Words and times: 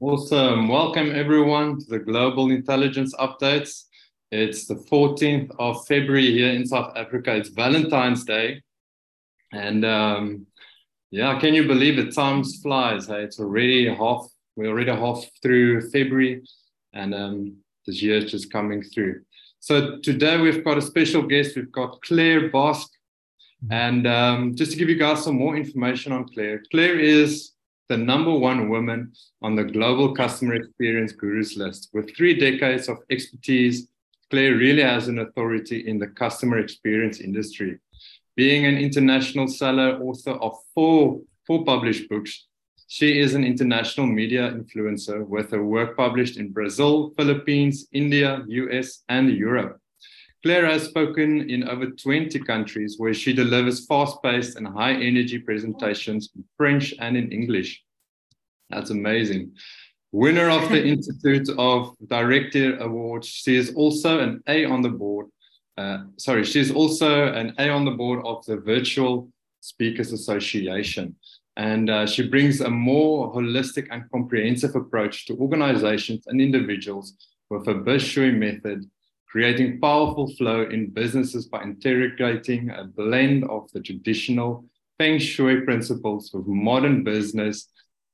Awesome. 0.00 0.68
Welcome 0.68 1.10
everyone 1.12 1.80
to 1.80 1.86
the 1.86 1.98
Global 1.98 2.52
Intelligence 2.52 3.12
Updates. 3.16 3.86
It's 4.30 4.68
the 4.68 4.76
14th 4.76 5.50
of 5.58 5.84
February 5.88 6.30
here 6.30 6.52
in 6.52 6.64
South 6.64 6.96
Africa. 6.96 7.34
It's 7.34 7.48
Valentine's 7.48 8.24
Day. 8.24 8.62
And 9.52 9.84
um, 9.84 10.46
yeah, 11.10 11.40
can 11.40 11.52
you 11.52 11.66
believe 11.66 11.98
it? 11.98 12.14
Time 12.14 12.44
flies. 12.44 13.08
Hey, 13.08 13.24
it's 13.24 13.40
already 13.40 13.92
half, 13.92 14.28
we're 14.54 14.68
already 14.68 14.92
half 14.92 15.24
through 15.42 15.90
February 15.90 16.44
and 16.92 17.12
um, 17.12 17.56
this 17.84 18.00
year 18.00 18.18
is 18.18 18.30
just 18.30 18.52
coming 18.52 18.84
through. 18.84 19.22
So 19.58 19.98
today 19.98 20.40
we've 20.40 20.62
got 20.62 20.78
a 20.78 20.82
special 20.82 21.22
guest. 21.22 21.56
We've 21.56 21.72
got 21.72 22.00
Claire 22.02 22.50
Boscq. 22.50 22.86
And 23.72 24.06
um, 24.06 24.54
just 24.54 24.70
to 24.70 24.78
give 24.78 24.88
you 24.88 24.96
guys 24.96 25.24
some 25.24 25.34
more 25.34 25.56
information 25.56 26.12
on 26.12 26.28
Claire, 26.28 26.62
Claire 26.70 27.00
is 27.00 27.50
the 27.88 27.96
number 27.96 28.32
one 28.32 28.68
woman 28.68 29.12
on 29.40 29.56
the 29.56 29.64
Global 29.64 30.14
Customer 30.14 30.54
Experience 30.54 31.12
Gurus 31.12 31.56
list. 31.56 31.88
With 31.94 32.14
three 32.14 32.38
decades 32.38 32.88
of 32.88 32.98
expertise, 33.10 33.88
Claire 34.30 34.56
really 34.56 34.82
has 34.82 35.08
an 35.08 35.20
authority 35.20 35.88
in 35.88 35.98
the 35.98 36.08
customer 36.08 36.58
experience 36.58 37.20
industry. 37.20 37.78
Being 38.36 38.66
an 38.66 38.76
international 38.76 39.48
seller, 39.48 39.98
author 40.02 40.32
of 40.32 40.54
four, 40.74 41.22
four 41.46 41.64
published 41.64 42.10
books, 42.10 42.46
she 42.88 43.20
is 43.20 43.34
an 43.34 43.44
international 43.44 44.06
media 44.06 44.50
influencer 44.52 45.26
with 45.26 45.50
her 45.50 45.64
work 45.64 45.96
published 45.96 46.36
in 46.36 46.52
Brazil, 46.52 47.12
Philippines, 47.16 47.86
India, 47.92 48.44
US, 48.46 49.02
and 49.08 49.30
Europe. 49.30 49.80
Claire 50.42 50.66
has 50.66 50.84
spoken 50.84 51.50
in 51.50 51.68
over 51.68 51.86
20 51.86 52.38
countries 52.40 52.94
where 52.98 53.14
she 53.14 53.32
delivers 53.32 53.86
fast 53.86 54.22
paced 54.22 54.56
and 54.56 54.68
high 54.68 54.92
energy 54.94 55.38
presentations 55.38 56.30
in 56.36 56.44
French 56.56 56.94
and 57.00 57.16
in 57.16 57.32
English. 57.32 57.82
That's 58.70 58.90
amazing. 58.90 59.52
Winner 60.12 60.48
of 60.48 60.68
the 60.70 60.84
Institute 60.84 61.50
of 61.58 61.94
Director 62.06 62.78
Awards. 62.78 63.26
She 63.26 63.56
is 63.56 63.74
also 63.74 64.20
an 64.20 64.42
A 64.46 64.64
on 64.64 64.80
the 64.80 64.88
board. 64.88 65.26
Uh, 65.76 66.04
sorry, 66.16 66.44
she's 66.44 66.70
also 66.72 67.32
an 67.32 67.54
A 67.58 67.68
on 67.68 67.84
the 67.84 67.90
board 67.90 68.24
of 68.24 68.44
the 68.46 68.56
Virtual 68.56 69.28
Speakers 69.60 70.12
Association. 70.12 71.16
And 71.56 71.90
uh, 71.90 72.06
she 72.06 72.28
brings 72.28 72.60
a 72.60 72.70
more 72.70 73.32
holistic 73.34 73.88
and 73.90 74.08
comprehensive 74.12 74.76
approach 74.76 75.26
to 75.26 75.36
organizations 75.36 76.26
and 76.28 76.40
individuals 76.40 77.14
with 77.50 77.66
a 77.66 77.74
Bishui 77.74 78.32
method 78.32 78.88
creating 79.30 79.80
powerful 79.80 80.32
flow 80.36 80.62
in 80.62 80.90
businesses 80.90 81.46
by 81.46 81.62
integrating 81.62 82.70
a 82.70 82.84
blend 82.84 83.44
of 83.44 83.70
the 83.72 83.80
traditional 83.80 84.64
Feng 84.98 85.18
Shui 85.18 85.60
principles 85.60 86.30
with 86.32 86.46
modern 86.46 87.04
business, 87.04 87.68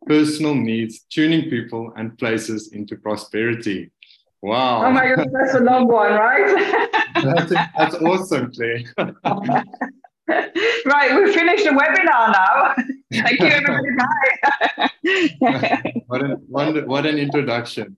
personal 0.07 0.55
needs, 0.55 1.07
tuning 1.11 1.49
people 1.49 1.93
and 1.97 2.19
places 2.19 2.73
into 2.73 2.97
prosperity. 2.97 3.91
Wow. 4.43 4.85
Oh 4.85 4.91
my 4.91 5.15
God, 5.15 5.29
that's 5.33 5.55
a 5.55 5.61
long 5.61 5.87
one, 5.87 6.13
right? 6.13 6.91
that's, 7.23 7.51
that's 7.51 7.95
awesome, 7.95 8.53
Claire. 8.53 8.83
right, 10.29 11.17
we've 11.17 11.35
finished 11.35 11.65
the 11.65 11.71
webinar 11.71 12.33
now. 12.33 12.75
Thank 13.23 13.41
you, 13.41 13.47
everybody. 13.47 13.89
Bye. 15.41 15.83
what, 16.49 16.69
an, 16.77 16.87
what 16.87 17.07
an 17.07 17.19
introduction. 17.19 17.97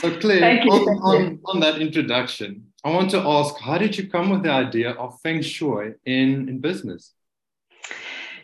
So, 0.00 0.18
Claire, 0.18 0.62
you, 0.62 0.70
on, 0.70 0.88
on, 1.02 1.40
on, 1.46 1.60
that 1.60 1.80
introduction, 1.80 2.66
I 2.84 2.90
want 2.90 3.10
to 3.12 3.18
ask 3.18 3.58
how 3.58 3.78
did 3.78 3.96
you 3.96 4.08
come 4.08 4.30
with 4.30 4.42
the 4.42 4.50
idea 4.50 4.90
of 4.90 5.18
Feng 5.22 5.42
Shui 5.42 5.94
in, 6.04 6.48
in 6.48 6.60
business? 6.60 7.12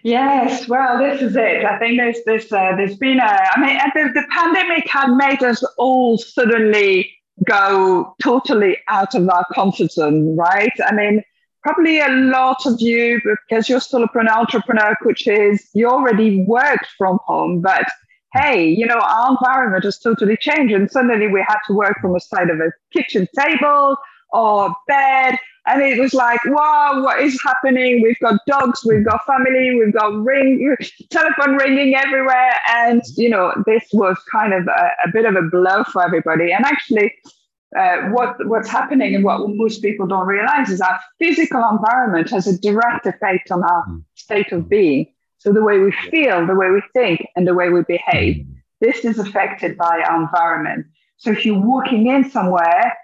Yes, 0.03 0.67
well, 0.67 0.98
this 0.98 1.22
is 1.22 1.36
it. 1.36 1.64
I 1.64 1.78
think 1.78 1.98
there's 1.98 2.19
this. 2.27 2.53
Uh, 2.53 2.75
there's 2.77 2.97
been 2.97 3.19
a. 3.19 3.22
I 3.22 3.61
mean, 3.61 3.78
the, 3.94 4.20
the 4.20 4.27
pandemic 4.31 4.89
had 4.89 5.12
made 5.14 5.42
us 5.42 5.62
all 5.78 6.19
suddenly 6.19 7.12
go 7.47 8.14
totally 8.22 8.78
out 8.89 9.14
of 9.14 9.28
our 9.28 9.47
comfort 9.55 9.93
zone, 9.93 10.37
right? 10.37 10.72
I 10.84 10.93
mean, 10.93 11.22
probably 11.62 12.00
a 12.00 12.09
lot 12.09 12.66
of 12.66 12.81
you, 12.81 13.21
because 13.25 13.69
you're 13.69 13.81
still 13.81 14.06
an 14.15 14.28
entrepreneur, 14.28 14.97
which 15.03 15.26
is 15.26 15.69
you 15.75 15.88
already 15.88 16.44
worked 16.47 16.88
from 16.99 17.19
home, 17.25 17.60
but 17.60 17.87
hey, 18.32 18.66
you 18.66 18.87
know, 18.87 18.98
our 18.98 19.31
environment 19.32 19.84
has 19.84 19.98
totally 19.98 20.37
changed. 20.37 20.75
And 20.75 20.91
suddenly 20.91 21.28
we 21.28 21.44
had 21.47 21.59
to 21.66 21.75
work 21.75 21.98
from 22.00 22.16
a 22.16 22.20
side 22.20 22.50
of 22.50 22.59
a 22.60 22.72
kitchen 22.93 23.28
table 23.38 23.97
or 24.32 24.75
bed. 24.88 25.37
And 25.66 25.81
it 25.81 25.98
was 26.00 26.12
like, 26.12 26.41
wow, 26.47 27.03
what 27.04 27.20
is 27.20 27.41
happening? 27.44 28.03
We've 28.03 28.19
got 28.19 28.41
dogs, 28.48 28.84
we've 28.84 29.04
got 29.04 29.25
family, 29.26 29.76
we've 29.76 29.93
got 29.93 30.12
ring, 30.25 30.76
telephone 31.10 31.56
ringing 31.56 31.94
everywhere. 31.94 32.54
And, 32.69 33.03
you 33.16 33.28
know, 33.28 33.53
this 33.65 33.84
was 33.93 34.16
kind 34.31 34.53
of 34.54 34.66
a, 34.66 34.91
a 35.06 35.12
bit 35.12 35.25
of 35.25 35.37
a 35.37 35.43
blow 35.43 35.84
for 35.84 36.03
everybody. 36.03 36.53
And 36.53 36.64
actually, 36.64 37.14
uh, 37.78 38.09
what, 38.09 38.37
what's 38.49 38.69
happening 38.69 39.14
and 39.14 39.25
what 39.25 39.49
most 39.50 39.82
people 39.82 40.06
don't 40.06 40.26
realize 40.26 40.69
is 40.69 40.81
our 40.81 40.99
physical 41.19 41.62
environment 41.70 42.28
has 42.31 42.47
a 42.47 42.59
direct 42.59 43.06
effect 43.06 43.50
on 43.53 43.62
our 43.62 43.84
hmm. 43.84 43.99
state 44.14 44.50
of 44.53 44.69
being. 44.69 45.06
So 45.42 45.53
the 45.53 45.62
way 45.62 45.80
we 45.80 45.91
feel, 45.91 46.47
the 46.47 46.54
way 46.54 46.70
we 46.70 46.80
think, 46.92 47.26
and 47.34 47.48
the 47.48 47.54
way 47.54 47.69
we 47.69 47.82
behave, 47.82 48.36
mm. 48.36 48.54
this 48.80 49.04
is 49.04 49.19
affected 49.19 49.76
by 49.76 50.00
our 50.08 50.22
environment. 50.22 50.86
So 51.16 51.32
if 51.32 51.44
you're 51.44 51.60
walking 51.60 52.06
in 52.06 52.30
somewhere, 52.30 52.97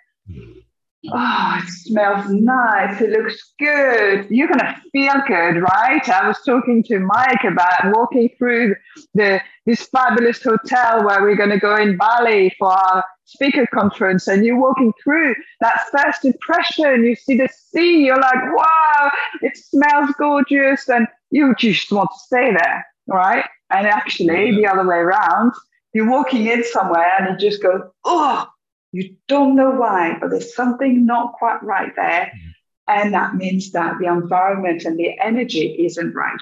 oh, 1.13 1.61
it 1.61 1.69
smells 1.69 2.31
nice, 2.31 3.01
it 3.01 3.11
looks 3.11 3.55
good, 3.59 4.29
you're 4.31 4.47
going 4.47 4.61
to 4.61 4.77
feel 4.93 5.15
good, 5.27 5.61
right? 5.63 6.09
I 6.09 6.29
was 6.29 6.39
talking 6.47 6.85
to 6.85 7.01
Mike 7.01 7.43
about 7.43 7.97
walking 7.97 8.31
through 8.39 8.77
the 9.15 9.41
this 9.67 9.89
fabulous 9.89 10.41
hotel 10.41 11.05
where 11.05 11.21
we're 11.21 11.35
going 11.35 11.51
to 11.51 11.59
go 11.59 11.75
in 11.75 11.97
Bali 11.97 12.55
for 12.57 12.69
our 12.69 13.03
speaker 13.25 13.67
conference 13.75 14.29
and 14.29 14.47
you're 14.47 14.61
walking 14.61 14.93
through 15.03 15.35
that 15.61 15.81
first 15.91 16.25
impression, 16.25 17.03
you 17.03 17.17
see 17.17 17.37
the 17.37 17.49
sea, 17.49 18.05
you're 18.07 18.21
like, 18.21 18.57
wow, 18.57 19.11
it 19.43 19.57
smells 19.57 20.11
gorgeous, 20.19 20.89
and 20.89 21.09
you 21.31 21.55
just 21.59 21.91
want 21.93 22.11
to 22.11 22.19
stay 22.19 22.53
there, 22.53 22.87
right? 23.07 23.45
And 23.71 23.87
actually, 23.87 24.55
the 24.55 24.67
other 24.67 24.87
way 24.87 24.97
around, 24.97 25.53
you're 25.93 26.11
walking 26.11 26.47
in 26.47 26.65
somewhere 26.65 27.13
and 27.19 27.29
you 27.41 27.51
just 27.51 27.63
go, 27.63 27.91
oh, 28.05 28.47
you 28.93 29.17
don't 29.27 29.55
know 29.55 29.71
why, 29.71 30.17
but 30.21 30.31
there's 30.31 30.55
something 30.55 31.05
not 31.05 31.35
quite 31.35 31.63
right 31.63 31.93
there. 31.97 32.33
Mm. 32.35 32.53
And 32.89 33.15
that 33.15 33.35
means 33.35 33.73
that 33.73 33.99
the 34.01 34.07
environment 34.07 34.85
and 34.85 34.99
the 34.99 35.19
energy 35.21 35.85
isn't 35.85 36.15
right. 36.15 36.41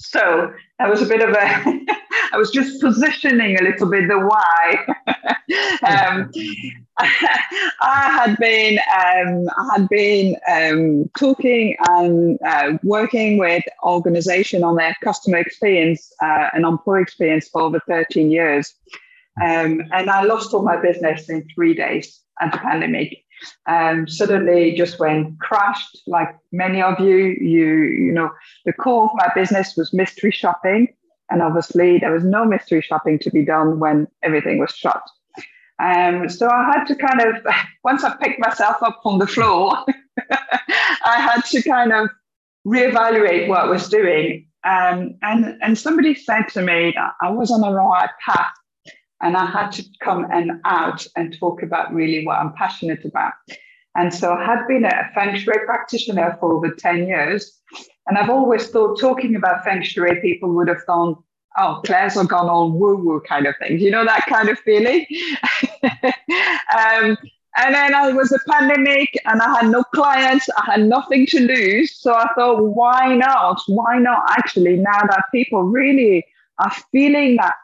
So 0.00 0.52
that 0.78 0.88
was 0.88 1.02
a 1.02 1.06
bit 1.06 1.22
of 1.22 1.30
a, 1.30 1.36
I 2.32 2.36
was 2.36 2.50
just 2.50 2.80
positioning 2.80 3.58
a 3.58 3.62
little 3.62 3.90
bit 3.90 4.08
the 4.08 4.18
why. 4.18 4.86
um, 5.86 6.30
I 7.00 8.10
had 8.10 8.36
been, 8.38 8.78
um, 8.78 9.48
I 9.56 9.78
had 9.78 9.88
been 9.88 10.36
um, 10.48 11.10
talking 11.18 11.76
and 11.88 12.38
uh, 12.46 12.78
working 12.84 13.38
with 13.38 13.64
organization 13.84 14.62
on 14.62 14.76
their 14.76 14.96
customer 15.02 15.38
experience 15.38 16.12
uh, 16.22 16.48
and 16.52 16.64
employee 16.64 17.02
experience 17.02 17.48
for 17.48 17.62
over 17.62 17.80
13 17.88 18.30
years. 18.30 18.74
Um, 19.42 19.82
and 19.92 20.10
I 20.10 20.22
lost 20.24 20.54
all 20.54 20.62
my 20.62 20.80
business 20.80 21.28
in 21.28 21.46
three 21.54 21.74
days 21.74 22.20
at 22.40 22.52
the 22.52 22.58
pandemic 22.58 23.24
um, 23.66 24.08
suddenly 24.08 24.72
just 24.72 24.98
went 24.98 25.38
crashed 25.40 25.98
like 26.06 26.28
many 26.52 26.82
of 26.82 26.98
you 27.00 27.16
you 27.40 27.74
you 27.84 28.12
know 28.12 28.30
the 28.64 28.72
core 28.72 29.04
of 29.04 29.10
my 29.14 29.30
business 29.34 29.74
was 29.76 29.92
mystery 29.92 30.30
shopping. 30.30 30.88
And 31.30 31.42
obviously 31.42 31.98
there 31.98 32.12
was 32.12 32.24
no 32.24 32.46
mystery 32.46 32.80
shopping 32.80 33.18
to 33.18 33.30
be 33.30 33.44
done 33.44 33.80
when 33.80 34.08
everything 34.22 34.58
was 34.58 34.70
shut. 34.70 35.02
Um, 35.80 36.28
so 36.28 36.48
i 36.48 36.64
had 36.72 36.84
to 36.86 36.96
kind 36.96 37.20
of 37.20 37.36
once 37.84 38.02
i 38.02 38.16
picked 38.16 38.40
myself 38.40 38.76
up 38.82 38.98
from 39.02 39.20
the 39.20 39.28
floor 39.28 39.76
i 41.04 41.20
had 41.20 41.42
to 41.42 41.62
kind 41.62 41.92
of 41.92 42.08
reevaluate 42.66 43.46
what 43.48 43.60
i 43.60 43.66
was 43.66 43.88
doing. 43.88 44.46
Um, 44.64 45.14
and 45.22 45.56
and 45.62 45.78
somebody 45.78 46.14
said 46.14 46.48
to 46.54 46.62
me 46.62 46.92
that 46.96 47.12
i 47.22 47.30
was 47.30 47.50
on 47.50 47.60
the 47.60 47.70
right 47.70 48.10
path 48.26 48.54
and 49.20 49.36
I 49.36 49.46
had 49.46 49.70
to 49.72 49.84
come 50.00 50.26
and 50.30 50.60
out 50.64 51.06
and 51.16 51.36
talk 51.38 51.62
about 51.62 51.92
really 51.92 52.24
what 52.24 52.38
I'm 52.38 52.52
passionate 52.54 53.04
about. 53.04 53.32
And 53.96 54.14
so 54.14 54.32
I 54.32 54.44
had 54.44 54.66
been 54.68 54.84
a 54.84 55.10
Feng 55.14 55.36
Shui 55.36 55.58
practitioner 55.66 56.36
for 56.38 56.52
over 56.52 56.70
10 56.70 57.08
years. 57.08 57.60
And 58.06 58.16
I've 58.16 58.30
always 58.30 58.68
thought 58.68 59.00
talking 59.00 59.34
about 59.34 59.64
Feng 59.64 59.82
Shui, 59.82 60.20
people 60.22 60.54
would 60.54 60.68
have 60.68 60.86
gone, 60.86 61.16
oh, 61.58 61.80
Claire's 61.84 62.16
are 62.16 62.24
gone 62.24 62.48
all 62.48 62.70
woo 62.70 62.96
woo 62.96 63.20
kind 63.28 63.46
of 63.46 63.54
thing. 63.60 63.80
You 63.80 63.90
know, 63.90 64.04
that 64.04 64.26
kind 64.26 64.48
of 64.48 64.58
feeling. 64.60 65.04
um, 65.82 67.18
and 67.56 67.74
then 67.74 67.92
I 67.92 68.12
was 68.12 68.30
a 68.30 68.38
pandemic 68.48 69.10
and 69.24 69.42
I 69.42 69.60
had 69.60 69.70
no 69.70 69.82
clients, 69.92 70.48
I 70.56 70.72
had 70.72 70.84
nothing 70.84 71.26
to 71.26 71.40
lose. 71.40 71.96
So 71.96 72.14
I 72.14 72.28
thought, 72.36 72.62
why 72.62 73.16
not? 73.16 73.60
Why 73.66 73.98
not 73.98 74.22
actually, 74.30 74.76
now 74.76 75.00
that 75.08 75.24
people 75.32 75.64
really 75.64 76.24
are 76.60 76.72
feeling 76.92 77.36
that 77.36 77.54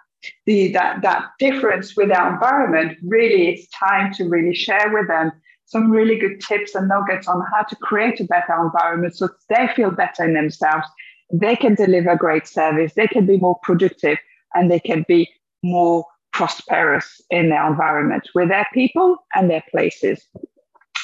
the 0.46 0.72
that 0.72 1.02
that 1.02 1.30
difference 1.38 1.96
with 1.96 2.10
our 2.10 2.32
environment, 2.32 2.98
really 3.02 3.48
it's 3.48 3.68
time 3.68 4.12
to 4.14 4.24
really 4.24 4.54
share 4.54 4.90
with 4.92 5.08
them 5.08 5.32
some 5.66 5.90
really 5.90 6.18
good 6.18 6.40
tips 6.40 6.74
and 6.74 6.88
nuggets 6.88 7.26
on 7.26 7.42
how 7.52 7.62
to 7.62 7.76
create 7.76 8.20
a 8.20 8.24
better 8.24 8.54
environment 8.62 9.16
so 9.16 9.28
they 9.48 9.68
feel 9.74 9.90
better 9.90 10.24
in 10.24 10.34
themselves. 10.34 10.86
They 11.32 11.56
can 11.56 11.74
deliver 11.74 12.16
great 12.16 12.46
service, 12.46 12.92
they 12.94 13.06
can 13.06 13.26
be 13.26 13.38
more 13.38 13.58
productive, 13.62 14.18
and 14.54 14.70
they 14.70 14.80
can 14.80 15.04
be 15.08 15.28
more 15.62 16.04
prosperous 16.32 17.20
in 17.30 17.48
their 17.48 17.66
environment 17.66 18.28
with 18.34 18.48
their 18.48 18.66
people 18.74 19.16
and 19.34 19.48
their 19.48 19.64
places. 19.70 20.26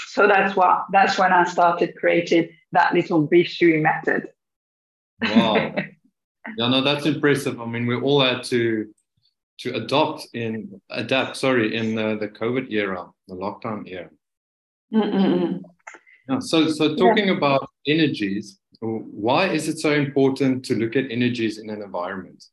So 0.09 0.27
that's 0.27 0.57
what 0.57 0.87
that's 0.93 1.19
when 1.19 1.33
I 1.33 1.45
started 1.45 1.95
creating 1.97 2.51
that 2.73 2.93
little 2.93 3.27
Bishui 3.27 3.81
method. 3.81 4.29
Wow. 5.23 5.55
yeah, 6.59 6.69
no, 6.69 6.83
that's 6.83 7.07
impressive. 7.07 7.61
I 7.61 7.67
mean, 7.67 7.87
we 7.87 7.97
all 7.97 8.21
had 8.21 8.43
to 8.45 8.89
to 9.61 9.75
adopt 9.75 10.27
in 10.33 10.81
adapt, 10.91 11.37
sorry, 11.37 11.77
in 11.77 11.95
the, 11.95 12.17
the 12.19 12.29
COVID 12.29 12.71
era, 12.71 13.07
the 13.29 13.35
lockdown 13.35 13.85
era. 13.87 14.11
Mm-mm. 14.93 15.63
Yeah, 16.29 16.39
so 16.41 16.69
so 16.69 16.97
talking 16.97 17.29
yeah. 17.29 17.37
about 17.37 17.69
energies, 17.87 18.59
why 18.81 19.49
is 19.49 19.69
it 19.69 19.79
so 19.79 19.93
important 19.93 20.65
to 20.67 20.75
look 20.75 20.97
at 20.97 21.11
energies 21.11 21.59
in 21.59 21.71
an 21.71 21.83
environment? 21.83 22.45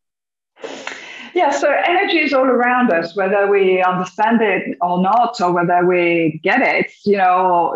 Yeah, 1.34 1.52
so 1.52 1.72
energy 1.72 2.18
is 2.18 2.34
all 2.34 2.46
around 2.46 2.92
us, 2.92 3.16
whether 3.16 3.48
we 3.48 3.84
understand 3.84 4.42
it 4.42 4.76
or 4.82 5.02
not, 5.02 5.40
or 5.40 5.54
whether 5.54 5.86
we 5.86 6.40
get 6.44 6.62
it. 6.62 6.92
You 7.06 7.18
know, 7.18 7.74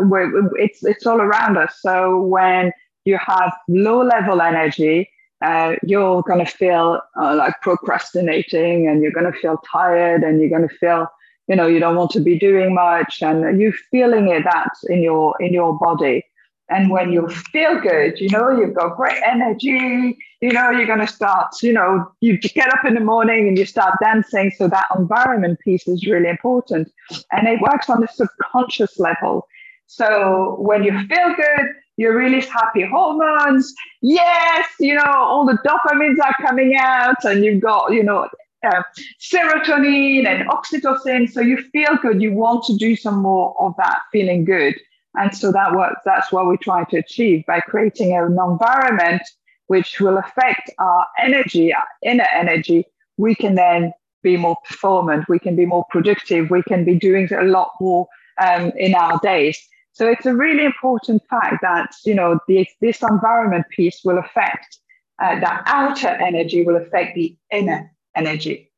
it's 0.58 0.84
it's 0.84 1.06
all 1.06 1.22
around 1.22 1.58
us. 1.58 1.78
So 1.80 2.22
when 2.22 2.72
you 3.06 3.18
have 3.18 3.54
low 3.68 4.04
level 4.04 4.42
energy, 4.42 5.10
uh, 5.42 5.76
you're 5.84 6.22
going 6.24 6.46
to 6.46 6.52
feel 6.52 7.02
uh, 7.20 7.36
like 7.36 7.54
procrastinating, 7.62 8.88
and 8.88 9.02
you're 9.02 9.12
going 9.12 9.32
to 9.32 9.40
feel 9.40 9.58
tired, 9.72 10.24
and 10.24 10.40
you're 10.40 10.50
going 10.50 10.68
to 10.68 10.76
feel, 10.76 11.08
you 11.48 11.56
know, 11.56 11.68
you 11.68 11.80
don't 11.80 11.96
want 11.96 12.12
to 12.12 12.20
be 12.20 12.38
doing 12.38 12.74
much, 12.74 13.22
and 13.22 13.60
you're 13.60 13.74
feeling 13.92 14.30
it 14.30 14.44
that 14.44 14.72
in 14.90 15.02
your 15.02 15.36
in 15.42 15.54
your 15.54 15.78
body. 15.78 16.24
And 16.70 16.90
when 16.90 17.12
you 17.12 17.28
feel 17.28 17.82
good, 17.82 18.18
you 18.22 18.30
know, 18.30 18.50
you've 18.50 18.74
got 18.74 18.96
great 18.96 19.22
energy, 19.26 20.18
you 20.40 20.54
know, 20.54 20.70
you're 20.70 20.88
going 20.88 21.06
to 21.06 21.08
start, 21.08 21.62
you 21.62 21.74
know, 21.74 22.10
you 22.22 22.38
get 22.38 22.74
up 22.74 22.86
in 22.86 22.94
the 22.94 23.02
morning 23.02 23.50
and 23.50 23.58
you 23.58 23.66
start 23.66 23.98
dancing. 24.02 24.52
So 24.52 24.70
that 24.70 24.88
environment 24.98 25.60
piece 25.60 25.86
is 25.86 26.08
really 26.08 26.30
important. 26.30 26.90
And 27.34 27.46
it 27.46 27.60
works 27.60 27.90
on 27.90 28.00
the 28.00 28.08
subconscious 28.08 28.98
level. 29.00 29.50
So 29.88 30.56
when 30.60 30.86
you 30.86 30.94
feel 31.08 31.36
good, 31.36 31.66
you 32.02 32.12
release 32.12 32.50
happy 32.50 32.84
hormones. 32.84 33.74
Yes, 34.02 34.68
you 34.80 34.96
know, 34.96 35.14
all 35.14 35.46
the 35.46 35.60
dopamines 35.66 36.18
are 36.20 36.36
coming 36.46 36.76
out 36.76 37.24
and 37.24 37.46
you've 37.46 37.62
got, 37.62 37.92
you 37.94 38.04
know, 38.04 38.28
uh, 38.64 38.82
serotonin 39.20 40.26
and 40.26 40.50
oxytocin. 40.50 41.32
So 41.32 41.42
you 41.42 41.58
feel 41.58 41.98
good. 42.02 42.22
You 42.22 42.34
want 42.34 42.64
to 42.66 42.76
do 42.76 42.96
some 42.96 43.22
more 43.22 43.56
of 43.60 43.76
that 43.78 44.00
feeling 44.12 44.46
good. 44.46 44.76
And 45.16 45.36
so 45.36 45.52
that 45.52 45.76
works. 45.76 46.02
That's 46.04 46.32
what 46.32 46.48
we 46.48 46.58
try 46.58 46.86
to 46.86 46.98
achieve 46.98 47.46
by 47.46 47.60
creating 47.60 48.16
an 48.16 48.38
environment 48.52 49.22
which 49.68 50.00
will 50.02 50.18
affect 50.18 50.72
our 50.80 51.06
energy, 51.20 51.74
our 51.74 51.88
inner 52.04 52.28
energy. 52.34 52.86
We 53.18 53.36
can 53.36 53.56
then 53.56 53.94
be 54.24 54.38
more 54.38 54.58
performant. 54.68 55.30
We 55.30 55.40
can 55.40 55.56
be 55.56 55.66
more 55.66 55.86
productive. 55.90 56.50
We 56.50 56.64
can 56.64 56.84
be 56.84 56.96
doing 56.98 57.32
a 57.32 57.44
lot 57.44 57.72
more 57.80 58.08
um, 58.42 58.72
in 58.76 58.96
our 58.96 59.20
days. 59.20 59.58
So 60.02 60.08
it's 60.08 60.26
a 60.26 60.34
really 60.34 60.66
important 60.66 61.22
fact 61.30 61.58
that 61.62 61.94
you 62.06 62.16
know 62.16 62.40
the, 62.48 62.68
this 62.82 63.04
environment 63.04 63.68
piece 63.70 64.02
will 64.04 64.18
affect 64.18 64.80
uh, 65.22 65.40
outer 65.68 66.08
energy 66.08 66.66
will 66.66 66.78
affect 66.78 67.14
the 67.14 67.38
inner 67.52 67.94
energy. 68.16 68.72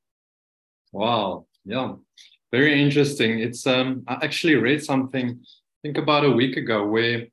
Wow! 0.92 1.46
Yeah, 1.64 1.94
very 2.52 2.84
interesting. 2.84 3.40
It's 3.40 3.66
um, 3.66 4.04
I 4.06 4.16
actually 4.16 4.56
read 4.56 4.84
something 4.84 5.30
I 5.30 5.78
think 5.82 5.98
about 5.98 6.26
a 6.26 6.30
week 6.30 6.58
ago 6.58 6.86
where 6.86 7.28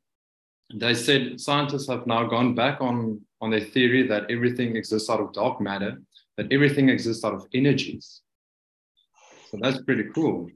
they 0.72 0.94
said 0.94 1.40
scientists 1.40 1.88
have 1.88 2.06
now 2.06 2.28
gone 2.28 2.54
back 2.54 2.80
on, 2.80 3.20
on 3.40 3.50
their 3.50 3.58
theory 3.74 4.06
that 4.06 4.30
everything 4.30 4.76
exists 4.76 5.10
out 5.10 5.18
of 5.18 5.32
dark 5.32 5.60
matter, 5.60 6.00
that 6.36 6.52
everything 6.52 6.90
exists 6.90 7.24
out 7.24 7.34
of 7.34 7.44
energies. 7.52 8.20
So 9.50 9.58
that's 9.60 9.82
pretty 9.82 10.04
cool. 10.14 10.48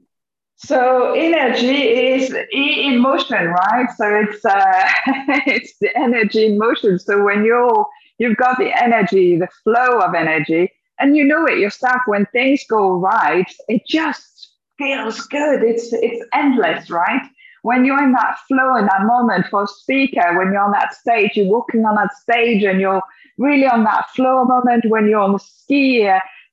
So 0.57 1.13
energy 1.13 1.75
is 1.75 2.33
in 2.51 2.99
motion, 2.99 3.47
right? 3.47 3.87
So 3.97 4.05
it's 4.15 4.45
uh, 4.45 4.89
it's 5.45 5.77
the 5.79 5.95
energy 5.97 6.45
in 6.45 6.57
motion. 6.57 6.97
So 6.99 7.23
when 7.23 7.43
you're 7.43 7.85
you've 8.17 8.37
got 8.37 8.57
the 8.57 8.71
energy, 8.81 9.37
the 9.37 9.49
flow 9.63 9.99
of 9.99 10.15
energy, 10.15 10.71
and 10.99 11.17
you 11.17 11.25
know 11.25 11.45
it 11.45 11.59
yourself. 11.59 12.01
When 12.05 12.25
things 12.27 12.63
go 12.69 12.93
right, 12.93 13.51
it 13.67 13.83
just 13.87 14.53
feels 14.77 15.21
good. 15.27 15.63
It's 15.63 15.91
it's 15.91 16.25
endless, 16.33 16.89
right? 16.89 17.21
when 17.65 17.83
you're 17.83 18.03
in 18.03 18.11
that 18.11 18.37
flow 18.47 18.75
in 18.75 18.85
that 18.85 19.01
moment 19.05 19.47
for 19.49 19.65
speaker, 19.65 20.37
when 20.37 20.53
you're 20.53 20.61
on 20.61 20.71
that 20.71 20.93
stage, 20.93 21.31
you're 21.33 21.47
walking 21.47 21.83
on 21.83 21.95
that 21.95 22.13
stage 22.13 22.63
and 22.63 22.79
you're 22.79 23.01
really 23.39 23.65
on 23.65 23.83
that 23.83 24.07
flow 24.11 24.45
moment 24.45 24.85
when 24.87 25.07
you're 25.07 25.19
on 25.19 25.31
the 25.31 25.39
ski 25.39 26.07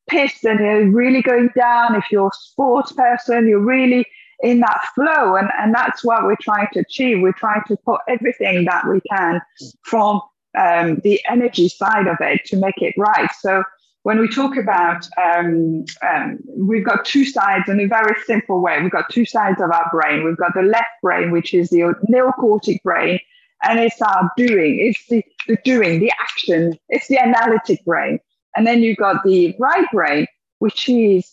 piste 0.08 0.44
and 0.44 0.60
you're 0.60 0.90
really 0.90 1.22
going 1.22 1.50
down. 1.56 1.94
If 1.94 2.04
you're 2.10 2.28
a 2.28 2.34
sports 2.34 2.92
person, 2.92 3.48
you're 3.48 3.60
really 3.60 4.06
in 4.42 4.60
that 4.60 4.80
flow. 4.94 5.36
And, 5.36 5.48
and 5.58 5.74
that's 5.74 6.04
what 6.04 6.24
we're 6.24 6.36
trying 6.40 6.66
to 6.72 6.80
achieve. 6.80 7.20
We're 7.20 7.32
trying 7.32 7.62
to 7.68 7.76
put 7.84 8.00
everything 8.08 8.64
that 8.64 8.86
we 8.86 9.00
can 9.10 9.40
from 9.82 10.20
um, 10.58 11.00
the 11.04 11.20
energy 11.30 11.68
side 11.68 12.06
of 12.06 12.16
it 12.20 12.44
to 12.46 12.56
make 12.56 12.74
it 12.78 12.94
right. 12.98 13.30
So 13.40 13.62
when 14.02 14.18
we 14.18 14.28
talk 14.28 14.56
about, 14.56 15.06
um, 15.22 15.84
um, 16.02 16.40
we've 16.56 16.84
got 16.84 17.04
two 17.04 17.24
sides 17.24 17.68
in 17.68 17.78
a 17.78 17.86
very 17.86 18.16
simple 18.26 18.60
way. 18.60 18.80
We've 18.82 18.90
got 18.90 19.08
two 19.10 19.24
sides 19.24 19.60
of 19.60 19.70
our 19.70 19.88
brain. 19.92 20.24
We've 20.24 20.36
got 20.36 20.54
the 20.54 20.62
left 20.62 20.90
brain, 21.02 21.30
which 21.30 21.54
is 21.54 21.70
the 21.70 21.94
neocortex 22.10 22.82
brain, 22.82 23.20
and 23.62 23.78
it's 23.78 24.02
our 24.02 24.28
doing, 24.36 24.80
it's 24.80 25.06
the, 25.06 25.24
the 25.46 25.56
doing, 25.64 26.00
the 26.00 26.10
action, 26.20 26.76
it's 26.88 27.06
the 27.06 27.18
analytic 27.18 27.84
brain. 27.84 28.18
And 28.56 28.66
then 28.66 28.82
you've 28.82 28.98
got 28.98 29.22
the 29.24 29.54
right 29.58 29.86
brain, 29.92 30.26
which 30.58 30.88
is, 30.88 31.30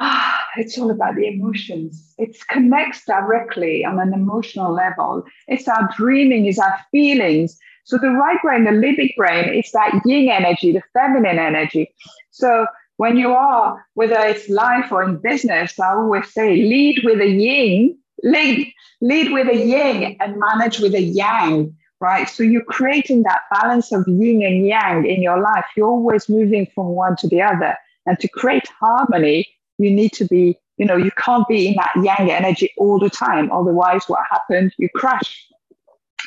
ah, 0.00 0.44
it's 0.56 0.78
all 0.78 0.90
about 0.90 1.16
the 1.16 1.26
emotions. 1.26 2.14
It 2.18 2.36
connects 2.48 3.04
directly 3.06 3.84
on 3.84 3.98
an 3.98 4.12
emotional 4.12 4.72
level. 4.72 5.24
It's 5.48 5.68
our 5.68 5.88
dreaming, 5.96 6.46
it's 6.46 6.58
our 6.58 6.78
feelings. 6.90 7.58
So 7.84 7.98
the 7.98 8.10
right 8.10 8.40
brain, 8.42 8.64
the 8.64 8.70
limbic 8.70 9.14
brain, 9.16 9.54
is 9.54 9.70
that 9.72 10.00
yin 10.04 10.28
energy, 10.28 10.72
the 10.72 10.82
feminine 10.92 11.38
energy. 11.38 11.94
So 12.30 12.66
when 12.96 13.16
you 13.16 13.32
are, 13.32 13.84
whether 13.94 14.18
it's 14.18 14.48
life 14.48 14.90
or 14.90 15.04
in 15.04 15.18
business, 15.18 15.78
I 15.78 15.94
always 15.94 16.32
say 16.32 16.56
lead 16.56 17.02
with 17.04 17.20
a 17.20 17.28
yin, 17.28 17.96
lead, 18.22 18.72
lead 19.00 19.32
with 19.32 19.48
a 19.48 19.56
yin 19.56 20.16
and 20.18 20.36
manage 20.38 20.80
with 20.80 20.94
a 20.94 21.02
yang, 21.02 21.75
right? 22.00 22.28
So 22.28 22.42
you're 22.42 22.64
creating 22.64 23.22
that 23.22 23.42
balance 23.50 23.92
of 23.92 24.06
yin 24.06 24.42
and 24.42 24.66
yang 24.66 25.06
in 25.06 25.22
your 25.22 25.40
life. 25.40 25.64
You're 25.76 25.88
always 25.88 26.28
moving 26.28 26.66
from 26.74 26.88
one 26.88 27.16
to 27.16 27.28
the 27.28 27.42
other. 27.42 27.76
And 28.06 28.18
to 28.20 28.28
create 28.28 28.68
harmony, 28.80 29.48
you 29.78 29.90
need 29.90 30.12
to 30.12 30.24
be, 30.26 30.58
you 30.76 30.86
know, 30.86 30.96
you 30.96 31.10
can't 31.16 31.46
be 31.48 31.68
in 31.68 31.76
that 31.76 31.92
yang 32.02 32.30
energy 32.30 32.72
all 32.76 32.98
the 32.98 33.10
time. 33.10 33.50
Otherwise, 33.50 34.04
what 34.06 34.20
happens? 34.30 34.72
You 34.78 34.88
crash 34.94 35.46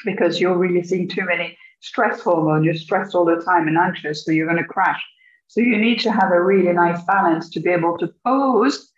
because 0.06 0.40
you're 0.40 0.58
releasing 0.58 1.08
too 1.08 1.26
many 1.26 1.58
stress 1.82 2.22
hormones. 2.22 2.66
You're 2.66 2.76
stressed 2.76 3.16
all 3.16 3.26
the 3.26 3.42
time 3.44 3.68
and 3.68 3.78
anxious, 3.78 4.26
so 4.26 4.32
you're 4.32 4.48
going 4.48 4.62
to 4.62 4.68
crash. 4.68 5.02
So 5.48 5.62
you 5.62 5.78
need 5.78 6.00
to 6.02 6.12
have 6.12 6.32
a 6.32 6.42
really 6.42 6.72
nice 6.74 7.02
balance 7.06 7.50
to 7.52 7.60
be 7.60 7.72
able 7.72 7.98
to 7.98 8.14
pause 8.24 8.92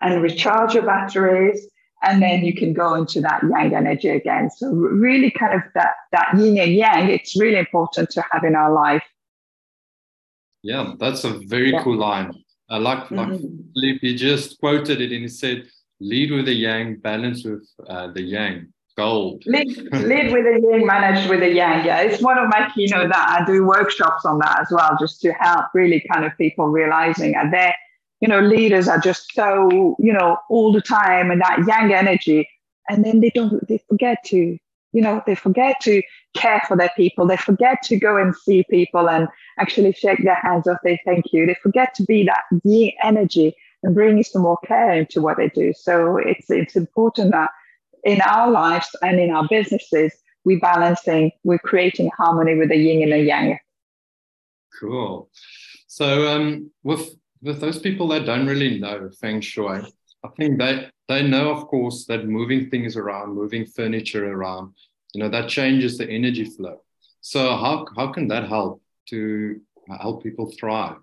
and 0.00 0.22
recharge 0.22 0.74
your 0.74 0.84
batteries, 0.84 1.66
and 2.02 2.22
then 2.22 2.44
you 2.44 2.54
can 2.54 2.72
go 2.72 2.94
into 2.94 3.20
that 3.20 3.42
yang 3.42 3.74
energy 3.74 4.08
again. 4.08 4.50
So 4.50 4.68
really, 4.70 5.30
kind 5.30 5.54
of 5.54 5.62
that 5.74 5.92
that 6.12 6.36
yin 6.36 6.58
and 6.58 6.72
yang. 6.72 7.08
It's 7.08 7.38
really 7.38 7.58
important 7.58 8.10
to 8.10 8.24
have 8.30 8.44
in 8.44 8.54
our 8.54 8.72
life. 8.72 9.02
Yeah, 10.62 10.94
that's 10.98 11.24
a 11.24 11.38
very 11.46 11.72
yeah. 11.72 11.82
cool 11.82 11.96
line. 11.96 12.32
I 12.70 12.78
like 12.78 13.10
like 13.10 13.28
mm-hmm. 13.28 13.70
Philippe, 13.74 14.00
he 14.00 14.14
just 14.14 14.58
quoted 14.60 15.00
it 15.00 15.12
and 15.12 15.22
he 15.22 15.28
said, 15.28 15.68
"Lead 16.00 16.30
with 16.30 16.46
the 16.46 16.54
yang, 16.54 16.96
balance 16.96 17.44
with 17.44 17.68
uh, 17.88 18.08
the 18.12 18.22
yang." 18.22 18.72
Gold. 18.96 19.44
lead, 19.46 19.68
lead 19.92 20.32
with 20.32 20.42
the 20.42 20.58
yin, 20.60 20.84
manage 20.84 21.30
with 21.30 21.38
the 21.38 21.52
yang. 21.52 21.86
Yeah, 21.86 22.00
it's 22.00 22.20
one 22.20 22.36
of 22.36 22.48
my 22.48 22.68
keynote 22.74 23.10
that 23.10 23.40
I 23.40 23.44
do 23.46 23.64
workshops 23.64 24.24
on 24.24 24.40
that 24.40 24.62
as 24.62 24.66
well, 24.72 24.96
just 24.98 25.20
to 25.20 25.32
help 25.34 25.66
really 25.72 26.04
kind 26.12 26.24
of 26.24 26.36
people 26.36 26.66
realizing 26.66 27.30
that 27.34 27.52
they're, 27.52 27.76
you 28.20 28.28
know, 28.28 28.40
leaders 28.40 28.88
are 28.88 28.98
just 28.98 29.32
so, 29.32 29.96
you 29.98 30.12
know, 30.12 30.38
all 30.50 30.72
the 30.72 30.80
time 30.80 31.30
and 31.30 31.40
that 31.40 31.64
yang 31.66 31.92
energy. 31.92 32.48
And 32.88 33.04
then 33.04 33.20
they 33.20 33.30
don't, 33.30 33.66
they 33.68 33.78
forget 33.88 34.24
to, 34.26 34.58
you 34.92 35.02
know, 35.02 35.22
they 35.26 35.34
forget 35.34 35.80
to 35.82 36.02
care 36.34 36.62
for 36.66 36.76
their 36.76 36.90
people. 36.96 37.26
They 37.26 37.36
forget 37.36 37.82
to 37.84 37.98
go 37.98 38.16
and 38.16 38.34
see 38.34 38.64
people 38.70 39.08
and 39.08 39.28
actually 39.58 39.92
shake 39.92 40.24
their 40.24 40.40
hands 40.42 40.66
off, 40.66 40.78
they 40.82 41.00
thank 41.04 41.32
you. 41.32 41.46
They 41.46 41.56
forget 41.62 41.94
to 41.96 42.04
be 42.04 42.24
that 42.24 42.42
yin 42.64 42.92
energy 43.02 43.54
and 43.82 43.94
bring 43.94 44.22
some 44.22 44.42
more 44.42 44.58
care 44.64 44.92
into 44.92 45.20
what 45.20 45.36
they 45.36 45.48
do. 45.48 45.72
So 45.72 46.16
it's 46.16 46.50
it's 46.50 46.76
important 46.76 47.32
that 47.32 47.50
in 48.04 48.20
our 48.22 48.50
lives 48.50 48.88
and 49.02 49.20
in 49.20 49.30
our 49.30 49.46
businesses, 49.48 50.12
we're 50.44 50.60
balancing, 50.60 51.30
we're 51.44 51.58
creating 51.58 52.10
harmony 52.16 52.54
with 52.54 52.70
the 52.70 52.76
yin 52.76 53.02
and 53.02 53.12
the 53.12 53.18
yang. 53.18 53.58
Cool. 54.80 55.28
So 55.86 56.28
um, 56.28 56.70
with 56.82 57.10
with 57.42 57.60
those 57.60 57.78
people 57.78 58.08
that 58.08 58.26
don't 58.26 58.46
really 58.46 58.78
know 58.78 59.10
feng 59.20 59.40
shui, 59.40 59.80
I 60.24 60.28
think 60.36 60.58
they 60.58 60.88
they 61.08 61.22
know, 61.22 61.50
of 61.50 61.66
course, 61.68 62.04
that 62.06 62.26
moving 62.26 62.68
things 62.68 62.96
around, 62.96 63.34
moving 63.34 63.64
furniture 63.64 64.30
around, 64.32 64.74
you 65.14 65.22
know, 65.22 65.28
that 65.30 65.48
changes 65.48 65.96
the 65.96 66.08
energy 66.08 66.44
flow. 66.44 66.82
So 67.20 67.56
how 67.56 67.86
how 67.96 68.08
can 68.12 68.28
that 68.28 68.48
help 68.48 68.82
to 69.10 69.60
help 70.00 70.22
people 70.22 70.52
thrive? 70.58 70.96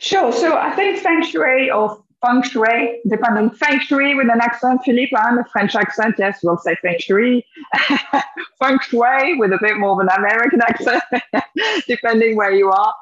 Sure. 0.00 0.32
So 0.32 0.56
I 0.56 0.74
think 0.74 0.98
feng 0.98 1.22
shui 1.24 1.70
or 1.70 2.02
feng 2.22 2.42
shui, 2.42 3.00
depending 3.08 3.50
feng 3.50 3.80
shui 3.80 4.14
with 4.14 4.28
an 4.30 4.40
accent, 4.40 4.80
Philippe, 4.84 5.14
I'm 5.16 5.38
a 5.38 5.44
French 5.44 5.74
accent. 5.74 6.14
Yes, 6.18 6.38
we'll 6.42 6.56
say 6.56 6.76
feng 6.80 6.98
shui. 6.98 7.44
feng 8.58 8.78
shui 8.80 9.36
with 9.36 9.52
a 9.52 9.58
bit 9.60 9.76
more 9.78 9.92
of 9.92 9.98
an 9.98 10.08
American 10.16 10.62
accent, 10.62 11.02
depending 11.88 12.36
where 12.36 12.52
you 12.52 12.70
are. 12.70 12.94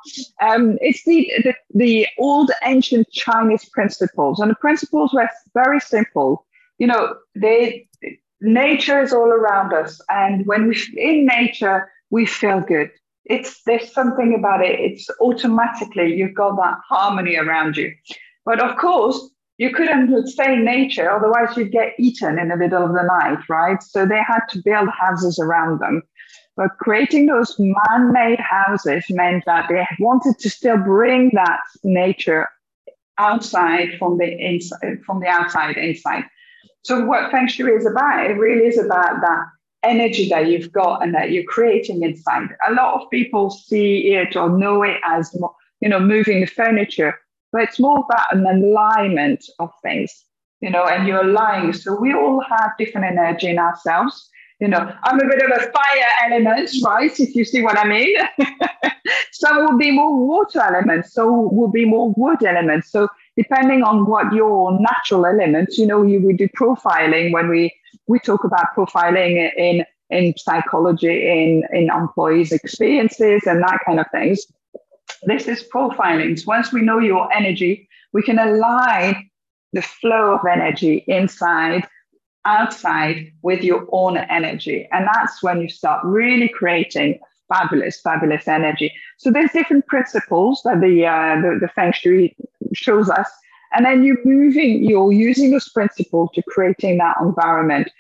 Um, 0.43 0.79
it's 0.81 1.05
the, 1.05 1.31
the, 1.45 1.55
the 1.75 2.07
old 2.19 2.51
ancient 2.65 3.11
Chinese 3.11 3.69
principles, 3.69 4.41
and 4.41 4.51
the 4.51 4.57
principles 4.57 5.13
were 5.13 5.29
very 5.55 5.81
simple. 5.81 6.47
You 6.79 6.87
know, 6.87 7.15
they 7.35 7.87
nature 8.41 9.03
is 9.03 9.13
all 9.13 9.29
around 9.29 9.75
us, 9.75 10.01
and 10.09 10.47
when 10.47 10.67
we're 10.67 10.75
in 10.97 11.27
nature, 11.27 11.91
we 12.09 12.27
feel 12.27 12.61
good. 12.61 12.91
It's 13.27 13.63
there's 13.65 13.93
something 13.93 14.35
about 14.35 14.65
it. 14.65 14.81
It's 14.81 15.09
automatically 15.21 16.15
you've 16.15 16.35
got 16.35 16.57
that 16.57 16.79
harmony 16.89 17.37
around 17.37 17.77
you. 17.77 17.93
But 18.45 18.63
of 18.63 18.77
course, 18.77 19.31
you 19.59 19.71
couldn't 19.75 20.27
stay 20.29 20.55
in 20.55 20.65
nature, 20.65 21.11
otherwise 21.11 21.57
you'd 21.57 21.73
get 21.73 21.95
eaten 21.99 22.39
in 22.39 22.49
the 22.49 22.57
middle 22.57 22.85
of 22.85 22.93
the 22.93 23.03
night, 23.03 23.39
right? 23.49 23.83
So 23.83 24.07
they 24.07 24.21
had 24.27 24.47
to 24.51 24.63
build 24.65 24.89
houses 24.89 25.39
around 25.39 25.81
them. 25.81 26.03
But 26.57 26.71
creating 26.79 27.27
those 27.27 27.55
man-made 27.59 28.41
houses 28.41 29.05
meant 29.11 29.45
that 29.47 29.69
they 29.69 29.87
wanted 29.99 30.39
to 30.39 30.51
still 30.51 30.79
bring 30.79 31.31
that 31.35 31.61
nature 31.85 32.49
outside 33.19 33.99
from 33.99 34.17
the 34.17 34.31
inside, 34.39 35.03
from 35.05 35.21
the 35.21 35.27
outside 35.27 35.77
inside. 35.77 36.25
So 36.83 37.05
what 37.05 37.31
Feng 37.31 37.47
Shui 37.47 37.73
is 37.73 37.87
about, 37.87 38.31
it 38.31 38.39
really 38.39 38.67
is 38.67 38.79
about 38.79 39.21
that 39.21 39.45
energy 39.83 40.29
that 40.31 40.49
you've 40.49 40.73
got 40.73 41.03
and 41.03 41.15
that 41.15 41.31
you're 41.31 41.45
creating 41.45 42.03
inside. 42.03 42.49
A 42.69 42.73
lot 42.73 43.01
of 43.01 43.11
people 43.11 43.51
see 43.51 44.15
it 44.15 44.37
or 44.37 44.49
know 44.59 44.83
it 44.83 44.99
as, 45.05 45.35
you 45.81 45.89
know, 45.89 46.01
moving 46.01 46.41
the 46.41 46.47
furniture, 46.47 47.19
but 47.53 47.63
it's 47.63 47.81
more 47.81 47.99
about 47.99 48.35
an 48.35 48.47
alignment 48.47 49.45
of 49.59 49.71
things, 49.83 50.25
you 50.61 50.71
know, 50.71 50.87
and 50.87 51.07
you're 51.07 51.23
aligning. 51.23 51.73
So 51.73 51.99
we 51.99 52.15
all 52.15 52.43
have 52.49 52.73
different 52.79 53.07
energy 53.07 53.49
in 53.49 53.59
ourselves. 53.59 54.29
You 54.61 54.69
know, 54.69 54.93
I'm 55.05 55.19
a 55.19 55.25
bit 55.25 55.43
of 55.43 55.51
a 55.53 55.73
fire 55.73 56.11
element, 56.25 56.71
right? 56.85 57.19
If 57.19 57.35
you 57.35 57.45
see 57.45 57.63
what 57.63 57.79
I 57.79 57.89
mean. 57.89 58.15
Some 59.33 59.57
will 59.65 59.79
be 59.79 59.91
more 59.91 60.15
water 60.27 60.61
elements, 60.61 61.15
so 61.15 61.33
will 61.33 61.71
be 61.71 61.87
more 61.87 62.13
wood 62.17 62.45
elements. 62.45 62.93
So 62.93 63.09
depending 63.37 63.83
on 63.83 64.07
what 64.07 64.33
your 64.35 64.79
natural 64.79 65.25
elements, 65.25 65.79
you 65.79 65.87
know, 65.87 66.03
you 66.03 66.21
we 66.21 66.35
do 66.35 66.47
profiling 66.49 67.33
when 67.33 67.49
we 67.49 67.73
we 68.07 68.19
talk 68.19 68.45
about 68.45 68.67
profiling 68.77 69.51
in 69.57 69.85
in 70.11 70.35
psychology, 70.37 71.29
in 71.31 71.65
in 71.73 71.89
employees' 71.91 72.53
experiences 72.53 73.47
and 73.47 73.63
that 73.63 73.79
kind 73.87 73.99
of 73.99 74.07
things. 74.13 74.45
This 75.25 75.47
is 75.47 75.65
profiling. 75.73 76.39
So 76.39 76.45
once 76.47 76.73
we 76.73 76.83
know 76.83 76.99
your 76.99 77.33
energy, 77.33 77.89
we 78.13 78.23
can 78.23 78.39
align 78.39 79.31
the 79.73 79.83
flow 79.83 80.35
of 80.35 80.47
energy 80.47 81.05
inside, 81.07 81.87
outside 82.45 83.33
with 83.43 83.63
your 83.63 83.87
own 83.93 84.17
energy. 84.17 84.89
And 84.93 85.07
that's 85.15 85.43
when 85.43 85.61
you 85.61 85.69
start 85.69 86.05
really 86.05 86.49
creating 86.49 87.19
fabulous, 87.49 88.01
fabulous 88.01 88.49
energy. 88.49 88.93
So 89.19 89.31
there's 89.31 89.51
different 89.53 89.87
principles 89.87 90.63
that 90.65 90.81
the, 90.81 91.07
uh, 91.07 91.41
the, 91.41 91.59
the 91.61 91.69
Feng 91.69 91.93
Shui 91.93 92.35
shows 92.73 93.11
us. 93.11 93.29
And 93.73 93.85
then 93.85 94.03
you're 94.03 94.25
moving, 94.25 94.83
you're 94.83 95.13
using 95.13 95.51
those 95.51 95.69
principles 95.69 96.31
to 96.35 96.43
creating 96.43 96.99
that 96.99 97.17
environment. 97.21 97.91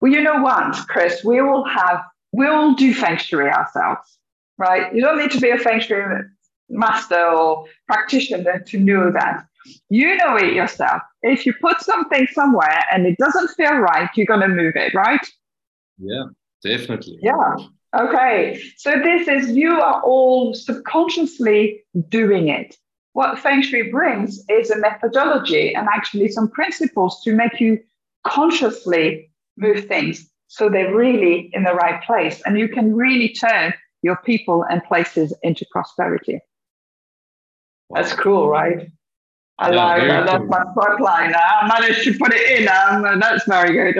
Well, 0.00 0.12
you 0.12 0.22
know 0.22 0.40
what, 0.40 0.76
Chris, 0.88 1.24
we 1.24 1.40
all 1.40 1.64
have, 1.64 2.00
we 2.32 2.46
all 2.46 2.74
do 2.74 2.94
Feng 2.94 3.18
Shui 3.18 3.48
ourselves, 3.48 4.18
right? 4.56 4.94
You 4.94 5.02
don't 5.02 5.18
need 5.18 5.30
to 5.32 5.40
be 5.40 5.50
a 5.50 5.58
Feng 5.58 5.80
Shui 5.80 6.02
master 6.68 7.20
or 7.20 7.66
practitioner 7.86 8.60
to 8.60 8.78
know 8.78 9.10
that. 9.12 9.46
You 9.88 10.16
know 10.16 10.36
it 10.36 10.52
yourself. 10.54 11.02
If 11.22 11.46
you 11.46 11.54
put 11.60 11.80
something 11.80 12.26
somewhere 12.32 12.84
and 12.92 13.06
it 13.06 13.16
doesn't 13.18 13.48
feel 13.56 13.76
right, 13.76 14.10
you're 14.14 14.26
going 14.26 14.40
to 14.40 14.48
move 14.48 14.76
it, 14.76 14.94
right? 14.94 15.26
Yeah, 15.98 16.24
definitely. 16.62 17.18
Yeah. 17.22 17.56
Okay. 17.98 18.60
So 18.76 18.92
this 19.02 19.28
is 19.28 19.56
you 19.56 19.80
are 19.80 20.02
all 20.02 20.54
subconsciously 20.54 21.82
doing 22.08 22.48
it. 22.48 22.76
What 23.12 23.38
Feng 23.38 23.62
Shui 23.62 23.90
brings 23.90 24.44
is 24.48 24.70
a 24.70 24.78
methodology 24.78 25.74
and 25.74 25.86
actually 25.88 26.28
some 26.28 26.50
principles 26.50 27.22
to 27.22 27.32
make 27.32 27.60
you 27.60 27.78
consciously 28.24 29.30
move 29.56 29.86
things 29.86 30.28
so 30.48 30.68
they're 30.68 30.94
really 30.94 31.50
in 31.52 31.62
the 31.62 31.74
right 31.74 32.02
place 32.02 32.42
and 32.44 32.58
you 32.58 32.68
can 32.68 32.94
really 32.94 33.28
turn 33.28 33.72
your 34.02 34.16
people 34.16 34.64
and 34.68 34.82
places 34.84 35.32
into 35.42 35.64
prosperity. 35.70 36.40
Wow. 37.88 38.02
That's 38.02 38.14
cool, 38.14 38.48
right? 38.48 38.90
I 39.58 39.70
yeah, 39.70 39.84
like 39.84 40.08
that. 40.08 40.26
That's 40.26 40.44
my 40.48 40.64
plug 40.74 41.00
line. 41.00 41.32
I 41.34 41.68
managed 41.68 42.04
to 42.04 42.18
put 42.18 42.32
it 42.32 42.60
in. 42.60 42.68
Um, 42.68 43.02
that's 43.20 43.44
very 43.46 43.72
good. 43.72 43.96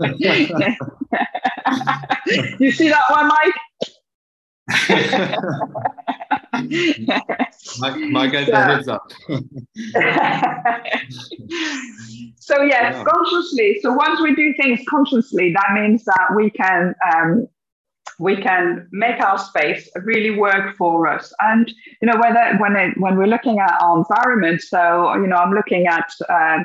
you 2.60 2.70
see 2.70 2.90
that 2.90 3.10
one, 3.10 3.28
Mike? 3.28 3.54
Mike, 7.80 7.96
Mike 8.10 8.32
so, 8.32 8.44
the 8.44 8.56
heads 8.56 8.88
up. 8.88 9.10
so 12.36 12.62
yes, 12.62 12.94
yeah. 12.94 13.04
consciously. 13.04 13.78
So 13.82 13.92
once 13.92 14.20
we 14.20 14.34
do 14.34 14.52
things 14.60 14.80
consciously, 14.88 15.52
that 15.54 15.72
means 15.72 16.04
that 16.04 16.34
we 16.36 16.50
can 16.50 16.94
um, 17.14 17.48
we 18.20 18.36
can 18.36 18.86
make 18.92 19.18
our 19.20 19.38
space 19.38 19.88
really 20.04 20.30
work 20.30 20.76
for 20.76 21.06
us. 21.06 21.32
And 21.40 21.72
you 22.02 22.06
know 22.06 22.18
whether 22.20 22.56
when 22.58 22.76
it, 22.76 23.00
when 23.00 23.16
we're 23.16 23.26
looking 23.26 23.58
at 23.58 23.74
our 23.80 23.98
environment, 23.98 24.60
so 24.60 25.14
you 25.14 25.26
know 25.26 25.36
I'm 25.36 25.54
looking 25.54 25.86
at 25.86 26.08
uh, 26.28 26.58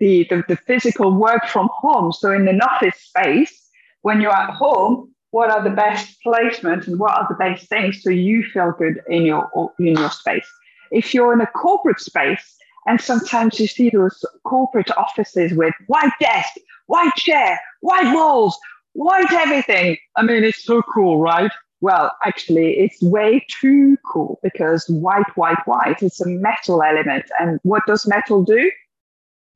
the, 0.00 0.26
the 0.30 0.44
the 0.48 0.56
physical 0.56 1.12
work 1.12 1.46
from 1.48 1.68
home. 1.72 2.12
So 2.12 2.32
in 2.32 2.48
an 2.48 2.62
office 2.62 2.98
space, 2.98 3.68
when 4.00 4.22
you're 4.22 4.34
at 4.34 4.54
home, 4.54 5.14
what 5.32 5.50
are 5.50 5.62
the 5.62 5.76
best 5.84 6.16
placements 6.24 6.86
and 6.86 6.98
what 6.98 7.12
are 7.12 7.26
the 7.28 7.34
best 7.34 7.68
things 7.68 8.02
so 8.02 8.10
you 8.10 8.42
feel 8.42 8.72
good 8.78 9.02
in 9.08 9.26
your 9.26 9.72
in 9.78 9.94
your 9.96 10.10
space 10.10 10.48
if 10.90 11.12
you're 11.12 11.32
in 11.32 11.40
a 11.40 11.46
corporate 11.48 12.00
space 12.00 12.56
and 12.86 13.00
sometimes 13.00 13.60
you 13.60 13.66
see 13.66 13.90
those 13.90 14.24
corporate 14.44 14.90
offices 14.96 15.52
with 15.52 15.74
white 15.86 16.12
desk 16.18 16.54
white 16.86 17.14
chair 17.16 17.60
white 17.82 18.10
walls 18.14 18.58
white 18.92 19.32
everything? 19.32 19.96
I 20.16 20.22
mean 20.22 20.44
it's 20.44 20.64
so 20.64 20.82
cool 20.82 21.20
right? 21.20 21.50
Well 21.80 22.10
actually 22.24 22.78
it's 22.78 23.00
way 23.02 23.44
too 23.60 23.96
cool 24.10 24.40
because 24.42 24.88
white 24.88 25.36
white 25.36 25.66
white 25.66 26.02
it's 26.02 26.20
a 26.20 26.28
metal 26.28 26.82
element. 26.82 27.24
And 27.38 27.60
what 27.62 27.82
does 27.86 28.06
metal 28.06 28.42
do? 28.42 28.70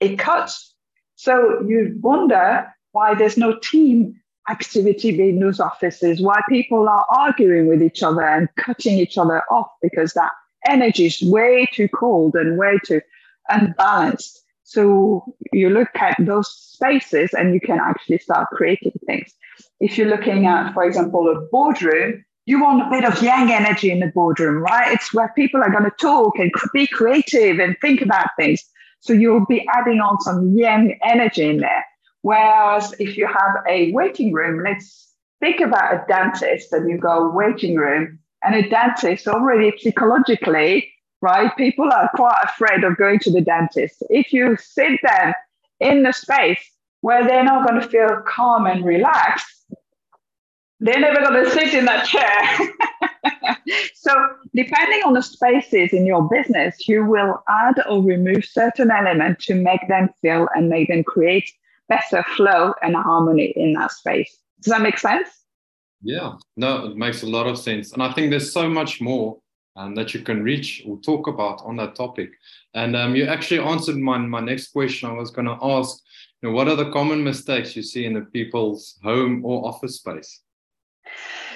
It 0.00 0.18
cuts. 0.18 0.74
So 1.16 1.64
you 1.68 1.98
wonder 2.00 2.72
why 2.92 3.14
there's 3.14 3.36
no 3.36 3.58
team 3.58 4.20
activity 4.50 5.28
in 5.28 5.40
those 5.40 5.60
offices, 5.60 6.20
why 6.20 6.40
people 6.48 6.88
are 6.88 7.06
arguing 7.10 7.68
with 7.68 7.82
each 7.82 8.02
other 8.02 8.22
and 8.22 8.48
cutting 8.56 8.98
each 8.98 9.16
other 9.16 9.42
off 9.50 9.68
because 9.80 10.12
that 10.14 10.32
energy 10.66 11.06
is 11.06 11.22
way 11.22 11.66
too 11.72 11.88
cold 11.88 12.34
and 12.34 12.58
way 12.58 12.78
too 12.84 13.00
unbalanced. 13.48 14.41
So 14.72 15.24
you 15.52 15.68
look 15.68 15.90
at 15.96 16.16
those 16.18 16.50
spaces 16.50 17.34
and 17.34 17.52
you 17.52 17.60
can 17.60 17.78
actually 17.78 18.18
start 18.18 18.48
creating 18.52 18.92
things. 19.06 19.34
If 19.80 19.98
you're 19.98 20.08
looking 20.08 20.46
at, 20.46 20.72
for 20.72 20.84
example, 20.84 21.28
a 21.28 21.40
boardroom, 21.50 22.24
you 22.46 22.62
want 22.62 22.86
a 22.86 22.90
bit 22.90 23.04
of 23.04 23.22
yang 23.22 23.52
energy 23.52 23.90
in 23.90 24.00
the 24.00 24.06
boardroom, 24.06 24.62
right? 24.62 24.92
It's 24.92 25.12
where 25.12 25.30
people 25.36 25.60
are 25.62 25.70
going 25.70 25.84
to 25.84 25.96
talk 26.00 26.38
and 26.38 26.50
be 26.72 26.86
creative 26.86 27.58
and 27.58 27.76
think 27.82 28.00
about 28.00 28.28
things. 28.38 28.62
So 29.00 29.12
you'll 29.12 29.44
be 29.46 29.66
adding 29.74 30.00
on 30.00 30.18
some 30.22 30.56
yang 30.56 30.98
energy 31.04 31.50
in 31.50 31.58
there. 31.58 31.84
Whereas 32.22 32.94
if 32.98 33.18
you 33.18 33.26
have 33.26 33.54
a 33.68 33.92
waiting 33.92 34.32
room, 34.32 34.62
let's 34.64 35.12
think 35.40 35.60
about 35.60 35.94
a 35.94 36.04
dentist 36.08 36.72
and 36.72 36.88
you 36.88 36.96
go 36.96 37.30
waiting 37.30 37.76
room 37.76 38.18
and 38.42 38.54
a 38.54 38.68
dentist 38.70 39.28
already 39.28 39.76
psychologically, 39.78 40.90
right? 41.22 41.56
People 41.56 41.90
are 41.90 42.10
quite 42.14 42.36
afraid 42.44 42.84
of 42.84 42.98
going 42.98 43.20
to 43.20 43.30
the 43.30 43.40
dentist. 43.40 44.02
If 44.10 44.32
you 44.32 44.56
sit 44.60 45.00
them 45.02 45.32
in 45.80 46.02
the 46.02 46.12
space 46.12 46.60
where 47.00 47.26
they're 47.26 47.44
not 47.44 47.66
going 47.66 47.80
to 47.80 47.88
feel 47.88 48.22
calm 48.26 48.66
and 48.66 48.84
relaxed, 48.84 49.46
they're 50.80 51.00
never 51.00 51.20
going 51.20 51.44
to 51.44 51.50
sit 51.50 51.74
in 51.74 51.84
that 51.84 52.04
chair. 52.04 53.56
so, 53.94 54.12
depending 54.52 55.00
on 55.04 55.12
the 55.12 55.22
spaces 55.22 55.92
in 55.92 56.04
your 56.04 56.28
business, 56.28 56.88
you 56.88 57.04
will 57.04 57.42
add 57.48 57.80
or 57.88 58.02
remove 58.02 58.44
certain 58.44 58.90
elements 58.90 59.46
to 59.46 59.54
make 59.54 59.86
them 59.88 60.10
feel 60.20 60.48
and 60.56 60.68
make 60.68 60.88
them 60.88 61.04
create 61.04 61.48
better 61.88 62.24
flow 62.36 62.74
and 62.82 62.96
harmony 62.96 63.52
in 63.54 63.74
that 63.74 63.92
space. 63.92 64.36
Does 64.60 64.72
that 64.72 64.82
make 64.82 64.98
sense? 64.98 65.28
Yeah, 66.02 66.32
no, 66.56 66.86
it 66.86 66.96
makes 66.96 67.22
a 67.22 67.28
lot 67.28 67.46
of 67.46 67.58
sense. 67.58 67.92
And 67.92 68.02
I 68.02 68.12
think 68.12 68.30
there's 68.30 68.52
so 68.52 68.68
much 68.68 69.00
more 69.00 69.38
um, 69.76 69.94
that 69.94 70.14
you 70.14 70.20
can 70.20 70.42
reach 70.42 70.82
or 70.86 70.98
talk 70.98 71.26
about 71.26 71.62
on 71.64 71.76
that 71.76 71.94
topic. 71.94 72.30
And 72.74 72.96
um, 72.96 73.16
you 73.16 73.24
actually 73.24 73.60
answered 73.60 73.96
my, 73.96 74.18
my 74.18 74.40
next 74.40 74.68
question. 74.68 75.08
I 75.08 75.14
was 75.14 75.30
going 75.30 75.46
to 75.46 75.58
ask, 75.62 75.98
you 76.40 76.48
know, 76.48 76.54
what 76.54 76.68
are 76.68 76.76
the 76.76 76.90
common 76.90 77.22
mistakes 77.22 77.76
you 77.76 77.82
see 77.82 78.04
in 78.04 78.14
the 78.14 78.22
people's 78.22 78.98
home 79.02 79.44
or 79.44 79.66
office 79.66 79.96
space? 79.96 80.40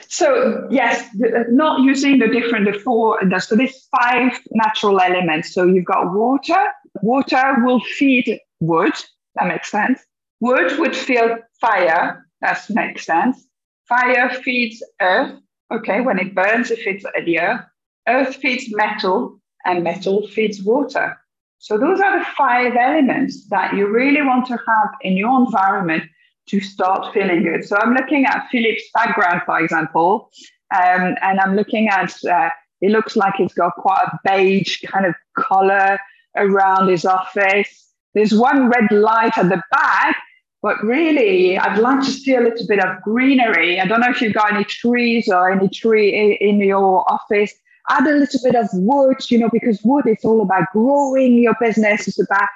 So 0.08 0.66
yes, 0.70 1.08
not 1.48 1.80
using 1.80 2.18
the 2.18 2.28
different 2.28 2.72
the 2.72 2.78
four. 2.78 3.18
So 3.40 3.56
there's 3.56 3.88
five 4.00 4.38
natural 4.52 5.00
elements. 5.00 5.52
So 5.52 5.64
you've 5.64 5.84
got 5.84 6.12
water. 6.14 6.66
Water 7.02 7.56
will 7.64 7.80
feed 7.80 8.38
wood. 8.60 8.92
That 9.34 9.48
makes 9.48 9.70
sense. 9.70 10.00
Wood 10.40 10.78
would 10.78 10.94
feed 10.94 11.38
fire. 11.60 12.26
That 12.40 12.64
makes 12.70 13.04
sense. 13.04 13.46
Fire 13.88 14.30
feeds 14.30 14.82
earth. 15.00 15.40
Okay, 15.72 16.00
when 16.00 16.18
it 16.18 16.34
burns, 16.34 16.70
it 16.70 16.78
feeds 16.78 17.04
the 17.24 17.40
earth. 17.40 17.64
Earth 18.08 18.36
feeds 18.36 18.74
metal, 18.74 19.40
and 19.64 19.82
metal 19.82 20.26
feeds 20.28 20.62
water. 20.62 21.16
So 21.58 21.76
those 21.78 22.00
are 22.00 22.18
the 22.18 22.24
five 22.36 22.74
elements 22.76 23.48
that 23.48 23.74
you 23.74 23.88
really 23.88 24.22
want 24.22 24.46
to 24.46 24.52
have 24.52 24.90
in 25.00 25.16
your 25.16 25.38
environment 25.40 26.04
to 26.48 26.60
start 26.60 27.12
feeling 27.12 27.42
good. 27.42 27.64
So 27.64 27.76
I'm 27.76 27.94
looking 27.94 28.24
at 28.24 28.46
Philip's 28.50 28.84
background, 28.94 29.42
for 29.44 29.58
example, 29.60 30.30
um, 30.74 31.16
and 31.22 31.40
I'm 31.40 31.56
looking 31.56 31.88
at 31.88 32.12
uh, 32.24 32.50
it 32.80 32.90
looks 32.90 33.16
like 33.16 33.40
it's 33.40 33.54
got 33.54 33.72
quite 33.76 34.04
a 34.06 34.18
beige 34.24 34.82
kind 34.82 35.06
of 35.06 35.14
color 35.36 35.98
around 36.36 36.88
his 36.88 37.04
office. 37.04 37.94
There's 38.14 38.34
one 38.34 38.68
red 38.68 38.90
light 38.92 39.36
at 39.38 39.48
the 39.48 39.62
back, 39.70 40.16
but 40.62 40.82
really, 40.84 41.58
I'd 41.58 41.78
like 41.78 42.00
to 42.04 42.10
see 42.10 42.34
a 42.34 42.40
little 42.40 42.66
bit 42.66 42.84
of 42.84 43.02
greenery. 43.02 43.80
I 43.80 43.86
don't 43.86 44.00
know 44.00 44.10
if 44.10 44.20
you've 44.20 44.34
got 44.34 44.52
any 44.52 44.64
trees 44.64 45.28
or 45.28 45.50
any 45.50 45.68
tree 45.68 46.14
in, 46.14 46.32
in 46.48 46.60
your 46.60 47.10
office. 47.10 47.52
Add 47.90 48.06
a 48.06 48.12
little 48.12 48.40
bit 48.42 48.54
of 48.54 48.68
wood, 48.72 49.18
you 49.30 49.38
know, 49.38 49.50
because 49.52 49.80
wood 49.82 50.06
is 50.06 50.24
all 50.24 50.42
about 50.42 50.64
growing 50.72 51.38
your 51.38 51.54
business. 51.60 52.08
It's 52.08 52.20
about 52.20 52.48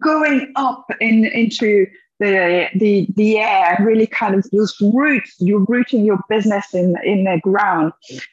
going 0.00 0.52
up 0.56 0.86
in, 1.00 1.26
into 1.26 1.86
the 2.20 2.68
the 2.76 3.08
the 3.16 3.38
air 3.38 3.76
really 3.80 4.06
kind 4.06 4.36
of 4.36 4.48
those 4.52 4.76
roots 4.80 5.34
you're 5.40 5.64
rooting 5.64 6.04
your 6.04 6.18
business 6.28 6.72
in 6.72 6.94
in 7.04 7.24
the 7.24 7.40
ground. 7.42 7.92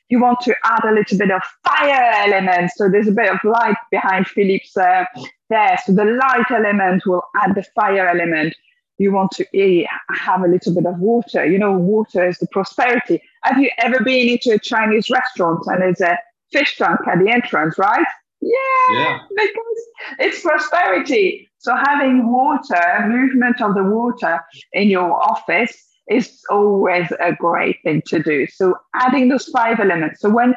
You 0.09 0.21
want 0.21 0.39
to 0.41 0.55
add 0.63 0.83
a 0.85 0.93
little 0.93 1.17
bit 1.17 1.31
of 1.31 1.41
fire 1.63 2.11
element 2.17 2.71
so 2.75 2.89
there's 2.89 3.07
a 3.07 3.11
bit 3.11 3.31
of 3.31 3.39
light 3.43 3.75
behind 3.89 4.27
philip's 4.27 4.77
uh, 4.77 5.05
there. 5.49 5.77
So 5.85 5.93
the 5.93 6.05
light 6.05 6.51
element 6.51 7.03
will 7.07 7.23
add 7.41 7.55
the 7.55 7.63
fire 7.75 8.07
element 8.07 8.55
you 9.01 9.11
want 9.11 9.31
to 9.31 9.45
eh, 9.57 9.85
have 10.09 10.41
a 10.41 10.47
little 10.47 10.73
bit 10.73 10.85
of 10.85 10.97
water 10.99 11.45
you 11.45 11.57
know 11.57 11.71
water 11.71 12.27
is 12.27 12.37
the 12.37 12.47
prosperity 12.47 13.21
have 13.43 13.59
you 13.59 13.69
ever 13.79 14.03
been 14.03 14.29
into 14.29 14.51
a 14.51 14.59
chinese 14.59 15.09
restaurant 15.09 15.63
and 15.67 15.81
there's 15.81 16.01
a 16.01 16.17
fish 16.51 16.77
tank 16.77 16.99
at 17.11 17.19
the 17.19 17.29
entrance 17.29 17.77
right 17.77 18.05
yeah, 18.41 18.93
yeah. 18.93 19.19
because 19.29 19.81
it's 20.19 20.41
prosperity 20.41 21.51
so 21.61 21.75
having 21.75 22.31
water, 22.31 23.05
movement 23.07 23.61
of 23.61 23.75
the 23.75 23.83
water 23.83 24.39
in 24.73 24.89
your 24.89 25.13
office 25.13 25.77
is 26.09 26.41
always 26.49 27.07
a 27.23 27.33
great 27.33 27.77
thing 27.83 28.01
to 28.07 28.21
do. 28.21 28.47
So 28.47 28.73
adding 28.95 29.29
those 29.29 29.45
five 29.45 29.79
elements. 29.79 30.21
So 30.21 30.31
when 30.31 30.55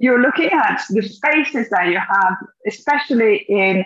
you're 0.00 0.22
looking 0.22 0.48
at 0.50 0.80
the 0.88 1.02
spaces 1.02 1.68
that 1.68 1.88
you 1.88 1.98
have, 1.98 2.36
especially 2.66 3.44
in 3.50 3.84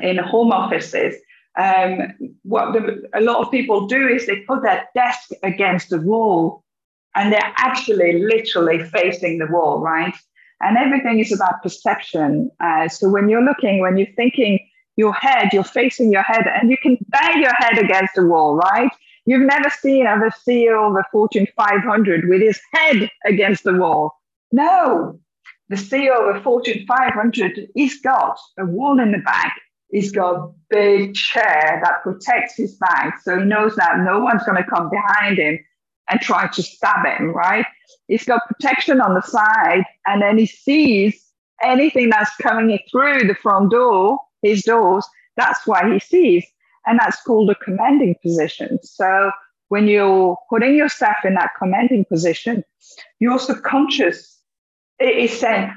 in 0.00 0.18
home 0.18 0.52
offices, 0.52 1.16
um, 1.56 2.14
what 2.42 2.72
the, 2.72 3.08
a 3.14 3.20
lot 3.20 3.38
of 3.38 3.50
people 3.50 3.86
do 3.86 4.08
is 4.08 4.26
they 4.26 4.40
put 4.40 4.62
their 4.62 4.86
desk 4.94 5.30
against 5.42 5.90
the 5.90 6.00
wall, 6.00 6.64
and 7.14 7.32
they're 7.32 7.52
actually 7.56 8.24
literally 8.24 8.82
facing 8.84 9.38
the 9.38 9.46
wall, 9.46 9.80
right? 9.80 10.14
And 10.60 10.76
everything 10.76 11.18
is 11.18 11.32
about 11.32 11.62
perception. 11.62 12.50
Uh, 12.60 12.88
so 12.88 13.08
when 13.08 13.28
you're 13.28 13.44
looking, 13.44 13.80
when 13.80 13.96
you're 13.96 14.14
thinking 14.16 14.58
your 14.96 15.12
head, 15.12 15.50
you're 15.52 15.64
facing 15.64 16.12
your 16.12 16.22
head, 16.22 16.46
and 16.46 16.70
you 16.70 16.76
can 16.76 16.96
bang 17.08 17.40
your 17.40 17.54
head 17.54 17.78
against 17.78 18.14
the 18.14 18.26
wall, 18.26 18.56
right? 18.56 18.90
You've 19.26 19.46
never 19.46 19.70
seen 19.70 20.06
a 20.06 20.18
CEO 20.46 20.90
of 20.90 20.96
a 20.96 21.04
Fortune 21.10 21.46
500 21.56 22.28
with 22.28 22.42
his 22.42 22.60
head 22.72 23.08
against 23.24 23.64
the 23.64 23.74
wall. 23.74 24.12
No, 24.52 25.18
the 25.68 25.76
CEO 25.76 26.30
of 26.30 26.36
a 26.36 26.40
Fortune 26.42 26.84
500, 26.86 27.68
he's 27.74 28.00
got 28.00 28.38
a 28.58 28.66
wall 28.66 29.00
in 29.00 29.12
the 29.12 29.18
back. 29.18 29.54
He's 29.94 30.10
got 30.10 30.34
a 30.34 30.50
big 30.70 31.14
chair 31.14 31.80
that 31.82 32.02
protects 32.02 32.56
his 32.56 32.74
back. 32.78 33.20
So 33.22 33.38
he 33.38 33.44
knows 33.44 33.76
that 33.76 34.00
no 34.00 34.18
one's 34.18 34.42
going 34.42 34.62
to 34.62 34.68
come 34.68 34.90
behind 34.90 35.38
him 35.38 35.58
and 36.10 36.20
try 36.20 36.48
to 36.48 36.62
stab 36.62 37.06
him, 37.06 37.30
right? 37.30 37.64
He's 38.08 38.24
got 38.24 38.46
protection 38.48 39.00
on 39.00 39.14
the 39.14 39.22
side. 39.22 39.84
And 40.06 40.20
then 40.20 40.36
he 40.36 40.46
sees 40.46 41.24
anything 41.62 42.10
that's 42.10 42.34
coming 42.42 42.76
through 42.90 43.28
the 43.28 43.36
front 43.36 43.70
door 43.70 44.18
his 44.44 44.62
doors, 44.62 45.06
that's 45.36 45.66
why 45.66 45.92
he 45.92 45.98
sees. 45.98 46.44
And 46.86 47.00
that's 47.00 47.20
called 47.22 47.50
a 47.50 47.54
commanding 47.56 48.14
position. 48.22 48.78
So 48.82 49.30
when 49.68 49.88
you're 49.88 50.36
putting 50.50 50.76
yourself 50.76 51.16
in 51.24 51.34
that 51.34 51.50
commanding 51.58 52.04
position, 52.04 52.62
your 53.20 53.38
subconscious 53.38 54.38
is 55.00 55.38
saying, 55.40 55.72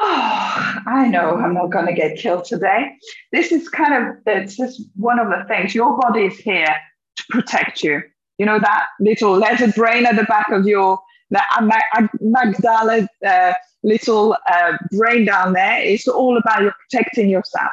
Oh, 0.00 0.76
I 0.86 1.08
know 1.08 1.36
I'm 1.36 1.54
not 1.54 1.70
going 1.70 1.86
to 1.86 1.92
get 1.92 2.18
killed 2.18 2.44
today. 2.44 2.92
This 3.32 3.52
is 3.52 3.68
kind 3.68 3.94
of, 3.94 4.16
it's 4.26 4.56
just 4.56 4.82
one 4.96 5.18
of 5.18 5.28
the 5.28 5.44
things. 5.46 5.74
Your 5.74 5.98
body 5.98 6.24
is 6.24 6.38
here 6.38 6.74
to 7.16 7.24
protect 7.30 7.82
you. 7.82 8.02
You 8.38 8.46
know 8.46 8.58
that 8.58 8.86
little 9.00 9.36
letter 9.36 9.70
brain 9.72 10.06
at 10.06 10.16
the 10.16 10.24
back 10.24 10.50
of 10.50 10.66
your 10.66 10.98
the 11.30 11.42
amygdala 11.52 13.06
uh, 13.26 13.52
little 13.82 14.36
uh, 14.50 14.72
brain 14.92 15.26
down 15.26 15.52
there. 15.52 15.82
It's 15.82 16.08
all 16.08 16.38
about 16.38 16.62
you 16.62 16.72
protecting 16.88 17.28
yourself. 17.28 17.70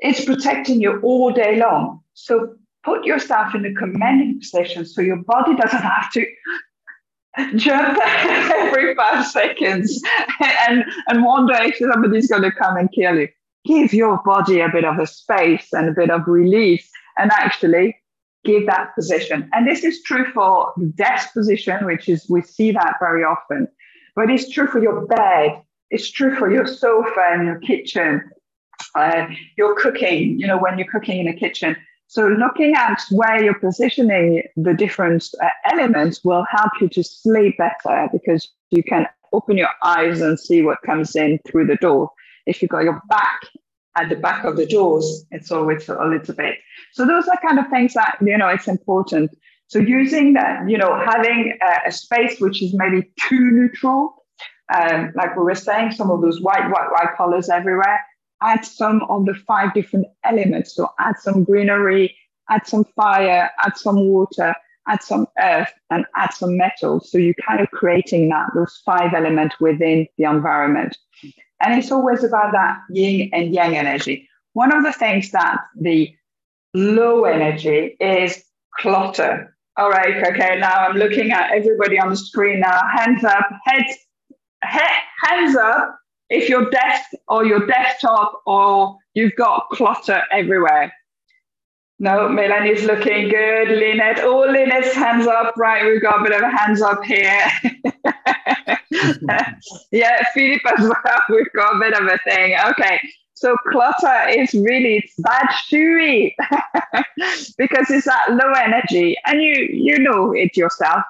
It's 0.00 0.24
protecting 0.24 0.80
you 0.80 1.00
all 1.02 1.32
day 1.32 1.56
long. 1.56 2.00
So 2.14 2.54
put 2.82 3.04
yourself 3.04 3.54
in 3.54 3.64
a 3.64 3.72
commanding 3.74 4.40
position 4.40 4.84
so 4.84 5.00
your 5.00 5.18
body 5.18 5.54
doesn't 5.54 5.82
have 5.82 6.10
to 6.12 6.26
jump 7.56 7.98
every 8.04 8.94
five 8.94 9.26
seconds 9.26 10.02
and, 10.68 10.84
and 11.08 11.24
wonder 11.24 11.54
if 11.54 11.76
somebody's 11.76 12.28
going 12.28 12.42
to 12.42 12.52
come 12.52 12.76
and 12.76 12.90
kill 12.92 13.16
you. 13.16 13.28
Give 13.64 13.92
your 13.92 14.20
body 14.24 14.60
a 14.60 14.68
bit 14.68 14.84
of 14.84 14.98
a 14.98 15.06
space 15.06 15.68
and 15.72 15.88
a 15.88 15.92
bit 15.92 16.10
of 16.10 16.26
release 16.26 16.88
and 17.18 17.30
actually 17.32 17.96
give 18.44 18.66
that 18.66 18.94
position. 18.94 19.48
And 19.52 19.68
this 19.68 19.84
is 19.84 20.02
true 20.02 20.24
for 20.32 20.72
the 20.76 20.86
desk 20.86 21.34
position, 21.34 21.84
which 21.84 22.08
is 22.08 22.26
we 22.30 22.40
see 22.40 22.72
that 22.72 22.96
very 23.00 23.22
often, 23.22 23.68
but 24.16 24.30
it's 24.30 24.48
true 24.48 24.66
for 24.66 24.80
your 24.80 25.06
bed. 25.06 25.62
It's 25.90 26.10
true 26.10 26.36
for 26.36 26.50
your 26.50 26.66
sofa 26.66 27.20
and 27.32 27.46
your 27.46 27.58
kitchen 27.58 28.30
uh, 28.94 29.26
you're 29.56 29.74
cooking, 29.76 30.38
you 30.38 30.46
know, 30.46 30.58
when 30.58 30.78
you're 30.78 30.90
cooking 30.90 31.20
in 31.20 31.28
a 31.28 31.34
kitchen. 31.34 31.76
So 32.10 32.26
looking 32.26 32.74
at 32.74 33.00
where 33.12 33.40
you're 33.40 33.60
positioning 33.60 34.42
the 34.56 34.74
different 34.74 35.28
uh, 35.40 35.46
elements 35.70 36.24
will 36.24 36.44
help 36.50 36.72
you 36.80 36.88
to 36.88 37.04
sleep 37.04 37.56
better 37.56 38.08
because 38.12 38.48
you 38.70 38.82
can 38.82 39.06
open 39.32 39.56
your 39.56 39.68
eyes 39.84 40.20
and 40.20 40.36
see 40.36 40.60
what 40.62 40.82
comes 40.84 41.14
in 41.14 41.38
through 41.46 41.68
the 41.68 41.76
door. 41.76 42.10
If 42.46 42.60
you've 42.60 42.70
got 42.72 42.82
your 42.82 43.00
back 43.08 43.42
at 43.96 44.08
the 44.08 44.16
back 44.16 44.42
of 44.44 44.56
the 44.56 44.66
doors, 44.66 45.24
it's 45.30 45.52
always 45.52 45.88
a 45.88 46.04
little 46.04 46.34
bit. 46.34 46.56
So 46.94 47.06
those 47.06 47.28
are 47.28 47.38
kind 47.46 47.60
of 47.60 47.68
things 47.68 47.94
that, 47.94 48.18
you 48.20 48.36
know, 48.36 48.48
it's 48.48 48.66
important. 48.66 49.30
So 49.68 49.78
using 49.78 50.32
that, 50.32 50.68
you 50.68 50.78
know, 50.78 50.98
having 50.98 51.56
a, 51.62 51.90
a 51.90 51.92
space 51.92 52.40
which 52.40 52.60
is 52.60 52.74
maybe 52.74 53.08
too 53.20 53.52
neutral, 53.52 54.16
um, 54.74 55.12
like 55.14 55.36
we 55.36 55.44
were 55.44 55.54
saying, 55.54 55.92
some 55.92 56.10
of 56.10 56.22
those 56.22 56.40
white, 56.40 56.70
white, 56.70 56.90
white 56.90 57.14
colors 57.16 57.48
everywhere, 57.48 58.00
add 58.42 58.64
some 58.64 59.02
of 59.08 59.26
the 59.26 59.34
five 59.34 59.74
different 59.74 60.06
elements. 60.24 60.74
So 60.74 60.88
add 60.98 61.18
some 61.18 61.44
greenery, 61.44 62.14
add 62.48 62.66
some 62.66 62.84
fire, 62.96 63.50
add 63.64 63.76
some 63.76 64.08
water, 64.08 64.54
add 64.88 65.02
some 65.02 65.26
earth, 65.38 65.72
and 65.90 66.04
add 66.16 66.32
some 66.32 66.56
metal. 66.56 67.00
So 67.00 67.18
you're 67.18 67.34
kind 67.46 67.60
of 67.60 67.70
creating 67.70 68.28
that, 68.30 68.50
those 68.54 68.80
five 68.84 69.14
elements 69.14 69.56
within 69.60 70.06
the 70.18 70.24
environment. 70.24 70.96
And 71.60 71.78
it's 71.78 71.92
always 71.92 72.24
about 72.24 72.52
that 72.52 72.78
yin 72.90 73.30
and 73.32 73.52
yang 73.54 73.76
energy. 73.76 74.28
One 74.54 74.74
of 74.74 74.82
the 74.82 74.92
things 74.92 75.30
that 75.30 75.58
the 75.78 76.12
low 76.74 77.24
energy 77.24 77.96
is 78.00 78.42
clutter. 78.78 79.54
All 79.76 79.90
right, 79.90 80.26
okay, 80.26 80.58
now 80.58 80.86
I'm 80.86 80.96
looking 80.96 81.30
at 81.30 81.52
everybody 81.52 81.98
on 81.98 82.10
the 82.10 82.16
screen 82.16 82.60
now. 82.60 82.80
Hands 82.96 83.22
up, 83.24 83.46
heads, 83.64 83.94
he- 84.70 85.26
hands 85.26 85.56
up 85.56 85.99
if 86.30 86.48
your 86.48 86.70
desk 86.70 87.10
or 87.28 87.44
your 87.44 87.66
desktop 87.66 88.40
or 88.46 88.96
you've 89.14 89.34
got 89.36 89.68
clutter 89.70 90.22
everywhere. 90.32 90.92
No, 91.98 92.30
Melanie's 92.30 92.84
looking 92.84 93.28
good. 93.28 93.68
Lynette, 93.68 94.20
oh, 94.20 94.46
Lynette's 94.50 94.94
hands 94.94 95.26
up. 95.26 95.52
Right, 95.58 95.84
we've 95.84 96.00
got 96.00 96.20
a 96.20 96.24
bit 96.24 96.32
of 96.32 96.40
a 96.40 96.50
hands 96.50 96.80
up 96.80 97.04
here. 97.04 97.50
yeah, 99.92 100.22
Philip 100.32 100.62
as 100.78 100.88
well. 100.88 101.20
We've 101.28 101.52
got 101.54 101.76
a 101.76 101.78
bit 101.78 102.00
of 102.00 102.06
a 102.06 102.18
thing. 102.24 102.56
Okay, 102.70 102.98
so 103.34 103.54
clutter 103.70 104.28
is 104.30 104.54
really 104.54 105.08
bad 105.18 105.48
shui 105.66 106.34
because 107.58 107.90
it's 107.90 108.06
that 108.06 108.30
low 108.30 108.52
energy, 108.52 109.16
and 109.26 109.42
you 109.42 109.68
you 109.70 109.98
know 109.98 110.32
it 110.32 110.56
yourself. 110.56 111.02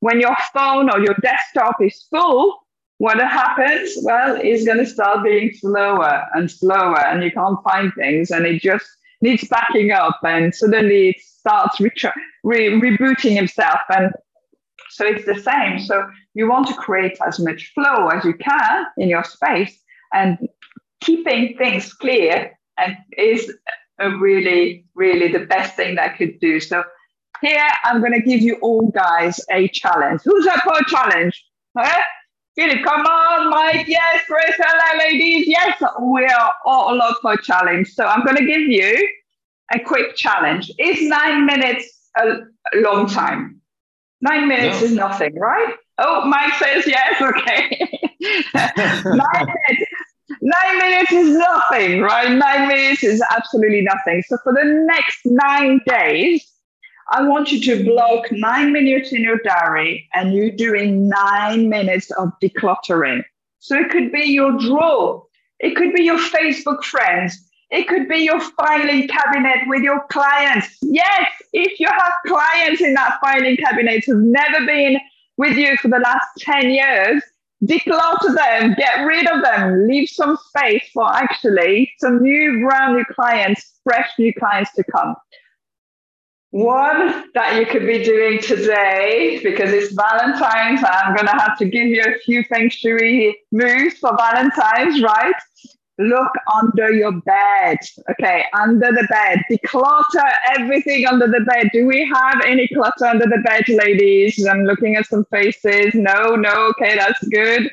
When 0.00 0.20
your 0.20 0.36
phone 0.54 0.90
or 0.90 0.98
your 1.00 1.14
desktop 1.22 1.76
is 1.82 2.06
full, 2.10 2.58
what 2.98 3.18
happens? 3.18 3.96
Well, 4.02 4.38
it's 4.42 4.64
going 4.64 4.78
to 4.78 4.86
start 4.86 5.24
being 5.24 5.52
slower 5.54 6.26
and 6.34 6.50
slower, 6.50 7.04
and 7.06 7.22
you 7.22 7.30
can't 7.32 7.58
find 7.64 7.92
things, 7.94 8.30
and 8.30 8.46
it 8.46 8.60
just 8.62 8.86
needs 9.20 9.46
backing 9.48 9.90
up, 9.92 10.18
and 10.24 10.54
suddenly 10.54 11.10
it 11.10 11.20
starts 11.20 11.80
re- 11.80 11.92
re- 12.44 12.80
rebooting 12.80 13.34
himself. 13.34 13.80
And 13.90 14.12
So 14.90 15.06
it's 15.06 15.26
the 15.26 15.40
same. 15.40 15.78
So 15.80 16.08
you 16.34 16.48
want 16.48 16.66
to 16.68 16.74
create 16.74 17.18
as 17.26 17.38
much 17.38 17.72
flow 17.74 18.08
as 18.08 18.24
you 18.24 18.34
can 18.34 18.86
in 18.96 19.08
your 19.08 19.24
space 19.24 19.80
and 20.12 20.38
keeping 21.00 21.56
things 21.56 21.92
clear 21.92 22.58
and 22.78 22.96
is 23.16 23.52
a 24.00 24.10
really, 24.16 24.86
really 24.94 25.28
the 25.32 25.46
best 25.46 25.76
thing 25.76 25.96
that 25.96 26.12
I 26.12 26.16
could 26.16 26.40
do. 26.40 26.60
So 26.60 26.82
here 27.42 27.68
I'm 27.84 28.00
going 28.00 28.12
to 28.14 28.22
give 28.22 28.40
you 28.40 28.56
all 28.62 28.90
guys 28.90 29.40
a 29.50 29.68
challenge. 29.68 30.22
Who's 30.24 30.46
up 30.46 30.60
for 30.62 30.78
a 30.78 30.84
challenge? 30.88 31.44
Huh? 31.76 32.02
Philip, 32.58 32.82
come 32.82 33.06
on, 33.06 33.50
Mike. 33.50 33.86
Yes, 33.86 34.24
Chris, 34.26 34.56
hello, 34.58 34.98
ladies. 34.98 35.46
Yes, 35.46 35.80
we 36.00 36.24
are 36.24 36.52
all 36.64 37.00
up 37.00 37.16
for 37.22 37.34
a 37.34 37.42
challenge. 37.42 37.86
So 37.94 38.04
I'm 38.04 38.24
going 38.24 38.36
to 38.36 38.44
give 38.44 38.62
you 38.62 39.08
a 39.72 39.78
quick 39.78 40.16
challenge. 40.16 40.68
Is 40.76 41.08
nine 41.08 41.46
minutes 41.46 42.10
a 42.18 42.40
long 42.74 43.06
time? 43.06 43.60
Nine 44.22 44.48
minutes 44.48 44.80
no. 44.80 44.86
is 44.86 44.92
nothing, 44.92 45.38
right? 45.38 45.72
Oh, 45.98 46.24
Mike 46.24 46.52
says 46.54 46.84
yes. 46.84 47.22
Okay. 47.22 47.88
nine 49.04 49.04
minutes. 49.04 49.92
Nine 50.42 50.78
minutes 50.78 51.12
is 51.12 51.36
nothing, 51.36 52.00
right? 52.00 52.32
Nine 52.32 52.66
minutes 52.66 53.04
is 53.04 53.22
absolutely 53.30 53.82
nothing. 53.82 54.20
So 54.26 54.36
for 54.42 54.52
the 54.52 54.64
next 54.64 55.20
nine 55.24 55.80
days, 55.86 56.44
I 57.10 57.26
want 57.26 57.50
you 57.50 57.60
to 57.62 57.84
block 57.84 58.30
nine 58.30 58.72
minutes 58.72 59.12
in 59.12 59.22
your 59.22 59.38
diary 59.38 60.06
and 60.12 60.34
you're 60.34 60.50
doing 60.50 61.08
nine 61.08 61.70
minutes 61.70 62.10
of 62.12 62.32
decluttering. 62.42 63.22
So 63.60 63.78
it 63.78 63.90
could 63.90 64.12
be 64.12 64.24
your 64.24 64.58
drawer, 64.58 65.24
it 65.58 65.74
could 65.74 65.94
be 65.94 66.02
your 66.02 66.18
Facebook 66.18 66.84
friends, 66.84 67.48
it 67.70 67.88
could 67.88 68.08
be 68.08 68.18
your 68.18 68.40
filing 68.40 69.08
cabinet 69.08 69.60
with 69.68 69.82
your 69.82 70.04
clients. 70.10 70.76
Yes, 70.82 71.30
if 71.54 71.80
you 71.80 71.86
have 71.86 72.12
clients 72.26 72.82
in 72.82 72.92
that 72.94 73.18
filing 73.22 73.56
cabinet 73.56 74.04
who've 74.04 74.24
never 74.24 74.66
been 74.66 74.98
with 75.38 75.56
you 75.56 75.76
for 75.78 75.88
the 75.88 76.00
last 76.00 76.26
10 76.40 76.70
years, 76.70 77.22
declutter 77.64 78.34
them, 78.34 78.74
get 78.74 79.04
rid 79.04 79.26
of 79.26 79.42
them, 79.42 79.88
leave 79.88 80.08
some 80.08 80.36
space 80.48 80.84
for 80.92 81.10
actually 81.14 81.90
some 81.98 82.22
new, 82.22 82.66
brand 82.66 82.96
new 82.96 83.04
clients, 83.14 83.80
fresh 83.82 84.10
new 84.18 84.32
clients 84.34 84.72
to 84.74 84.84
come. 84.84 85.16
One 86.50 87.30
that 87.34 87.56
you 87.58 87.66
could 87.66 87.86
be 87.86 88.02
doing 88.02 88.40
today 88.40 89.38
because 89.42 89.70
it's 89.70 89.92
Valentine's. 89.92 90.80
I'm 90.82 91.14
going 91.14 91.26
to 91.26 91.32
have 91.32 91.58
to 91.58 91.66
give 91.66 91.88
you 91.88 92.02
a 92.02 92.18
few 92.20 92.42
feng 92.44 92.70
shui 92.70 93.36
moves 93.52 93.98
for 93.98 94.16
Valentine's, 94.16 95.02
right? 95.02 95.34
Look 95.98 96.30
under 96.62 96.92
your 96.92 97.12
bed. 97.12 97.78
Okay, 98.10 98.44
under 98.54 98.92
the 98.92 99.06
bed. 99.10 99.42
Declutter 99.50 100.30
everything 100.58 101.06
under 101.06 101.26
the 101.26 101.40
bed. 101.40 101.70
Do 101.72 101.86
we 101.86 102.06
have 102.14 102.40
any 102.46 102.68
clutter 102.68 103.06
under 103.06 103.26
the 103.26 103.42
bed, 103.44 103.68
ladies? 103.68 104.46
I'm 104.46 104.64
looking 104.64 104.96
at 104.96 105.06
some 105.06 105.24
faces. 105.26 105.94
No, 105.94 106.36
no, 106.36 106.72
okay, 106.78 106.96
that's 106.96 107.22
good. 107.28 107.70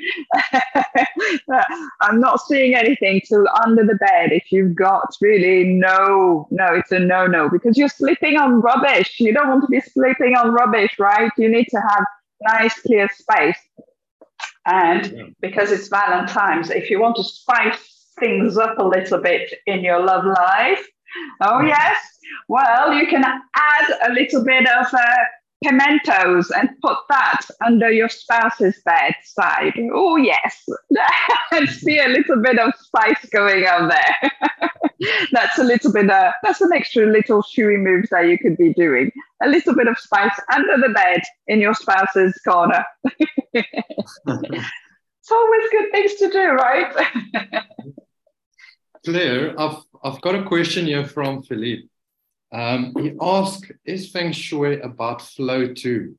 I'm 2.01 2.19
not 2.19 2.41
seeing 2.41 2.75
anything 2.75 3.21
till 3.27 3.45
under 3.63 3.83
the 3.83 3.95
bed. 3.95 4.31
If 4.31 4.51
you've 4.51 4.75
got 4.75 5.15
really 5.21 5.65
no, 5.65 6.47
no, 6.49 6.73
it's 6.73 6.91
a 6.91 6.99
no, 6.99 7.27
no, 7.27 7.49
because 7.49 7.77
you're 7.77 7.89
sleeping 7.89 8.37
on 8.37 8.61
rubbish. 8.61 9.19
You 9.19 9.33
don't 9.33 9.47
want 9.47 9.61
to 9.63 9.67
be 9.67 9.81
sleeping 9.81 10.35
on 10.35 10.51
rubbish, 10.51 10.97
right? 10.99 11.31
You 11.37 11.49
need 11.49 11.67
to 11.69 11.79
have 11.79 12.05
nice, 12.41 12.79
clear 12.81 13.09
space. 13.13 13.57
And 14.65 15.35
because 15.41 15.71
it's 15.71 15.87
Valentine's, 15.89 16.71
if 16.71 16.89
you 16.89 16.99
want 16.99 17.17
to 17.17 17.23
spice 17.23 17.94
things 18.19 18.57
up 18.57 18.77
a 18.77 18.83
little 18.83 19.19
bit 19.19 19.53
in 19.67 19.83
your 19.83 20.03
love 20.03 20.25
life. 20.25 20.85
Oh, 21.41 21.61
yes. 21.61 21.97
Well, 22.47 22.93
you 22.93 23.07
can 23.07 23.23
add 23.23 24.09
a 24.09 24.13
little 24.13 24.43
bit 24.43 24.67
of 24.67 24.93
uh, 24.93 25.15
pimentos 25.63 26.51
and 26.51 26.69
put 26.81 26.97
that 27.09 27.41
under 27.65 27.91
your 27.91 28.09
spouse's 28.09 28.81
bedside. 28.85 29.73
Oh, 29.93 30.17
yes. 30.17 30.63
I 31.51 31.65
see 31.65 31.99
a 31.99 32.07
little 32.07 32.41
bit 32.41 32.59
of 32.59 32.73
spice 32.79 33.25
going 33.31 33.65
on 33.65 33.89
there. 33.89 34.31
that's 35.31 35.57
a 35.57 35.63
little 35.63 35.91
bit, 35.91 36.09
uh, 36.09 36.31
that's 36.43 36.61
an 36.61 36.71
extra 36.73 37.05
little 37.05 37.41
shui 37.41 37.77
moves 37.77 38.09
that 38.09 38.27
you 38.27 38.37
could 38.37 38.57
be 38.57 38.73
doing. 38.73 39.11
A 39.43 39.47
little 39.47 39.75
bit 39.75 39.87
of 39.87 39.97
spice 39.97 40.37
under 40.53 40.77
the 40.77 40.93
bed 40.93 41.21
in 41.47 41.59
your 41.59 41.73
spouse's 41.73 42.39
corner. 42.45 42.85
it's 43.53 45.31
always 45.31 45.69
good 45.71 45.91
things 45.91 46.15
to 46.15 46.29
do, 46.29 46.51
right? 46.51 46.93
Claire, 49.05 49.59
I've, 49.59 49.77
I've 50.03 50.21
got 50.21 50.35
a 50.35 50.43
question 50.43 50.87
here 50.87 51.05
from 51.05 51.43
Philippe. 51.43 51.87
Um, 52.51 52.93
he 52.99 53.13
asked, 53.21 53.71
is 53.85 54.09
Feng 54.09 54.31
Shui 54.31 54.79
about 54.81 55.21
flow 55.21 55.73
too? 55.73 56.15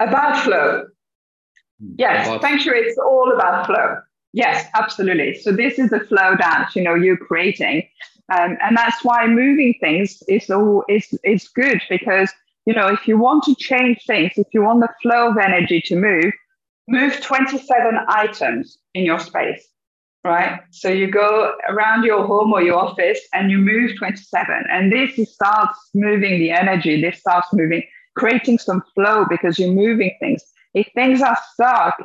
About 0.00 0.42
flow. 0.42 0.86
Hmm, 1.80 1.94
yes, 1.98 2.26
about 2.26 2.42
Feng 2.42 2.58
Shui 2.58 2.78
is 2.78 2.98
all 2.98 3.32
about 3.32 3.66
flow. 3.66 3.98
Yes, 4.32 4.66
absolutely. 4.74 5.38
So 5.40 5.52
this 5.52 5.78
is 5.78 5.90
the 5.90 6.00
flow 6.00 6.34
that 6.38 6.70
you 6.74 6.82
know, 6.82 6.94
you're 6.94 7.18
creating. 7.18 7.88
Um, 8.32 8.56
and 8.62 8.76
that's 8.76 9.04
why 9.04 9.26
moving 9.26 9.74
things 9.80 10.22
is 10.26 10.48
all 10.48 10.84
is 10.88 11.12
is 11.22 11.48
good 11.48 11.82
because 11.90 12.32
you 12.64 12.72
know 12.72 12.86
if 12.86 13.06
you 13.06 13.18
want 13.18 13.42
to 13.44 13.54
change 13.56 13.98
things, 14.06 14.32
if 14.36 14.46
you 14.52 14.62
want 14.62 14.80
the 14.80 14.88
flow 15.02 15.30
of 15.30 15.36
energy 15.36 15.82
to 15.86 15.96
move, 15.96 16.32
move 16.88 17.20
27 17.20 17.98
items 18.08 18.78
in 18.94 19.04
your 19.04 19.18
space 19.18 19.71
right? 20.24 20.60
So 20.70 20.88
you 20.88 21.10
go 21.10 21.52
around 21.68 22.04
your 22.04 22.26
home 22.26 22.52
or 22.52 22.62
your 22.62 22.78
office 22.78 23.20
and 23.32 23.50
you 23.50 23.58
move 23.58 23.96
27. 23.98 24.64
And 24.70 24.92
this 24.92 25.32
starts 25.32 25.78
moving 25.94 26.38
the 26.38 26.50
energy. 26.50 27.00
This 27.00 27.18
starts 27.18 27.48
moving, 27.52 27.82
creating 28.16 28.58
some 28.58 28.82
flow 28.94 29.24
because 29.28 29.58
you're 29.58 29.72
moving 29.72 30.14
things. 30.20 30.42
If 30.74 30.88
things 30.94 31.20
are 31.22 31.38
stuck, 31.52 31.96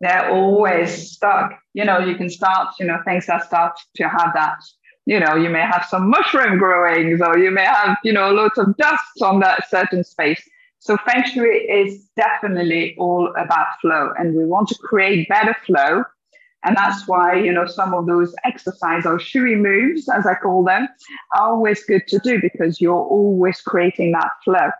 they're 0.00 0.30
always 0.30 1.12
stuck. 1.12 1.58
You 1.72 1.84
know, 1.84 1.98
you 1.98 2.16
can 2.16 2.28
start, 2.28 2.74
you 2.78 2.86
know, 2.86 2.98
things 3.04 3.26
that 3.26 3.44
start 3.44 3.78
to 3.96 4.08
have 4.08 4.32
that. 4.34 4.58
You 5.06 5.20
know, 5.20 5.34
you 5.34 5.50
may 5.50 5.60
have 5.60 5.86
some 5.88 6.08
mushroom 6.08 6.58
growings 6.58 7.20
or 7.20 7.38
you 7.38 7.50
may 7.50 7.64
have, 7.64 7.96
you 8.04 8.12
know, 8.12 8.30
lots 8.30 8.58
of 8.58 8.76
dust 8.76 9.22
on 9.22 9.40
that 9.40 9.68
certain 9.68 10.04
space. 10.04 10.42
So 10.78 10.98
Feng 11.06 11.24
Shui 11.24 11.48
is 11.48 12.08
definitely 12.16 12.94
all 12.98 13.32
about 13.38 13.66
flow 13.80 14.12
and 14.18 14.34
we 14.34 14.44
want 14.44 14.68
to 14.68 14.74
create 14.76 15.28
better 15.28 15.56
flow 15.66 16.04
and 16.64 16.76
that's 16.76 17.06
why, 17.06 17.34
you 17.34 17.52
know, 17.52 17.66
some 17.66 17.92
of 17.92 18.06
those 18.06 18.34
exercise 18.44 19.04
or 19.04 19.18
shui 19.18 19.54
moves, 19.54 20.08
as 20.08 20.26
I 20.26 20.34
call 20.34 20.64
them, 20.64 20.88
are 21.36 21.50
always 21.50 21.84
good 21.84 22.06
to 22.08 22.18
do 22.20 22.40
because 22.40 22.80
you're 22.80 22.94
always 22.94 23.60
creating 23.60 24.12
that 24.12 24.30
flow. 24.42 24.70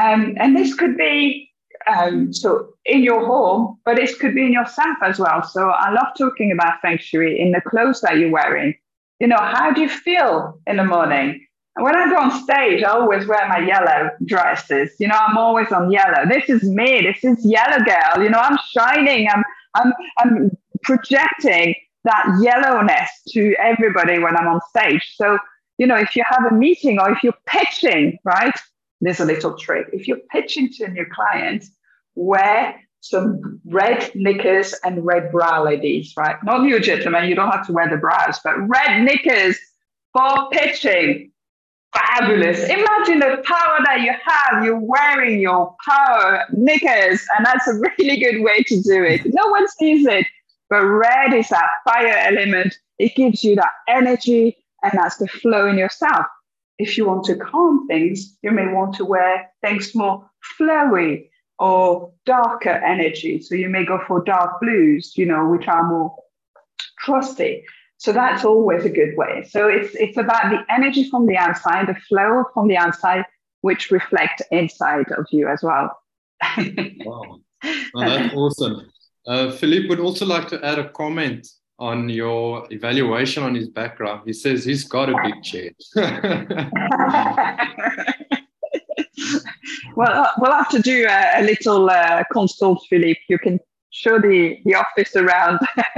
Um, 0.00 0.34
and 0.38 0.56
this 0.56 0.74
could 0.74 0.96
be 0.96 1.50
um, 1.86 2.32
so 2.32 2.68
in 2.86 3.02
your 3.02 3.26
home, 3.26 3.78
but 3.84 3.96
this 3.96 4.16
could 4.16 4.34
be 4.34 4.46
in 4.46 4.52
yourself 4.52 4.96
as 5.02 5.18
well. 5.18 5.42
So 5.42 5.68
I 5.68 5.90
love 5.90 6.08
talking 6.16 6.52
about 6.52 6.80
feng 6.80 6.98
shui 6.98 7.40
in 7.40 7.52
the 7.52 7.60
clothes 7.60 8.00
that 8.00 8.16
you're 8.16 8.30
wearing. 8.30 8.74
You 9.20 9.26
know, 9.26 9.38
how 9.38 9.72
do 9.72 9.80
you 9.80 9.88
feel 9.88 10.60
in 10.66 10.76
the 10.76 10.84
morning? 10.84 11.46
And 11.76 11.84
when 11.84 11.96
I 11.96 12.08
go 12.08 12.16
on 12.16 12.42
stage, 12.42 12.82
I 12.82 12.90
always 12.90 13.26
wear 13.26 13.48
my 13.48 13.58
yellow 13.58 14.10
dresses. 14.24 14.92
You 14.98 15.08
know, 15.08 15.16
I'm 15.16 15.38
always 15.38 15.72
on 15.72 15.90
yellow. 15.90 16.26
This 16.28 16.48
is 16.48 16.62
me. 16.64 17.02
This 17.02 17.24
is 17.24 17.44
yellow 17.44 17.82
girl. 17.84 18.22
You 18.22 18.30
know, 18.30 18.38
I'm 18.38 18.58
shining. 18.70 19.28
I'm 19.28 19.42
I'm 19.74 19.92
I'm 20.18 20.50
projecting 20.82 21.74
that 22.04 22.24
yellowness 22.42 23.08
to 23.28 23.54
everybody 23.58 24.18
when 24.18 24.36
I'm 24.36 24.48
on 24.48 24.60
stage. 24.68 25.14
So, 25.16 25.38
you 25.78 25.86
know, 25.86 25.96
if 25.96 26.16
you 26.16 26.24
have 26.28 26.50
a 26.50 26.54
meeting 26.54 26.98
or 26.98 27.10
if 27.12 27.22
you're 27.22 27.34
pitching, 27.46 28.18
right? 28.24 28.54
There's 29.00 29.20
a 29.20 29.24
little 29.24 29.56
trick. 29.56 29.88
If 29.92 30.06
you're 30.06 30.20
pitching 30.30 30.70
to 30.74 30.84
a 30.84 30.88
new 30.88 31.06
client, 31.12 31.64
wear 32.14 32.80
some 33.00 33.60
red 33.66 34.12
knickers 34.14 34.74
and 34.84 35.04
red 35.04 35.32
bra 35.32 35.60
ladies, 35.60 36.14
right? 36.16 36.36
Not 36.44 36.64
you, 36.68 36.78
gentlemen, 36.78 37.28
you 37.28 37.34
don't 37.34 37.50
have 37.50 37.66
to 37.66 37.72
wear 37.72 37.88
the 37.88 37.96
bras, 37.96 38.40
but 38.44 38.56
red 38.68 39.02
knickers 39.02 39.58
for 40.12 40.48
pitching. 40.50 41.30
Fabulous. 41.92 42.62
Imagine 42.64 43.18
the 43.18 43.42
power 43.44 43.78
that 43.84 44.00
you 44.00 44.12
have. 44.24 44.64
You're 44.64 44.80
wearing 44.80 45.40
your 45.40 45.74
power 45.84 46.44
knickers, 46.52 47.26
and 47.36 47.44
that's 47.44 47.68
a 47.68 47.74
really 47.74 48.18
good 48.18 48.42
way 48.42 48.62
to 48.62 48.80
do 48.80 49.02
it. 49.04 49.22
No 49.26 49.48
one 49.48 49.68
sees 49.68 50.06
it, 50.06 50.26
but 50.72 50.86
red 50.86 51.34
is 51.34 51.50
that 51.50 51.68
fire 51.84 52.16
element. 52.16 52.74
It 52.98 53.14
gives 53.14 53.44
you 53.44 53.54
that 53.56 53.72
energy 53.88 54.56
and 54.82 54.92
that's 54.94 55.18
the 55.18 55.28
flow 55.28 55.66
in 55.68 55.76
yourself. 55.76 56.24
If 56.78 56.96
you 56.96 57.06
want 57.06 57.24
to 57.24 57.36
calm 57.36 57.86
things, 57.88 58.38
you 58.40 58.52
may 58.52 58.72
want 58.72 58.94
to 58.94 59.04
wear 59.04 59.50
things 59.60 59.94
more 59.94 60.30
flowy 60.58 61.28
or 61.58 62.10
darker 62.24 62.70
energy. 62.70 63.42
So 63.42 63.54
you 63.54 63.68
may 63.68 63.84
go 63.84 64.00
for 64.08 64.24
dark 64.24 64.62
blues, 64.62 65.12
you 65.14 65.26
know, 65.26 65.46
which 65.46 65.68
are 65.68 65.86
more 65.86 66.16
trusty. 67.00 67.64
So 67.98 68.14
that's 68.14 68.42
always 68.42 68.86
a 68.86 68.90
good 68.90 69.14
way. 69.14 69.46
So 69.50 69.68
it's 69.68 69.94
it's 69.96 70.16
about 70.16 70.48
the 70.48 70.64
energy 70.72 71.06
from 71.10 71.26
the 71.26 71.36
outside, 71.36 71.86
the 71.86 72.00
flow 72.08 72.44
from 72.54 72.68
the 72.68 72.78
outside, 72.78 73.26
which 73.60 73.90
reflect 73.90 74.40
inside 74.50 75.12
of 75.18 75.26
you 75.32 75.48
as 75.48 75.62
well. 75.62 76.00
wow. 77.04 77.40
well 77.92 78.08
that's 78.08 78.34
awesome. 78.34 78.90
Uh, 79.26 79.50
Philippe 79.52 79.88
would 79.88 80.00
also 80.00 80.26
like 80.26 80.48
to 80.48 80.62
add 80.64 80.78
a 80.78 80.88
comment 80.90 81.48
on 81.78 82.08
your 82.08 82.66
evaluation 82.70 83.42
on 83.42 83.54
his 83.54 83.68
background. 83.68 84.22
He 84.24 84.32
says 84.32 84.64
he's 84.64 84.84
got 84.84 85.08
a 85.08 85.16
big 85.22 85.42
chair. 85.42 85.70
well, 89.96 90.12
uh, 90.12 90.28
we'll 90.38 90.52
have 90.52 90.68
to 90.70 90.80
do 90.80 91.06
a, 91.08 91.40
a 91.40 91.42
little 91.42 91.90
uh, 91.90 92.22
consult, 92.32 92.84
Philippe. 92.88 93.20
You 93.28 93.38
can 93.38 93.58
show 93.90 94.20
the, 94.20 94.58
the 94.64 94.74
office 94.74 95.16
around. 95.16 95.58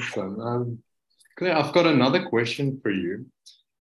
awesome. 0.00 0.40
Um, 0.40 0.78
Claire, 1.36 1.56
I've 1.56 1.72
got 1.72 1.86
another 1.86 2.24
question 2.24 2.80
for 2.82 2.90
you. 2.90 3.26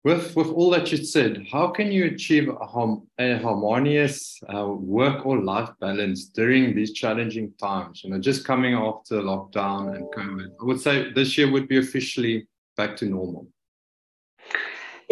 With, 0.09 0.35
with 0.35 0.47
all 0.47 0.71
that 0.71 0.91
you 0.91 0.97
said, 0.97 1.45
how 1.51 1.67
can 1.67 1.91
you 1.91 2.05
achieve 2.05 2.49
a, 2.49 2.65
hum, 2.65 3.05
a 3.19 3.37
harmonious 3.37 4.41
uh, 4.51 4.65
work 4.67 5.23
or 5.23 5.39
life 5.39 5.69
balance 5.79 6.25
during 6.29 6.75
these 6.75 6.93
challenging 6.93 7.53
times? 7.59 8.03
You 8.03 8.09
know, 8.09 8.19
just 8.19 8.43
coming 8.43 8.73
after 8.73 9.21
lockdown 9.21 9.95
and 9.95 10.05
COVID. 10.15 10.47
I 10.59 10.65
would 10.65 10.81
say 10.81 11.13
this 11.13 11.37
year 11.37 11.51
would 11.51 11.67
be 11.67 11.77
officially 11.77 12.47
back 12.75 12.97
to 12.97 13.05
normal. 13.05 13.49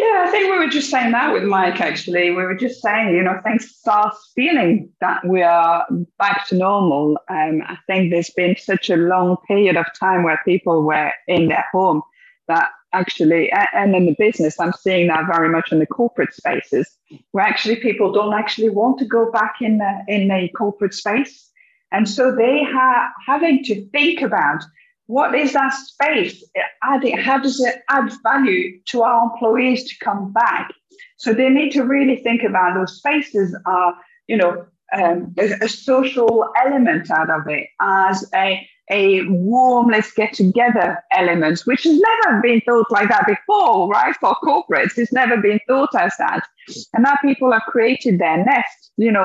Yeah, 0.00 0.24
I 0.26 0.30
think 0.32 0.50
we 0.50 0.58
were 0.58 0.66
just 0.66 0.90
saying 0.90 1.12
that 1.12 1.32
with 1.32 1.44
Mike, 1.44 1.80
actually. 1.80 2.30
We 2.30 2.42
were 2.42 2.56
just 2.56 2.82
saying, 2.82 3.14
you 3.14 3.22
know, 3.22 3.38
things 3.44 3.68
start 3.68 4.16
feeling 4.34 4.90
that 5.00 5.24
we 5.24 5.42
are 5.42 5.86
back 6.18 6.48
to 6.48 6.56
normal. 6.56 7.16
Um, 7.28 7.62
I 7.64 7.78
think 7.86 8.10
there's 8.10 8.30
been 8.30 8.56
such 8.56 8.90
a 8.90 8.96
long 8.96 9.36
period 9.46 9.76
of 9.76 9.86
time 9.96 10.24
where 10.24 10.40
people 10.44 10.82
were 10.82 11.12
in 11.28 11.46
their 11.46 11.66
home 11.70 12.02
that 12.48 12.70
actually, 12.92 13.50
and 13.72 13.94
in 13.94 14.06
the 14.06 14.16
business, 14.18 14.58
I'm 14.58 14.72
seeing 14.72 15.08
that 15.08 15.26
very 15.26 15.48
much 15.48 15.72
in 15.72 15.78
the 15.78 15.86
corporate 15.86 16.34
spaces, 16.34 16.88
where 17.32 17.44
actually 17.44 17.76
people 17.76 18.12
don't 18.12 18.34
actually 18.34 18.70
want 18.70 18.98
to 18.98 19.04
go 19.04 19.30
back 19.30 19.56
in 19.60 19.78
the, 19.78 20.04
in 20.08 20.30
a 20.30 20.48
corporate 20.56 20.94
space. 20.94 21.50
And 21.92 22.08
so 22.08 22.34
they 22.34 22.64
are 22.64 23.10
having 23.26 23.62
to 23.64 23.86
think 23.90 24.22
about 24.22 24.62
what 25.06 25.34
is 25.34 25.54
that 25.54 25.72
space? 25.72 26.44
How 26.82 27.38
does 27.38 27.60
it 27.60 27.82
add 27.88 28.12
value 28.22 28.78
to 28.88 29.02
our 29.02 29.24
employees 29.24 29.88
to 29.88 30.04
come 30.04 30.32
back? 30.32 30.70
So 31.16 31.32
they 31.32 31.48
need 31.48 31.70
to 31.72 31.82
really 31.82 32.16
think 32.16 32.42
about 32.42 32.74
those 32.74 32.98
spaces 32.98 33.56
are, 33.64 33.94
you 34.26 34.36
know, 34.36 34.66
um, 34.92 35.34
a, 35.38 35.68
social 35.68 36.50
element 36.62 37.10
out 37.10 37.30
of 37.30 37.46
it 37.48 37.68
as 37.80 38.28
a, 38.34 38.66
a 38.90 39.24
warm, 39.26 39.90
let's 39.90 40.12
get 40.12 40.32
together 40.32 40.98
element, 41.12 41.60
which 41.64 41.84
has 41.84 41.98
never 41.98 42.40
been 42.40 42.60
thought 42.62 42.90
like 42.90 43.08
that 43.08 43.26
before, 43.26 43.88
right? 43.88 44.14
For 44.16 44.34
corporates, 44.42 44.96
it's 44.96 45.12
never 45.12 45.36
been 45.36 45.60
thought 45.68 45.94
as 45.94 46.12
that. 46.18 46.46
And 46.94 47.04
now 47.04 47.16
people 47.22 47.52
have 47.52 47.62
created 47.62 48.18
their 48.18 48.44
nest, 48.44 48.92
you 48.96 49.12
know. 49.12 49.24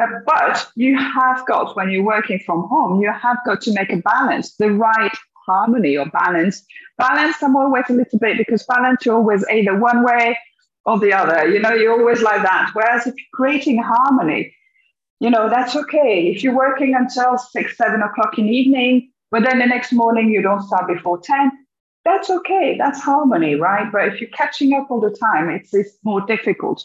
Uh, 0.00 0.06
but 0.26 0.68
you 0.76 0.96
have 0.96 1.44
got, 1.46 1.74
when 1.74 1.90
you're 1.90 2.04
working 2.04 2.40
from 2.46 2.68
home, 2.68 3.00
you 3.00 3.12
have 3.12 3.38
got 3.44 3.60
to 3.62 3.72
make 3.72 3.92
a 3.92 3.96
balance, 3.96 4.54
the 4.56 4.70
right 4.70 5.16
harmony 5.46 5.96
or 5.96 6.06
balance. 6.06 6.64
Balance, 6.98 7.36
I'm 7.42 7.56
always 7.56 7.84
a 7.88 7.94
little 7.94 8.18
bit 8.18 8.38
because 8.38 8.64
balance, 8.64 9.04
you're 9.04 9.16
always 9.16 9.44
either 9.50 9.78
one 9.78 10.04
way 10.04 10.38
or 10.84 10.98
the 10.98 11.12
other. 11.12 11.48
You 11.48 11.60
know, 11.60 11.72
you're 11.74 11.98
always 11.98 12.22
like 12.22 12.42
that. 12.42 12.70
Whereas 12.74 13.06
if 13.06 13.14
you're 13.16 13.26
creating 13.34 13.82
harmony, 13.82 14.54
you 15.20 15.30
know, 15.30 15.48
that's 15.48 15.74
okay. 15.74 16.32
If 16.34 16.42
you're 16.42 16.56
working 16.56 16.94
until 16.94 17.38
six, 17.38 17.76
seven 17.76 18.02
o'clock 18.02 18.38
in 18.38 18.46
the 18.46 18.52
evening, 18.52 19.10
but 19.30 19.42
then 19.44 19.58
the 19.58 19.66
next 19.66 19.92
morning 19.92 20.30
you 20.30 20.42
don't 20.42 20.62
start 20.62 20.86
before 20.88 21.18
10, 21.18 21.50
that's 22.04 22.30
okay. 22.30 22.76
That's 22.78 23.00
harmony, 23.00 23.54
right? 23.54 23.90
But 23.90 24.08
if 24.08 24.20
you're 24.20 24.30
catching 24.30 24.72
up 24.74 24.90
all 24.90 25.00
the 25.00 25.10
time, 25.10 25.50
it's, 25.50 25.74
it's 25.74 25.98
more 26.04 26.20
difficult. 26.22 26.84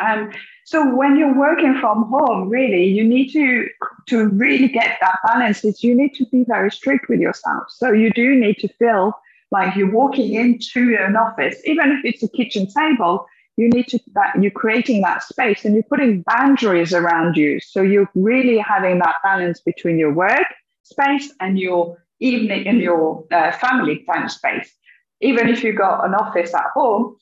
Um, 0.00 0.32
so 0.64 0.94
when 0.94 1.16
you're 1.16 1.36
working 1.36 1.78
from 1.80 2.04
home, 2.04 2.48
really, 2.48 2.84
you 2.84 3.04
need 3.04 3.30
to 3.32 3.68
to 4.08 4.28
really 4.28 4.68
get 4.68 4.98
that 5.00 5.18
balance. 5.26 5.64
Is 5.64 5.82
you 5.82 5.94
need 5.94 6.14
to 6.14 6.26
be 6.26 6.44
very 6.46 6.70
strict 6.70 7.08
with 7.08 7.20
yourself. 7.20 7.64
So 7.68 7.92
you 7.92 8.10
do 8.12 8.34
need 8.34 8.58
to 8.58 8.68
feel 8.68 9.12
like 9.50 9.76
you're 9.76 9.90
walking 9.90 10.32
into 10.32 10.96
an 10.98 11.16
office, 11.16 11.56
even 11.64 11.90
if 11.92 12.04
it's 12.04 12.22
a 12.22 12.28
kitchen 12.28 12.66
table 12.66 13.26
you 13.56 13.68
need 13.68 13.88
to 13.88 13.98
that 14.14 14.40
you're 14.40 14.50
creating 14.50 15.02
that 15.02 15.22
space 15.22 15.64
and 15.64 15.74
you're 15.74 15.82
putting 15.84 16.22
boundaries 16.22 16.94
around 16.94 17.36
you. 17.36 17.60
So 17.60 17.82
you're 17.82 18.08
really 18.14 18.58
having 18.58 18.98
that 19.00 19.16
balance 19.22 19.60
between 19.60 19.98
your 19.98 20.12
work 20.12 20.46
space 20.82 21.32
and 21.40 21.58
your 21.58 21.98
evening 22.20 22.66
and 22.66 22.80
your 22.80 23.24
uh, 23.30 23.52
family 23.52 24.04
time 24.10 24.28
space. 24.28 24.72
Even 25.20 25.48
if 25.48 25.62
you've 25.62 25.76
got 25.78 26.04
an 26.04 26.14
office 26.14 26.54
at 26.54 26.64
home 26.74 27.16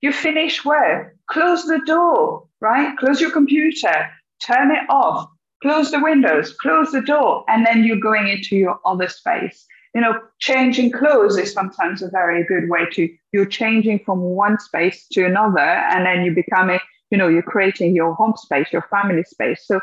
you 0.00 0.12
finish 0.12 0.64
work 0.64 1.16
close 1.30 1.64
the 1.64 1.80
door 1.86 2.46
right? 2.60 2.96
Close 2.96 3.20
your 3.20 3.30
computer 3.30 4.10
turn 4.44 4.70
it 4.70 4.88
off 4.90 5.28
close 5.62 5.90
the 5.90 6.00
windows 6.00 6.54
close 6.60 6.92
the 6.92 7.00
door 7.00 7.44
and 7.48 7.66
then 7.66 7.82
you're 7.84 8.00
going 8.00 8.28
into 8.28 8.56
your 8.56 8.78
other 8.84 9.08
space 9.08 9.66
you 9.96 10.02
know, 10.02 10.20
changing 10.40 10.92
clothes 10.92 11.38
is 11.38 11.54
sometimes 11.54 12.02
a 12.02 12.10
very 12.10 12.44
good 12.44 12.68
way 12.68 12.84
to, 12.92 13.08
you're 13.32 13.46
changing 13.46 13.98
from 14.04 14.20
one 14.20 14.58
space 14.60 15.06
to 15.12 15.24
another, 15.24 15.70
and 15.92 16.04
then 16.04 16.22
you 16.22 16.34
become 16.34 16.68
a, 16.68 16.78
you 17.10 17.16
know, 17.16 17.28
you're 17.28 17.40
creating 17.54 17.96
your 17.96 18.12
home 18.14 18.34
space, 18.36 18.66
your 18.74 18.86
family 18.90 19.22
space. 19.22 19.62
So 19.64 19.80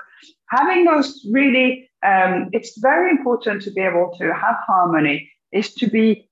having 0.49 0.85
those 0.85 1.25
really, 1.31 1.89
um, 2.05 2.49
it's 2.51 2.77
very 2.77 3.09
important 3.09 3.63
to 3.63 3.71
be 3.71 3.81
able 3.81 4.13
to 4.19 4.31
have 4.35 4.57
harmony, 4.67 5.31
is 5.51 5.73
to 5.79 5.87
be 5.87 6.29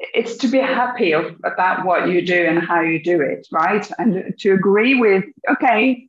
it's 0.00 0.36
to 0.38 0.48
be 0.48 0.58
happy 0.58 1.12
about 1.12 1.86
what 1.86 2.08
you 2.08 2.26
do 2.26 2.44
and 2.44 2.58
how 2.58 2.80
you 2.80 3.00
do 3.00 3.20
it, 3.20 3.46
right? 3.52 3.88
And 3.98 4.34
to 4.40 4.52
agree 4.52 4.96
with, 4.96 5.24
okay, 5.48 6.08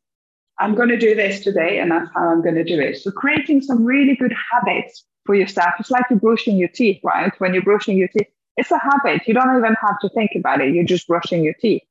I'm 0.57 0.73
going 0.73 0.89
to 0.89 0.97
do 0.97 1.13
this 1.13 1.43
today, 1.43 1.77
and 1.77 1.91
that's 1.91 2.09
how 2.15 2.29
I'm 2.29 2.41
going 2.41 2.55
to 2.55 2.63
do 2.63 2.79
it. 2.79 2.97
So 2.97 3.11
creating 3.11 3.61
some 3.61 3.85
really 3.85 4.15
good 4.15 4.33
habits 4.51 5.05
for 5.25 5.35
your 5.35 5.47
staff. 5.47 5.73
It's 5.79 5.91
like 5.91 6.05
you're 6.09 6.19
brushing 6.19 6.57
your 6.57 6.69
teeth, 6.69 6.99
right? 7.03 7.33
When 7.39 7.53
you're 7.53 7.63
brushing 7.63 7.97
your 7.97 8.07
teeth, 8.07 8.27
it's 8.57 8.71
a 8.71 8.79
habit. 8.79 9.27
You 9.27 9.33
don't 9.33 9.57
even 9.57 9.75
have 9.81 9.99
to 9.99 10.09
think 10.09 10.31
about 10.35 10.61
it. 10.61 10.73
You're 10.73 10.85
just 10.85 11.07
brushing 11.07 11.43
your 11.43 11.55
teeth. 11.55 11.83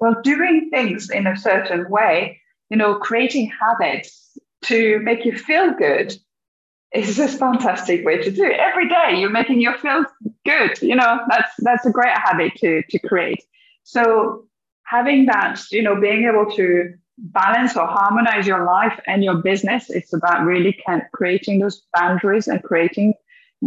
Well, 0.00 0.16
doing 0.22 0.68
things 0.70 1.10
in 1.10 1.26
a 1.26 1.36
certain 1.36 1.88
way, 1.88 2.40
you 2.68 2.76
know, 2.76 2.96
creating 2.96 3.50
habits 3.60 4.38
to 4.64 4.98
make 5.00 5.24
you 5.24 5.36
feel 5.36 5.72
good 5.72 6.14
is 6.92 7.18
a 7.18 7.28
fantastic 7.28 8.04
way 8.04 8.18
to 8.18 8.30
do 8.30 8.44
it. 8.44 8.58
Every 8.58 8.88
day 8.88 9.14
you're 9.16 9.30
making 9.30 9.60
you 9.60 9.76
feel 9.78 10.04
good. 10.44 10.80
You 10.82 10.96
know, 10.96 11.20
that's 11.28 11.52
that's 11.58 11.86
a 11.86 11.90
great 11.90 12.16
habit 12.16 12.54
to 12.56 12.82
to 12.90 12.98
create. 12.98 13.42
So 13.84 14.44
having 14.84 15.26
that, 15.26 15.60
you 15.70 15.82
know, 15.82 16.00
being 16.00 16.24
able 16.24 16.50
to 16.56 16.92
balance 17.18 17.76
or 17.76 17.86
harmonize 17.86 18.46
your 18.46 18.64
life 18.64 18.98
and 19.06 19.22
your 19.22 19.36
business. 19.36 19.90
It's 19.90 20.12
about 20.12 20.44
really 20.44 20.82
creating 21.12 21.60
those 21.60 21.82
boundaries 21.94 22.48
and 22.48 22.62
creating 22.62 23.14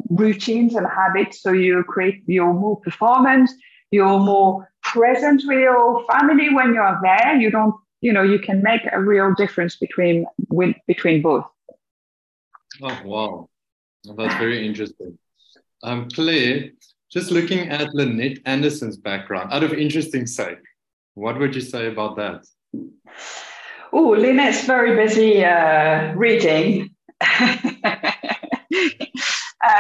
routines 0.10 0.75
and 0.75 0.88
habits 0.88 1.41
so 1.41 1.51
you 1.51 1.84
create 1.84 2.23
your 2.25 2.53
more 2.53 2.79
performance, 2.79 3.53
you're 3.91 4.19
more 4.19 4.71
present 4.82 5.43
with 5.45 5.60
your 5.60 6.03
family 6.06 6.53
when 6.53 6.73
you're 6.73 6.99
there. 7.03 7.36
You 7.36 7.51
don't, 7.51 7.75
you 8.01 8.12
know, 8.12 8.23
you 8.23 8.39
can 8.39 8.62
make 8.63 8.82
a 8.91 8.99
real 8.99 9.34
difference 9.36 9.75
between 9.75 10.25
with, 10.49 10.75
between 10.88 11.21
both. 11.21 11.45
Oh 12.82 12.99
wow, 13.06 13.49
that's 14.15 14.36
very 14.36 14.65
interesting. 14.65 15.17
Um, 15.84 16.10
Claire, 16.10 16.71
just 17.12 17.29
looking 17.29 17.69
at 17.69 17.93
Lynette 17.93 18.39
Anderson's 18.45 18.97
background, 18.97 19.53
out 19.53 19.63
of 19.63 19.73
interesting 19.73 20.25
sake, 20.25 20.63
what 21.13 21.38
would 21.38 21.53
you 21.53 21.62
say 21.62 21.88
about 21.88 22.15
that? 22.15 22.45
Oh, 23.91 24.15
Lynette's 24.17 24.65
very 24.65 24.95
busy 24.95 25.45
uh, 25.45 26.13
reading. 26.13 26.89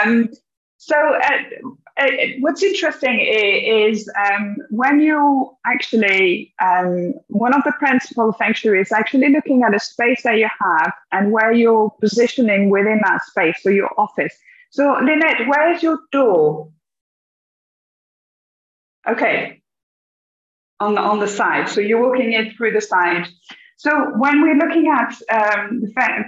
um, 0.05 0.29
so, 0.77 0.95
uh, 0.95 1.31
uh, 1.99 2.07
what's 2.41 2.61
interesting 2.61 3.21
is, 3.21 4.09
um, 4.29 4.57
when 4.69 4.99
you 4.99 5.49
actually, 5.65 6.53
um, 6.61 7.13
one 7.27 7.53
of 7.53 7.63
the 7.63 7.71
principal 7.79 8.33
feng 8.33 8.53
shui 8.53 8.79
is 8.79 8.91
actually 8.91 9.29
looking 9.29 9.63
at 9.63 9.73
a 9.73 9.79
space 9.79 10.21
that 10.23 10.37
you 10.37 10.49
have 10.61 10.91
and 11.11 11.31
where 11.31 11.51
you're 11.51 11.91
positioning 11.99 12.69
within 12.69 13.01
that 13.03 13.23
space, 13.23 13.55
so 13.61 13.69
your 13.69 13.89
office. 13.97 14.35
So, 14.71 14.93
Lynette, 15.01 15.47
where's 15.47 15.81
your 15.81 15.99
door? 16.11 16.69
Okay, 19.07 19.62
on 20.83 20.95
the, 20.95 21.01
on 21.01 21.19
the 21.19 21.27
side. 21.27 21.69
So 21.69 21.79
you're 21.81 22.03
walking 22.07 22.33
it 22.33 22.55
through 22.55 22.73
the 22.73 22.81
side. 22.81 23.27
So 23.83 23.91
when 24.23 24.41
we're 24.41 24.55
looking 24.55 24.87
at 24.87 25.11
um, 25.37 25.81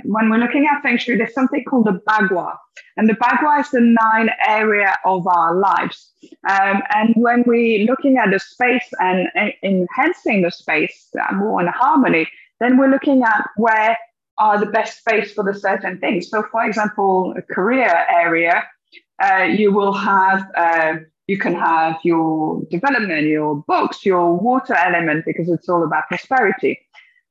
when 0.03 0.29
we're 0.29 0.43
looking 0.45 0.67
at 0.69 0.81
feng 0.81 0.97
shui, 0.97 1.15
there's 1.15 1.33
something 1.33 1.63
called 1.63 1.85
the 1.85 2.01
bagua, 2.09 2.49
and 2.97 3.07
the 3.07 3.13
bagua 3.13 3.61
is 3.61 3.69
the 3.71 3.79
nine 3.79 4.29
area 4.45 4.91
of 5.05 5.25
our 5.25 5.55
lives. 5.55 6.11
Um, 6.49 6.81
and 6.93 7.13
when 7.15 7.43
we're 7.45 7.85
looking 7.85 8.17
at 8.17 8.31
the 8.31 8.39
space 8.39 8.87
and, 8.99 9.29
and 9.35 9.53
enhancing 9.63 10.41
the 10.41 10.51
space 10.51 10.97
uh, 11.17 11.33
more 11.33 11.61
in 11.61 11.67
harmony, 11.67 12.27
then 12.59 12.77
we're 12.77 12.89
looking 12.89 13.23
at 13.23 13.47
where 13.55 13.95
are 14.37 14.59
the 14.59 14.71
best 14.77 14.99
space 14.99 15.31
for 15.31 15.43
the 15.43 15.53
certain 15.53 15.97
things. 15.99 16.29
So, 16.29 16.43
for 16.51 16.65
example, 16.65 17.33
a 17.37 17.41
career 17.41 18.05
area, 18.09 18.63
uh, 19.23 19.43
you 19.43 19.71
will 19.71 19.93
have 19.93 20.45
uh, 20.57 20.95
you 21.27 21.37
can 21.37 21.55
have 21.55 21.97
your 22.03 22.61
development, 22.69 23.27
your 23.27 23.55
books, 23.67 24.05
your 24.05 24.33
water 24.33 24.75
element, 24.75 25.25
because 25.25 25.49
it's 25.49 25.67
all 25.67 25.83
about 25.83 26.07
prosperity. 26.07 26.79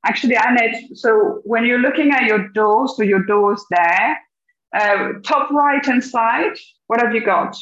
Actually, 0.04 0.34
Annette, 0.34 0.82
so 0.94 1.40
when 1.44 1.64
you're 1.64 1.78
looking 1.78 2.10
at 2.10 2.24
your 2.24 2.48
doors, 2.48 2.96
so 2.96 3.02
your 3.02 3.24
doors 3.24 3.64
there, 3.70 4.18
uh, 4.74 5.12
top 5.24 5.50
right 5.50 5.84
hand 5.84 6.02
side, 6.02 6.56
what 6.88 7.00
have 7.00 7.14
you 7.14 7.24
got? 7.24 7.56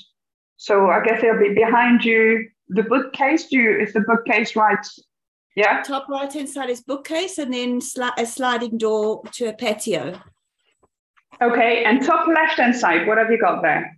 So 0.56 0.90
I 0.90 1.04
guess 1.04 1.22
it'll 1.22 1.38
be 1.38 1.54
behind 1.54 2.04
you. 2.04 2.48
The 2.68 2.82
bookcase, 2.82 3.48
do 3.48 3.58
you, 3.58 3.78
is 3.78 3.92
the 3.92 4.00
bookcase 4.00 4.56
right 4.56 4.84
Yeah. 5.54 5.82
Top 5.82 6.08
right 6.08 6.32
hand 6.32 6.48
side 6.48 6.70
is 6.70 6.80
bookcase 6.80 7.36
and 7.38 7.52
then 7.52 7.80
sli- 7.80 8.16
a 8.16 8.24
sliding 8.24 8.78
door 8.78 9.22
to 9.32 9.46
a 9.46 9.52
patio. 9.52 10.18
Okay. 11.42 11.84
And 11.84 12.02
top 12.02 12.26
left 12.26 12.58
hand 12.58 12.74
side, 12.74 13.06
what 13.06 13.18
have 13.18 13.30
you 13.30 13.38
got 13.38 13.60
there? 13.62 13.96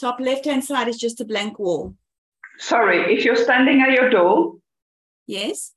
Top 0.00 0.18
left 0.18 0.46
hand 0.46 0.64
side 0.64 0.88
is 0.88 0.96
just 0.96 1.20
a 1.20 1.24
blank 1.24 1.58
wall. 1.58 1.94
Sorry, 2.58 3.14
if 3.14 3.24
you're 3.24 3.36
standing 3.36 3.82
at 3.82 3.92
your 3.92 4.08
door, 4.10 4.56
Yes. 5.26 5.72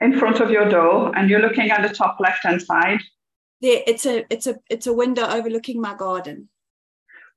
in 0.00 0.18
front 0.18 0.40
of 0.40 0.50
your 0.50 0.68
door, 0.68 1.16
and 1.16 1.28
you're 1.28 1.40
looking 1.40 1.70
at 1.70 1.82
the 1.86 1.94
top 1.94 2.18
left 2.20 2.44
hand 2.44 2.62
side, 2.62 3.00
There 3.60 3.82
it's 3.86 4.06
a 4.06 4.24
it's 4.30 4.46
a 4.46 4.54
it's 4.70 4.86
a 4.86 4.92
window 4.92 5.26
overlooking 5.26 5.80
my 5.80 5.94
garden. 5.94 6.48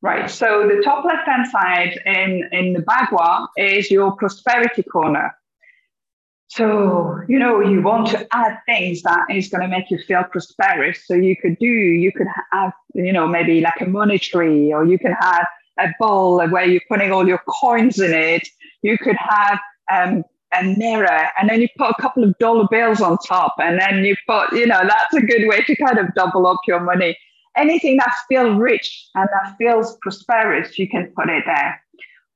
right? 0.02 0.30
So 0.30 0.67
the 0.67 0.82
top 0.84 1.04
left 1.06 1.28
hand 1.28 1.47
side 1.47 1.93
in, 2.06 2.47
in 2.52 2.73
the 2.73 2.84
Bagua 2.84 3.47
is 3.58 3.89
your 3.89 4.12
prosperity 4.15 4.84
corner. 4.84 5.36
So, 6.50 7.19
you 7.28 7.39
know, 7.39 7.60
you 7.62 7.82
want 7.82 8.08
to 8.13 8.28
add 8.32 8.60
things 8.67 9.02
that 9.02 9.26
is 9.30 9.50
going 9.50 9.63
to 9.63 9.67
make 9.67 9.89
you 9.91 9.97
feel 10.08 10.23
prosperous. 10.23 10.97
So 11.08 11.13
you 11.15 11.36
could 11.41 11.58
do, 11.60 11.65
you 12.04 12.12
could 12.12 12.28
have, 12.54 12.73
you 12.93 13.12
know, 13.12 13.28
maybe 13.28 13.60
like 13.60 13.82
a 13.82 13.89
money 13.89 14.19
tree, 14.19 14.71
or 14.71 14.86
you 14.86 14.97
can 15.00 15.13
have 15.13 15.45
a 15.79 15.89
bowl 15.99 16.45
where 16.49 16.65
you're 16.65 16.81
putting 16.87 17.11
all 17.11 17.27
your 17.27 17.41
coins 17.47 17.99
in 17.99 18.13
it. 18.13 18.47
You 18.81 18.97
could 18.97 19.15
have 19.17 19.59
um, 19.91 20.23
a 20.53 20.63
mirror, 20.63 21.27
and 21.39 21.49
then 21.49 21.61
you 21.61 21.67
put 21.77 21.91
a 21.91 22.01
couple 22.01 22.23
of 22.23 22.37
dollar 22.37 22.67
bills 22.69 23.01
on 23.01 23.17
top, 23.19 23.55
and 23.59 23.79
then 23.79 24.03
you 24.03 24.15
put, 24.27 24.51
you 24.53 24.65
know, 24.67 24.81
that's 24.81 25.13
a 25.13 25.21
good 25.21 25.47
way 25.47 25.61
to 25.61 25.75
kind 25.75 25.97
of 25.97 26.13
double 26.15 26.47
up 26.47 26.59
your 26.67 26.79
money. 26.79 27.17
Anything 27.55 27.97
that 27.97 28.13
feels 28.29 28.57
rich 28.57 29.09
and 29.15 29.27
that 29.33 29.55
feels 29.57 29.97
prosperous, 30.01 30.77
you 30.77 30.87
can 30.87 31.11
put 31.15 31.29
it 31.29 31.43
there. 31.45 31.81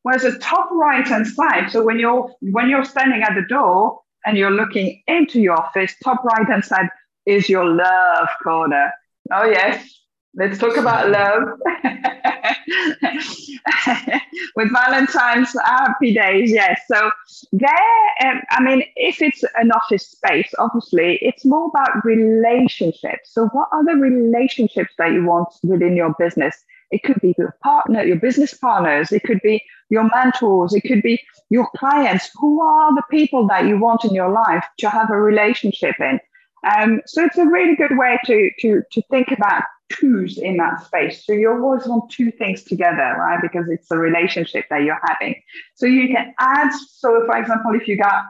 Whereas 0.04 0.24
the 0.24 0.38
top 0.40 0.70
right 0.72 1.08
hand 1.08 1.28
side, 1.28 1.70
so 1.72 1.84
when 1.84 2.00
you're 2.00 2.34
when 2.42 2.70
you're 2.70 2.86
standing 2.86 3.22
at 3.22 3.36
the 3.36 3.44
door 3.48 4.02
and 4.26 4.36
you're 4.36 4.52
looking 4.52 5.02
into 5.08 5.40
your 5.40 5.54
office, 5.54 5.94
top 6.04 6.24
right 6.24 6.48
hand 6.48 6.66
side 6.66 6.90
is 7.28 7.48
your 7.48 7.66
love 7.66 8.28
corner. 8.44 8.92
Oh 9.32 9.46
yes, 9.46 9.88
let's 10.36 10.58
talk 10.58 10.76
about 10.76 11.10
love. 11.10 11.44
With 14.56 14.72
Valentine's 14.72 15.56
happy 15.66 16.14
days, 16.14 16.52
yes. 16.52 16.82
So 16.88 17.12
there, 17.52 17.72
um, 18.26 18.42
I 18.52 18.62
mean, 18.62 18.84
if 18.96 19.22
it's 19.22 19.44
an 19.56 19.72
office 19.72 20.08
space, 20.08 20.52
obviously 20.60 21.18
it's 21.22 21.46
more 21.46 21.68
about 21.68 22.04
relationships. 22.06 23.34
So 23.34 23.48
what 23.48 23.70
are 23.72 23.84
the 23.84 23.96
relationships 23.96 24.94
that 24.98 25.12
you 25.12 25.26
want 25.26 25.50
within 25.64 25.96
your 25.96 26.16
business? 26.18 26.56
It 26.92 27.04
could 27.04 27.22
be 27.22 27.34
your 27.38 27.56
partner, 27.64 28.04
your 28.04 28.18
business 28.18 28.54
partners. 28.54 29.12
It 29.12 29.24
could 29.24 29.40
be 29.42 29.64
your 29.90 30.10
mentors. 30.14 30.74
It 30.74 30.82
could 30.82 31.02
be 31.02 31.22
your 31.50 31.68
clients. 31.78 32.30
Who 32.40 32.62
are 32.62 32.94
the 32.94 33.04
people 33.10 33.48
that 33.48 33.66
you 33.66 33.80
want 33.80 34.04
in 34.04 34.14
your 34.14 34.30
life 34.30 34.66
to 34.80 34.90
have 34.90 35.10
a 35.10 35.16
relationship 35.16 35.96
in? 36.00 36.20
Um, 36.70 37.02
so 37.06 37.24
it's 37.24 37.38
a 37.38 37.46
really 37.46 37.76
good 37.76 37.98
way 37.98 38.20
to 38.26 38.52
to 38.60 38.84
to 38.92 39.02
think 39.10 39.32
about 39.32 39.64
twos 39.92 40.38
in 40.38 40.58
that 40.58 40.86
space. 40.86 41.26
So 41.26 41.34
you 41.34 41.52
always 41.52 41.86
want 41.88 42.12
two 42.12 42.32
things 42.32 42.64
together, 42.64 43.16
right? 43.20 43.40
Because 43.42 43.68
it's 43.70 43.92
a 43.92 43.98
relationship 43.98 44.66
that 44.70 44.84
you're 44.84 45.02
having. 45.08 45.36
So 45.76 45.86
you 45.86 46.08
can 46.08 46.34
add. 46.40 46.72
So 46.74 47.26
for 47.26 47.38
example, 47.38 47.76
if 47.76 47.88
you 47.88 47.98
got 47.98 48.24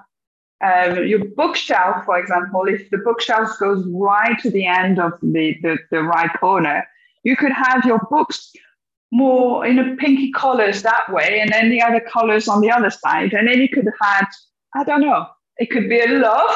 um, 0.63 1.05
your 1.05 1.25
bookshelf, 1.25 2.05
for 2.05 2.19
example, 2.19 2.63
if 2.67 2.89
the 2.89 2.99
bookshelf 2.99 3.49
goes 3.59 3.85
right 3.87 4.37
to 4.41 4.49
the 4.51 4.65
end 4.65 4.99
of 4.99 5.13
the, 5.21 5.57
the, 5.61 5.77
the 5.89 6.03
right 6.03 6.31
corner, 6.39 6.87
you 7.23 7.35
could 7.35 7.51
have 7.51 7.83
your 7.85 7.99
books 8.09 8.51
more 9.11 9.65
in 9.65 9.77
a 9.77 9.95
pinky 9.97 10.31
colors 10.31 10.83
that 10.83 11.11
way, 11.11 11.39
and 11.41 11.51
then 11.51 11.69
the 11.69 11.81
other 11.81 11.99
colors 11.99 12.47
on 12.47 12.61
the 12.61 12.71
other 12.71 12.89
side. 12.89 13.33
And 13.33 13.47
then 13.47 13.59
you 13.59 13.69
could 13.69 13.87
have, 14.01 14.27
I 14.73 14.83
don't 14.83 15.01
know, 15.01 15.27
it 15.57 15.69
could 15.69 15.89
be 15.89 15.99
a 15.99 16.07
love 16.07 16.55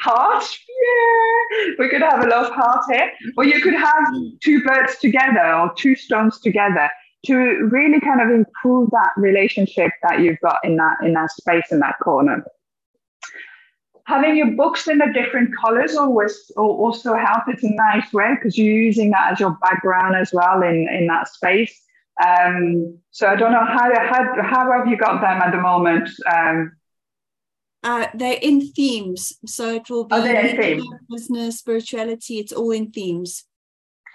heart. 0.00 0.44
Yeah, 0.68 1.74
we 1.78 1.88
could 1.88 2.02
have 2.02 2.24
a 2.24 2.28
love 2.28 2.52
heart 2.52 2.84
here, 2.90 3.10
or 3.36 3.44
you 3.44 3.60
could 3.60 3.74
have 3.74 4.04
two 4.42 4.62
birds 4.62 4.98
together 4.98 5.54
or 5.54 5.72
two 5.76 5.94
stones 5.94 6.40
together 6.40 6.90
to 7.26 7.36
really 7.36 8.00
kind 8.00 8.20
of 8.20 8.30
improve 8.30 8.90
that 8.90 9.10
relationship 9.16 9.90
that 10.02 10.20
you've 10.20 10.40
got 10.40 10.58
in 10.64 10.76
that 10.76 10.96
in 11.02 11.12
that 11.14 11.30
space 11.30 11.72
in 11.72 11.80
that 11.80 11.96
corner 12.02 12.44
having 14.06 14.36
your 14.36 14.52
books 14.52 14.88
in 14.88 14.98
the 14.98 15.12
different 15.12 15.50
colors 15.56 15.96
always 15.96 16.50
also 16.56 17.14
help. 17.14 17.42
It's 17.48 17.64
a 17.64 17.70
nice 17.70 18.12
way 18.12 18.34
because 18.36 18.56
you're 18.56 18.72
using 18.72 19.10
that 19.10 19.32
as 19.32 19.40
your 19.40 19.58
background 19.60 20.14
as 20.16 20.30
well 20.32 20.62
in, 20.62 20.88
in 20.88 21.06
that 21.08 21.28
space. 21.28 21.82
Um, 22.24 22.98
so 23.10 23.26
I 23.26 23.36
don't 23.36 23.52
know 23.52 23.64
how, 23.64 23.90
how 23.94 24.42
how 24.42 24.72
have 24.72 24.86
you 24.86 24.96
got 24.96 25.20
them 25.20 25.42
at 25.42 25.50
the 25.50 25.60
moment? 25.60 26.08
Um, 26.32 26.76
Uh, 27.82 28.06
they're 28.14 28.38
in 28.42 28.60
themes, 28.72 29.32
so 29.46 29.74
it 29.74 29.88
will 29.88 30.04
be 30.04 30.16
Are 30.16 30.22
they 30.22 30.50
in 30.50 30.56
theme? 30.56 30.84
business, 31.08 31.58
spirituality. 31.58 32.38
It's 32.38 32.52
all 32.52 32.72
in 32.72 32.90
themes. 32.90 33.44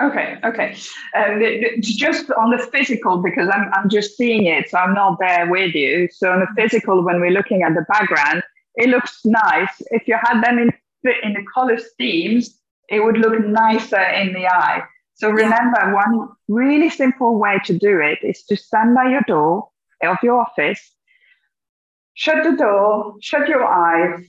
okay, 0.02 0.38
okay. 0.44 0.76
Um, 1.16 1.40
the- 1.40 1.78
just 1.80 2.32
on 2.32 2.52
the 2.52 2.58
physical 2.74 3.18
because 3.18 3.48
I'm 3.54 3.70
I'm 3.74 3.88
just 3.90 4.18
seeing 4.18 4.46
it, 4.46 4.70
so 4.70 4.78
I'm 4.78 4.94
not 4.94 5.20
there 5.20 5.50
with 5.50 5.74
you. 5.76 6.10
So 6.12 6.32
on 6.32 6.40
the 6.42 6.48
physical, 6.62 7.04
when 7.04 7.22
we're 7.22 7.32
looking 7.40 7.62
at 7.64 7.74
the 7.76 7.86
background, 7.88 8.42
it 8.76 8.90
looks 8.90 9.22
nice. 9.26 9.74
If 9.92 10.08
you 10.08 10.18
had 10.22 10.42
them 10.44 10.58
in 10.60 10.70
in 11.24 11.34
the 11.34 11.46
color 11.54 11.78
themes, 11.98 12.60
it 12.90 13.00
would 13.04 13.18
look 13.18 13.40
nicer 13.46 14.02
in 14.22 14.34
the 14.34 14.48
eye. 14.48 14.82
So 15.14 15.30
remember, 15.30 15.94
one 15.94 16.30
really 16.48 16.90
simple 16.90 17.38
way 17.38 17.60
to 17.66 17.74
do 17.78 18.00
it 18.00 18.20
is 18.24 18.44
to 18.46 18.56
stand 18.58 18.96
by 18.96 19.08
your 19.10 19.22
door 19.28 19.70
of 20.04 20.18
your 20.24 20.40
office, 20.42 20.82
shut 22.14 22.44
the 22.44 22.56
door, 22.56 23.16
shut 23.22 23.48
your 23.48 23.66
eyes, 23.66 24.26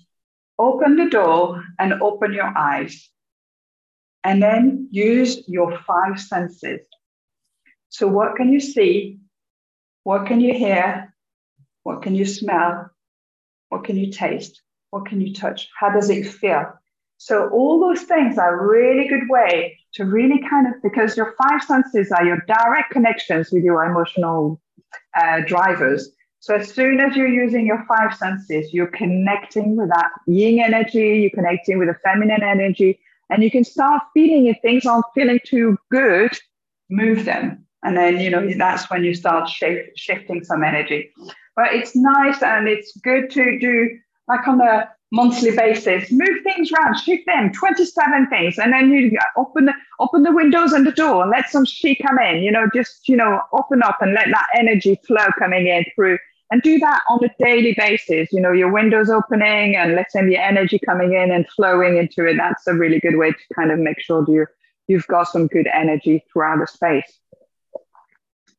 open 0.59 0.97
the 0.97 1.11
door, 1.11 1.63
and 1.79 1.95
open 1.95 2.33
your 2.33 2.57
eyes. 2.57 3.09
And 4.25 4.43
then 4.43 4.89
use 4.91 5.43
your 5.49 5.79
five 5.87 6.21
senses. 6.21 6.81
So, 7.89 8.07
what 8.07 8.37
can 8.37 8.53
you 8.53 8.61
see? 8.61 9.19
What 10.05 10.27
can 10.27 10.41
you 10.41 10.55
hear? 10.55 11.15
What 11.83 12.03
can 12.03 12.15
you 12.15 12.25
smell? 12.25 12.91
What 13.69 13.85
can 13.85 13.97
you 13.97 14.13
taste? 14.13 14.63
What 14.91 15.07
can 15.07 15.21
you 15.21 15.35
touch? 15.35 15.69
How 15.79 15.91
does 15.91 16.11
it 16.11 16.27
feel? 16.27 16.73
So 17.23 17.49
all 17.51 17.79
those 17.79 18.03
things 18.03 18.37
are 18.37 18.59
a 18.59 18.67
really 18.67 19.07
good 19.07 19.29
way 19.29 19.79
to 19.95 20.05
really 20.05 20.43
kind 20.51 20.67
of 20.67 20.83
because 20.83 21.17
your 21.17 21.37
five 21.41 21.63
senses 21.63 22.11
are 22.11 22.25
your 22.25 22.43
direct 22.49 22.91
connections 22.91 23.51
with 23.53 23.63
your 23.63 23.85
emotional 23.85 24.61
uh, 25.17 25.43
drivers. 25.47 26.11
So 26.43 26.57
as 26.57 26.75
soon 26.75 26.99
as 26.99 27.15
you're 27.15 27.29
using 27.29 27.65
your 27.65 27.85
five 27.87 28.17
senses, 28.17 28.75
you're 28.75 28.89
connecting 28.89 29.77
with 29.77 29.91
that 29.91 30.11
yin 30.27 30.59
energy, 30.59 31.21
you're 31.21 31.31
connecting 31.31 31.79
with 31.79 31.87
the 31.87 31.95
feminine 32.03 32.43
energy, 32.43 32.99
and 33.31 33.45
you 33.45 33.51
can 33.51 33.63
start 33.63 34.03
feeling 34.13 34.47
if 34.47 34.57
things 34.61 34.85
aren't 34.85 35.05
feeling 35.15 35.39
too 35.47 35.79
good, 35.93 36.37
move 36.91 37.27
them. 37.27 37.65
And 37.85 37.97
then, 37.97 38.19
you 38.19 38.29
know, 38.29 38.51
that's 38.59 38.91
when 38.91 39.05
you 39.05 39.15
start 39.15 39.49
shift, 39.49 39.97
shifting 39.97 40.43
some 40.43 40.65
energy. 40.65 41.13
But 41.55 41.75
it's 41.75 41.95
nice 41.95 42.43
and 42.43 42.67
it's 42.67 42.97
good 42.97 43.31
to 43.31 43.61
do 43.61 43.97
like 44.27 44.49
on 44.49 44.61
a 44.61 44.91
monthly 45.13 45.55
basis, 45.55 46.11
move 46.11 46.43
things 46.43 46.73
around, 46.73 46.97
shift 46.97 47.25
them, 47.27 47.53
27 47.53 48.27
things, 48.31 48.59
and 48.59 48.73
then 48.73 48.91
you 48.91 49.17
open 49.37 49.67
the 49.67 49.75
open 50.01 50.25
the 50.25 50.33
windows 50.33 50.73
and 50.73 50.85
the 50.85 50.93
door, 50.93 51.23
and 51.23 51.31
let 51.31 51.49
some 51.51 51.67
chi 51.67 51.97
come 52.05 52.19
in, 52.19 52.43
you 52.43 52.51
know, 52.51 52.67
just 52.75 53.09
you 53.09 53.17
know, 53.17 53.41
open 53.53 53.81
up 53.85 53.99
and 54.01 54.13
let 54.13 54.27
that 54.33 54.47
energy 54.59 54.99
flow 55.07 55.27
coming 55.39 55.69
in 55.69 55.85
through. 55.95 56.19
And 56.53 56.61
do 56.61 56.79
that 56.81 57.01
on 57.09 57.25
a 57.25 57.31
daily 57.43 57.75
basis. 57.79 58.29
You 58.31 58.41
know, 58.43 58.53
your 58.53 58.71
windows 58.71 59.09
opening 59.09 59.75
and 59.75 59.95
letting 59.95 60.29
the 60.29 60.37
energy 60.37 60.79
coming 60.79 61.15
in 61.15 61.31
and 61.31 61.49
flowing 61.49 61.97
into 61.97 62.27
it. 62.27 62.37
That's 62.37 62.67
a 62.67 62.75
really 62.75 63.01
good 63.01 63.17
way 63.17 63.31
to 63.33 63.55
kind 63.55 63.71
of 63.73 63.79
make 63.79 63.99
sure 64.01 64.23
that 64.23 64.31
you 64.31 64.47
you've 64.87 65.07
got 65.07 65.25
some 65.29 65.47
good 65.47 65.67
energy 65.73 66.23
throughout 66.31 66.59
the 66.61 66.67
space. 66.67 67.11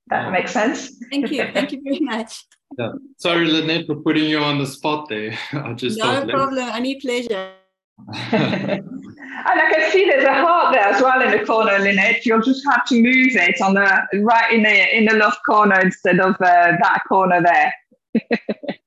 That 0.07 0.31
makes 0.31 0.51
sense. 0.51 0.97
Thank 1.11 1.29
you. 1.31 1.45
Thank 1.53 1.71
you 1.71 1.81
very 1.83 1.99
much. 1.99 2.45
Yeah. 2.79 2.93
Sorry, 3.17 3.45
Lynette, 3.45 3.85
for 3.85 3.97
putting 3.97 4.25
you 4.25 4.39
on 4.39 4.57
the 4.57 4.65
spot 4.65 5.07
there. 5.07 5.37
I 5.53 5.73
just 5.73 5.99
No 5.99 6.05
thought, 6.05 6.25
let- 6.25 6.35
problem. 6.35 6.69
Any 6.69 6.99
pleasure. 6.99 7.51
And 9.45 9.59
I 9.59 9.73
can 9.73 9.91
see 9.91 10.05
there's 10.05 10.23
a 10.23 10.33
heart 10.33 10.73
there 10.73 10.83
as 10.83 11.01
well 11.01 11.21
in 11.21 11.31
the 11.31 11.45
corner, 11.45 11.77
Lynette. 11.79 12.25
You'll 12.25 12.41
just 12.41 12.63
have 12.69 12.85
to 12.85 12.95
move 13.01 13.35
it 13.35 13.59
on 13.61 13.73
the 13.73 14.21
right 14.21 14.53
in 14.53 14.63
the 14.63 14.97
in 14.97 15.05
the 15.05 15.15
left 15.15 15.39
corner 15.45 15.79
instead 15.81 16.19
of 16.19 16.35
uh, 16.35 16.77
that 16.81 17.01
corner 17.09 17.41
there. 17.41 17.73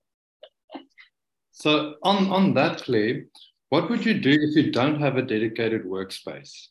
so 1.52 1.94
on 2.02 2.28
on 2.28 2.54
that, 2.54 2.82
Claire, 2.82 3.26
what 3.70 3.90
would 3.90 4.04
you 4.06 4.14
do 4.14 4.30
if 4.30 4.56
you 4.56 4.70
don't 4.70 5.00
have 5.00 5.16
a 5.16 5.22
dedicated 5.22 5.84
workspace? 5.84 6.68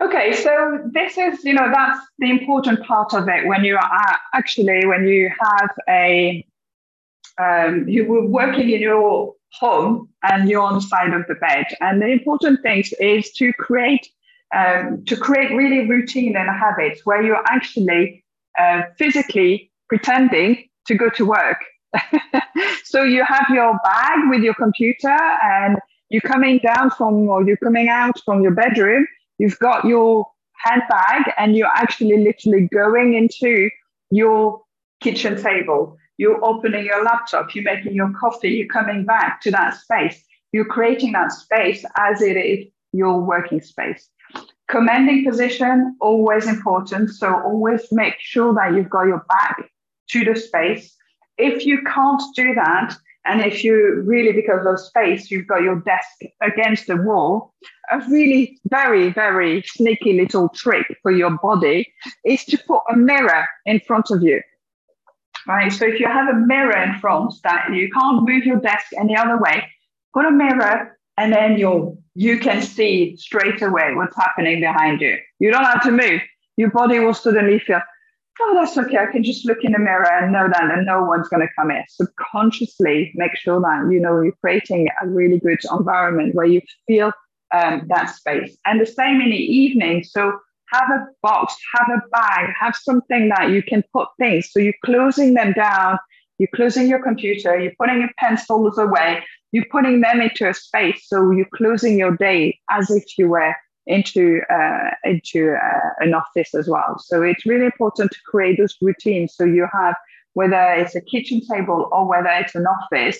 Okay, 0.00 0.32
so 0.32 0.78
this 0.92 1.18
is, 1.18 1.44
you 1.44 1.52
know, 1.52 1.70
that's 1.70 1.98
the 2.18 2.30
important 2.30 2.82
part 2.84 3.12
of 3.12 3.28
it 3.28 3.46
when 3.46 3.64
you 3.64 3.76
are 3.76 4.16
actually, 4.32 4.86
when 4.86 5.06
you 5.06 5.30
have 5.38 5.70
a, 5.90 6.46
um, 7.38 7.86
you 7.86 8.06
were 8.06 8.26
working 8.26 8.70
in 8.70 8.80
your 8.80 9.34
home 9.52 10.08
and 10.22 10.48
you're 10.48 10.62
on 10.62 10.74
the 10.74 10.80
side 10.80 11.12
of 11.12 11.26
the 11.26 11.34
bed. 11.34 11.66
And 11.82 12.00
the 12.00 12.06
important 12.06 12.62
thing 12.62 12.82
is 12.98 13.30
to 13.32 13.52
create, 13.54 14.08
um, 14.56 15.04
to 15.04 15.16
create 15.16 15.50
really 15.54 15.86
routine 15.86 16.34
and 16.34 16.48
habits 16.48 17.02
where 17.04 17.22
you're 17.22 17.44
actually 17.46 18.24
uh, 18.58 18.84
physically 18.96 19.70
pretending 19.90 20.69
to 20.90 20.96
go 20.96 21.08
to 21.08 21.24
work. 21.24 21.60
so 22.84 23.02
you 23.04 23.24
have 23.24 23.46
your 23.50 23.78
bag 23.84 24.18
with 24.28 24.42
your 24.42 24.54
computer 24.54 25.18
and 25.42 25.78
you're 26.10 26.20
coming 26.20 26.58
down 26.58 26.90
from 26.90 27.28
or 27.28 27.44
you're 27.46 27.56
coming 27.68 27.88
out 27.88 28.20
from 28.24 28.42
your 28.42 28.50
bedroom. 28.52 29.06
You've 29.38 29.58
got 29.60 29.84
your 29.84 30.26
handbag 30.64 31.32
and 31.38 31.56
you're 31.56 31.74
actually 31.74 32.18
literally 32.24 32.68
going 32.72 33.14
into 33.14 33.70
your 34.10 34.60
kitchen 35.00 35.40
table. 35.40 35.96
You're 36.18 36.44
opening 36.44 36.84
your 36.84 37.02
laptop. 37.04 37.54
You're 37.54 37.64
making 37.64 37.94
your 37.94 38.12
coffee. 38.18 38.50
You're 38.50 38.66
coming 38.66 39.04
back 39.04 39.40
to 39.42 39.50
that 39.52 39.74
space. 39.74 40.22
You're 40.52 40.66
creating 40.76 41.12
that 41.12 41.32
space 41.32 41.84
as 41.96 42.20
it 42.20 42.36
is 42.36 42.66
your 42.92 43.20
working 43.20 43.60
space. 43.60 44.08
Commanding 44.68 45.24
position 45.24 45.96
always 46.00 46.46
important. 46.48 47.10
So 47.10 47.32
always 47.32 47.86
make 47.92 48.14
sure 48.18 48.52
that 48.54 48.74
you've 48.74 48.90
got 48.90 49.06
your 49.06 49.24
back 49.28 49.70
to 50.12 50.24
the 50.24 50.38
space 50.38 50.96
if 51.40 51.64
you 51.64 51.82
can't 51.82 52.22
do 52.36 52.54
that 52.54 52.94
and 53.26 53.42
if 53.42 53.62
you 53.62 54.02
really, 54.06 54.32
because 54.32 54.66
of 54.66 54.80
space, 54.80 55.30
you've 55.30 55.46
got 55.46 55.62
your 55.62 55.80
desk 55.80 56.20
against 56.42 56.86
the 56.86 56.96
wall, 56.96 57.52
a 57.90 57.98
really 58.08 58.58
very, 58.68 59.12
very 59.12 59.62
sneaky 59.66 60.14
little 60.14 60.48
trick 60.50 60.86
for 61.02 61.12
your 61.12 61.36
body 61.38 61.92
is 62.24 62.44
to 62.46 62.58
put 62.66 62.82
a 62.90 62.96
mirror 62.96 63.46
in 63.66 63.80
front 63.80 64.10
of 64.10 64.22
you. 64.22 64.40
Right. 65.46 65.72
So 65.72 65.86
if 65.86 66.00
you 66.00 66.06
have 66.06 66.28
a 66.28 66.38
mirror 66.38 66.76
in 66.82 66.98
front 66.98 67.34
that 67.44 67.72
you 67.72 67.90
can't 67.90 68.26
move 68.26 68.44
your 68.44 68.60
desk 68.60 68.86
any 68.98 69.16
other 69.16 69.38
way, 69.38 69.66
put 70.14 70.24
a 70.24 70.30
mirror 70.30 70.98
and 71.16 71.32
then 71.32 71.58
you'll 71.58 72.02
you 72.14 72.38
can 72.38 72.60
see 72.60 73.16
straight 73.16 73.62
away 73.62 73.94
what's 73.94 74.16
happening 74.16 74.60
behind 74.60 75.00
you. 75.00 75.16
You 75.38 75.50
don't 75.50 75.64
have 75.64 75.82
to 75.84 75.90
move. 75.90 76.20
Your 76.56 76.70
body 76.70 76.98
will 76.98 77.14
suddenly 77.14 77.58
feel, 77.58 77.80
oh, 78.40 78.54
that's 78.54 78.76
okay. 78.78 78.98
I 78.98 79.06
can 79.06 79.22
just 79.22 79.46
look 79.46 79.58
in 79.62 79.72
the 79.72 79.78
mirror 79.78 80.10
and 80.10 80.32
know 80.32 80.48
that 80.48 80.70
and 80.70 80.86
no 80.86 81.04
one's 81.04 81.28
going 81.28 81.46
to 81.46 81.52
come 81.54 81.70
in. 81.70 81.82
Subconsciously 81.88 83.12
make 83.14 83.36
sure 83.36 83.60
that, 83.60 83.88
you 83.92 84.00
know, 84.00 84.20
you're 84.20 84.32
creating 84.40 84.88
a 85.02 85.08
really 85.08 85.38
good 85.38 85.58
environment 85.70 86.34
where 86.34 86.46
you 86.46 86.60
feel 86.86 87.12
um, 87.54 87.86
that 87.88 88.14
space. 88.14 88.56
And 88.66 88.80
the 88.80 88.86
same 88.86 89.20
in 89.20 89.30
the 89.30 89.36
evening. 89.36 90.04
So 90.04 90.38
have 90.72 90.88
a 90.90 91.06
box, 91.22 91.56
have 91.74 91.88
a 91.90 92.08
bag, 92.10 92.52
have 92.58 92.76
something 92.76 93.28
that 93.30 93.50
you 93.50 93.62
can 93.62 93.82
put 93.92 94.08
things. 94.18 94.50
So 94.52 94.60
you're 94.60 94.74
closing 94.84 95.34
them 95.34 95.52
down, 95.52 95.98
you're 96.38 96.48
closing 96.54 96.88
your 96.88 97.02
computer, 97.02 97.58
you're 97.58 97.72
putting 97.78 98.00
your 98.00 98.10
pencils 98.18 98.78
away, 98.78 99.24
you're 99.52 99.66
putting 99.70 100.00
them 100.00 100.20
into 100.20 100.48
a 100.48 100.54
space. 100.54 101.02
So 101.06 101.32
you're 101.32 101.48
closing 101.54 101.98
your 101.98 102.16
day 102.16 102.58
as 102.70 102.90
if 102.90 103.04
you 103.18 103.28
were 103.28 103.54
into 103.90 104.40
uh, 104.48 104.90
into 105.04 105.54
uh, 105.54 105.90
an 105.98 106.14
office 106.14 106.54
as 106.54 106.68
well. 106.68 106.96
So 106.98 107.22
it's 107.22 107.44
really 107.44 107.66
important 107.66 108.10
to 108.12 108.18
create 108.24 108.56
those 108.58 108.76
routines. 108.80 109.34
So 109.34 109.44
you 109.44 109.66
have 109.72 109.94
whether 110.34 110.62
it's 110.74 110.94
a 110.94 111.00
kitchen 111.00 111.40
table 111.52 111.88
or 111.90 112.08
whether 112.08 112.30
it's 112.30 112.54
an 112.54 112.66
office 112.66 113.18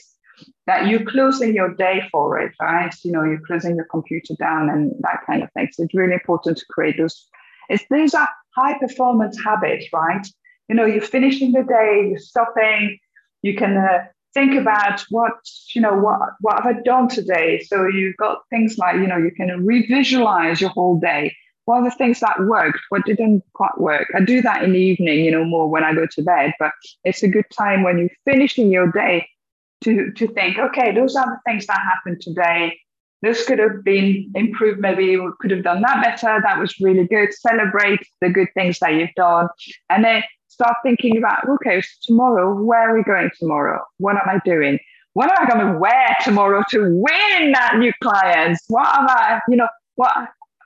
that 0.67 0.87
you're 0.87 1.05
closing 1.05 1.55
your 1.55 1.75
day 1.75 2.03
for 2.13 2.39
it, 2.39 2.53
right? 2.63 2.95
You 3.05 3.13
know, 3.13 3.25
you're 3.25 3.47
closing 3.47 3.75
your 3.77 3.87
computer 3.91 4.35
down 4.39 4.71
and 4.71 4.93
that 5.01 5.21
kind 5.27 5.43
of 5.43 5.51
thing. 5.53 5.69
So 5.73 5.83
it's 5.83 5.95
really 5.95 6.15
important 6.15 6.59
to 6.59 6.65
create 6.71 6.97
those. 6.99 7.29
It's 7.69 7.85
these 7.91 8.15
are 8.15 8.29
high 8.57 8.79
performance 8.79 9.37
habits, 9.45 9.87
right? 9.93 10.27
You 10.69 10.77
know, 10.77 10.87
you're 10.87 11.03
finishing 11.03 11.53
the 11.53 11.65
day, 11.65 12.09
you're 12.11 12.19
stopping, 12.19 12.99
you 13.43 13.57
can 13.57 13.77
uh, 13.77 14.05
think 14.35 14.55
about 14.55 15.05
what 15.11 15.33
you 15.75 15.81
know 15.81 15.95
what 15.95 16.21
what 16.41 16.63
have 16.63 16.67
i 16.67 16.81
done 16.83 17.09
today? 17.09 17.61
So 17.61 17.87
you've 17.87 18.17
got 18.17 18.39
things 18.51 18.79
like 18.79 18.97
you 18.97 19.07
know 19.07 19.17
you 19.17 19.31
can 19.31 19.49
revisualize 19.67 20.61
your 20.61 20.71
whole 20.71 20.99
day. 20.99 21.35
What 21.65 21.83
are 21.83 21.85
the 21.85 21.97
things 21.97 22.21
that 22.21 22.41
worked? 22.41 22.81
What 22.89 23.05
didn't 23.05 23.45
quite 23.53 23.79
work? 23.79 24.09
I 24.15 24.21
do 24.21 24.43
that 24.43 24.63
in 24.63 24.73
the 24.73 24.79
evening 24.79 25.25
you 25.25 25.31
know 25.31 25.45
more 25.45 25.69
when 25.69 25.85
i 25.85 25.95
go 25.95 26.07
to 26.07 26.23
bed 26.23 26.53
but 26.59 26.73
it's 27.05 27.23
a 27.23 27.29
good 27.29 27.47
time 27.57 27.83
when 27.83 27.99
you're 27.99 28.09
finishing 28.25 28.71
your 28.71 28.91
day 28.91 29.29
to 29.83 30.13
to 30.13 30.27
think 30.29 30.59
okay 30.59 30.95
those 30.95 31.17
are 31.17 31.27
the 31.27 31.41
things 31.47 31.67
that 31.67 31.81
happened 31.81 32.21
today. 32.21 32.79
This 33.23 33.47
could 33.47 33.59
have 33.59 33.85
been 33.85 34.33
improved. 34.35 34.81
Maybe 34.81 35.19
we 35.19 35.31
could 35.41 35.51
have 35.51 35.63
done 35.63 35.83
that 35.83 36.03
better. 36.03 36.41
That 36.43 36.59
was 36.59 36.81
really 36.81 37.07
good. 37.07 37.35
Celebrate 37.35 38.01
the 38.23 38.31
good 38.31 38.49
things 38.55 38.79
that 38.79 38.95
you've 38.95 39.15
done. 39.15 39.49
And 39.91 40.03
then 40.03 40.23
start 40.61 40.77
thinking 40.83 41.17
about 41.17 41.49
okay, 41.49 41.83
tomorrow, 42.03 42.55
where 42.55 42.91
are 42.91 42.97
we 42.97 43.03
going 43.03 43.31
tomorrow? 43.39 43.83
What 43.97 44.17
am 44.17 44.29
I 44.29 44.41
doing? 44.45 44.79
What 45.15 45.31
am 45.31 45.47
I 45.47 45.51
going 45.51 45.73
to 45.73 45.79
wear 45.79 46.17
tomorrow 46.23 46.63
to 46.71 46.81
win 46.81 47.53
that 47.53 47.77
new 47.79 47.93
clients? 48.03 48.65
What 48.69 48.87
am 48.97 49.07
I, 49.09 49.41
you 49.49 49.57
know, 49.57 49.69
what 49.97 50.13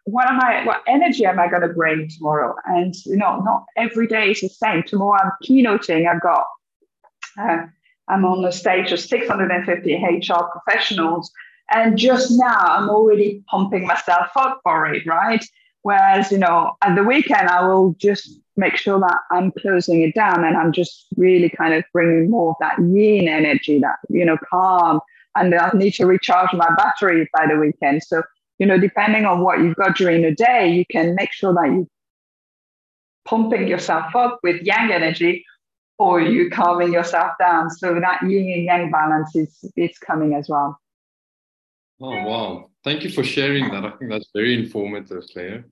what 0.06 0.28
am 0.28 0.38
I, 0.40 0.66
what 0.66 0.82
energy 0.86 1.24
am 1.24 1.38
I 1.38 1.48
going 1.48 1.62
to 1.62 1.68
bring 1.68 2.08
tomorrow? 2.08 2.54
And 2.66 2.94
you 3.06 3.16
know, 3.16 3.40
not 3.40 3.64
every 3.76 4.06
day 4.06 4.32
is 4.32 4.40
the 4.40 4.48
same. 4.48 4.82
Tomorrow 4.82 5.18
I'm 5.22 5.32
keynoting. 5.44 6.08
I've 6.10 6.20
got 6.20 6.44
uh, 7.38 7.66
I'm 8.08 8.24
on 8.24 8.42
the 8.42 8.52
stage 8.52 8.92
of 8.92 9.00
650 9.00 9.94
HR 9.94 10.44
professionals. 10.52 11.30
And 11.70 11.96
just 11.96 12.32
now 12.32 12.58
I'm 12.58 12.90
already 12.90 13.42
pumping 13.48 13.86
myself 13.86 14.28
up 14.36 14.60
for 14.62 14.92
it, 14.92 15.06
right? 15.06 15.42
Whereas, 15.80 16.30
you 16.30 16.38
know, 16.38 16.72
at 16.82 16.94
the 16.94 17.02
weekend, 17.02 17.48
I 17.48 17.66
will 17.66 17.94
just 17.98 18.40
make 18.56 18.76
sure 18.76 19.00
that 19.00 19.18
I'm 19.30 19.52
closing 19.52 20.02
it 20.02 20.14
down 20.14 20.44
and 20.44 20.56
I'm 20.56 20.72
just 20.72 21.06
really 21.16 21.48
kind 21.48 21.74
of 21.74 21.84
bringing 21.92 22.30
more 22.30 22.50
of 22.50 22.56
that 22.60 22.78
yin 22.78 23.28
energy, 23.28 23.78
that, 23.80 23.96
you 24.08 24.24
know, 24.24 24.38
calm. 24.48 25.00
And 25.36 25.54
I 25.54 25.70
need 25.74 25.92
to 25.94 26.06
recharge 26.06 26.52
my 26.52 26.68
battery 26.76 27.28
by 27.32 27.46
the 27.46 27.56
weekend. 27.56 28.02
So, 28.04 28.22
you 28.58 28.66
know, 28.66 28.78
depending 28.78 29.24
on 29.24 29.40
what 29.40 29.58
you've 29.58 29.76
got 29.76 29.96
during 29.96 30.22
the 30.22 30.32
day, 30.32 30.70
you 30.70 30.84
can 30.86 31.14
make 31.16 31.32
sure 31.32 31.52
that 31.54 31.72
you're 31.72 31.86
pumping 33.24 33.66
yourself 33.66 34.14
up 34.14 34.38
with 34.42 34.62
yang 34.62 34.92
energy 34.92 35.44
or 35.98 36.20
you 36.20 36.50
calming 36.50 36.92
yourself 36.92 37.32
down. 37.40 37.70
So 37.70 37.98
that 37.98 38.22
yin 38.22 38.52
and 38.52 38.64
yang 38.64 38.90
balance 38.90 39.34
is, 39.34 39.64
is 39.76 39.98
coming 39.98 40.34
as 40.34 40.48
well. 40.48 40.78
Oh, 42.00 42.10
wow. 42.10 42.70
Thank 42.84 43.02
you 43.02 43.10
for 43.10 43.24
sharing 43.24 43.70
that. 43.70 43.84
I 43.84 43.90
think 43.90 44.10
that's 44.10 44.28
very 44.34 44.54
informative, 44.54 45.24
Claire. 45.32 45.64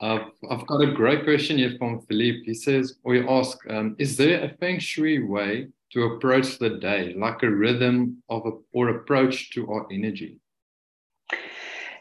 I've 0.00 0.66
got 0.66 0.80
a 0.80 0.92
great 0.92 1.24
question 1.24 1.58
here 1.58 1.74
from 1.78 2.00
Philippe. 2.02 2.44
He 2.44 2.54
says, 2.54 2.94
or 3.02 3.14
he 3.14 3.20
asks, 3.28 3.58
um, 3.68 3.96
is 3.98 4.16
there 4.16 4.44
a 4.44 4.48
feng 4.58 4.78
shui 4.78 5.24
way 5.24 5.68
to 5.92 6.04
approach 6.04 6.58
the 6.58 6.70
day, 6.70 7.14
like 7.16 7.42
a 7.42 7.50
rhythm 7.50 8.22
of 8.28 8.46
a, 8.46 8.50
or 8.72 8.90
approach 8.90 9.50
to 9.50 9.70
our 9.72 9.86
energy? 9.90 10.38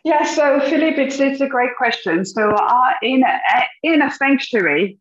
Yeah, 0.03 0.23
so 0.25 0.59
Philippe, 0.61 1.03
it's, 1.03 1.19
it's 1.19 1.41
a 1.41 1.47
great 1.47 1.75
question. 1.75 2.23
So 2.23 2.51
uh, 2.51 2.93
in, 3.01 3.23
a, 3.23 4.03
a 4.05 4.11
feng 4.11 4.37
shui, 4.37 4.99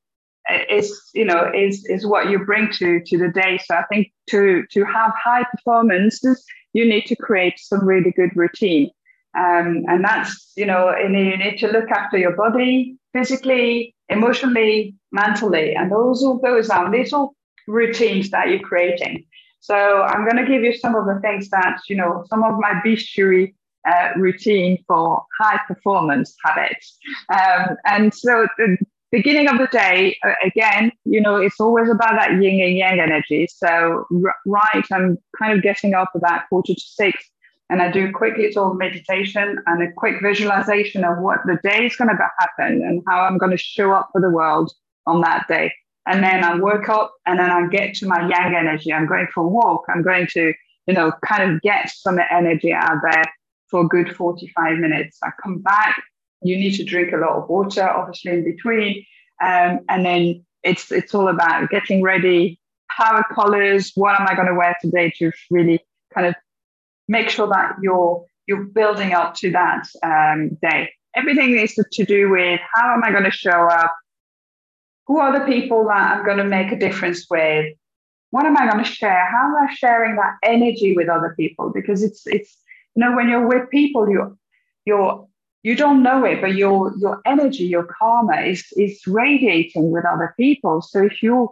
is 0.70 1.10
you 1.14 1.24
know 1.24 1.50
is 1.54 1.84
is 1.86 2.06
what 2.06 2.30
you 2.30 2.38
bring 2.44 2.70
to 2.70 3.00
to 3.04 3.18
the 3.18 3.28
day 3.28 3.58
so 3.64 3.74
i 3.74 3.82
think 3.86 4.12
to 4.28 4.64
to 4.70 4.84
have 4.84 5.12
high 5.22 5.44
performances 5.50 6.44
you 6.72 6.86
need 6.88 7.04
to 7.06 7.16
create 7.16 7.58
some 7.58 7.84
really 7.84 8.12
good 8.12 8.30
routine 8.36 8.90
um, 9.36 9.84
and 9.88 10.04
that's, 10.04 10.52
you 10.56 10.66
know, 10.66 10.94
you 10.96 11.08
need 11.08 11.58
to 11.58 11.68
look 11.68 11.90
after 11.90 12.16
your 12.16 12.34
body 12.34 12.96
physically, 13.12 13.94
emotionally, 14.08 14.94
mentally. 15.12 15.74
And 15.74 15.92
those 15.92 16.24
all 16.24 16.38
goes. 16.38 16.70
These 16.90 17.12
are 17.12 17.28
routines 17.68 18.30
that 18.30 18.48
you're 18.48 18.60
creating. 18.60 19.24
So 19.60 20.02
I'm 20.02 20.24
going 20.24 20.36
to 20.36 20.50
give 20.50 20.62
you 20.62 20.74
some 20.76 20.94
of 20.94 21.06
the 21.06 21.20
things 21.20 21.50
that, 21.50 21.80
you 21.88 21.96
know, 21.96 22.24
some 22.28 22.44
of 22.44 22.58
my 22.58 22.80
bistoury 22.84 23.54
uh, 23.86 24.10
routine 24.16 24.82
for 24.86 25.24
high 25.38 25.60
performance 25.68 26.34
habits. 26.44 26.98
Um, 27.32 27.76
and 27.84 28.14
so 28.14 28.46
the 28.58 28.78
beginning 29.10 29.48
of 29.48 29.58
the 29.58 29.66
day, 29.66 30.16
uh, 30.24 30.34
again, 30.44 30.92
you 31.04 31.20
know, 31.20 31.36
it's 31.36 31.60
always 31.60 31.90
about 31.90 32.16
that 32.16 32.32
yin 32.42 32.60
and 32.60 32.76
yang 32.76 33.00
energy. 33.00 33.48
So, 33.54 34.06
right, 34.46 34.84
I'm 34.92 35.18
kind 35.38 35.56
of 35.56 35.62
getting 35.62 35.94
up 35.94 36.10
about 36.14 36.48
quarter 36.48 36.74
to 36.74 36.80
six 36.80 37.24
and 37.68 37.82
I 37.82 37.90
do 37.90 38.08
a 38.08 38.12
quick 38.12 38.36
little 38.36 38.74
meditation 38.74 39.58
and 39.66 39.82
a 39.82 39.92
quick 39.92 40.22
visualization 40.22 41.04
of 41.04 41.18
what 41.18 41.40
the 41.46 41.58
day 41.62 41.86
is 41.86 41.96
going 41.96 42.10
to 42.10 42.30
happen 42.38 42.82
and 42.82 43.02
how 43.06 43.22
I'm 43.22 43.38
going 43.38 43.50
to 43.50 43.56
show 43.56 43.92
up 43.92 44.10
for 44.12 44.20
the 44.20 44.30
world 44.30 44.72
on 45.06 45.20
that 45.22 45.46
day. 45.48 45.72
And 46.06 46.22
then 46.22 46.44
I 46.44 46.56
work 46.58 46.88
up 46.88 47.12
and 47.26 47.40
then 47.40 47.50
I 47.50 47.66
get 47.66 47.94
to 47.96 48.06
my 48.06 48.20
yang 48.20 48.54
energy. 48.54 48.92
I'm 48.92 49.06
going 49.06 49.26
for 49.34 49.44
a 49.44 49.48
walk. 49.48 49.86
I'm 49.88 50.02
going 50.02 50.28
to, 50.28 50.54
you 50.86 50.94
know, 50.94 51.12
kind 51.24 51.50
of 51.50 51.60
get 51.62 51.90
some 51.90 52.20
energy 52.30 52.72
out 52.72 52.98
there 53.02 53.24
for 53.68 53.84
a 53.84 53.88
good 53.88 54.14
45 54.14 54.78
minutes. 54.78 55.18
I 55.24 55.30
come 55.42 55.58
back. 55.58 56.00
You 56.42 56.56
need 56.56 56.76
to 56.76 56.84
drink 56.84 57.12
a 57.12 57.16
lot 57.16 57.30
of 57.30 57.48
water, 57.48 57.88
obviously, 57.88 58.30
in 58.32 58.44
between. 58.44 59.04
Um, 59.42 59.80
and 59.88 60.06
then 60.06 60.44
it's 60.62 60.92
it's 60.92 61.14
all 61.14 61.28
about 61.28 61.70
getting 61.70 62.02
ready, 62.02 62.60
power 62.96 63.24
colors. 63.34 63.90
What 63.96 64.20
am 64.20 64.28
I 64.28 64.36
going 64.36 64.48
to 64.48 64.54
wear 64.54 64.76
today 64.80 65.12
to 65.18 65.32
really 65.50 65.80
kind 66.14 66.28
of 66.28 66.34
make 67.08 67.30
sure 67.30 67.48
that 67.48 67.76
you're 67.82 68.24
you're 68.46 68.64
building 68.64 69.12
up 69.12 69.34
to 69.34 69.50
that 69.52 69.88
um, 70.02 70.56
day. 70.62 70.90
Everything 71.14 71.58
is 71.58 71.74
to 71.74 72.04
do 72.04 72.30
with 72.30 72.60
how 72.74 72.94
am 72.94 73.02
I 73.02 73.10
going 73.10 73.24
to 73.24 73.30
show 73.30 73.68
up? 73.68 73.94
Who 75.06 75.18
are 75.18 75.38
the 75.38 75.44
people 75.44 75.84
that 75.86 76.18
I'm 76.18 76.24
going 76.24 76.38
to 76.38 76.44
make 76.44 76.70
a 76.72 76.78
difference 76.78 77.26
with? 77.28 77.74
What 78.30 78.44
am 78.44 78.56
I 78.56 78.70
going 78.70 78.84
to 78.84 78.90
share? 78.90 79.26
How 79.30 79.46
am 79.46 79.68
I 79.68 79.74
sharing 79.74 80.16
that 80.16 80.34
energy 80.42 80.94
with 80.94 81.08
other 81.08 81.34
people? 81.38 81.70
Because 81.70 82.02
it's 82.02 82.26
it's 82.26 82.56
you 82.94 83.04
know 83.04 83.14
when 83.16 83.28
you're 83.28 83.46
with 83.46 83.70
people, 83.70 84.08
you 84.08 84.36
you're 84.84 85.26
you 85.62 85.74
don't 85.74 86.02
know 86.02 86.24
it, 86.24 86.40
but 86.40 86.54
your 86.54 86.92
your 86.98 87.20
energy, 87.24 87.64
your 87.64 87.88
karma 87.98 88.42
is 88.42 88.64
is 88.76 89.04
radiating 89.06 89.90
with 89.90 90.04
other 90.04 90.34
people. 90.36 90.82
So 90.82 91.04
if 91.04 91.22
you 91.22 91.50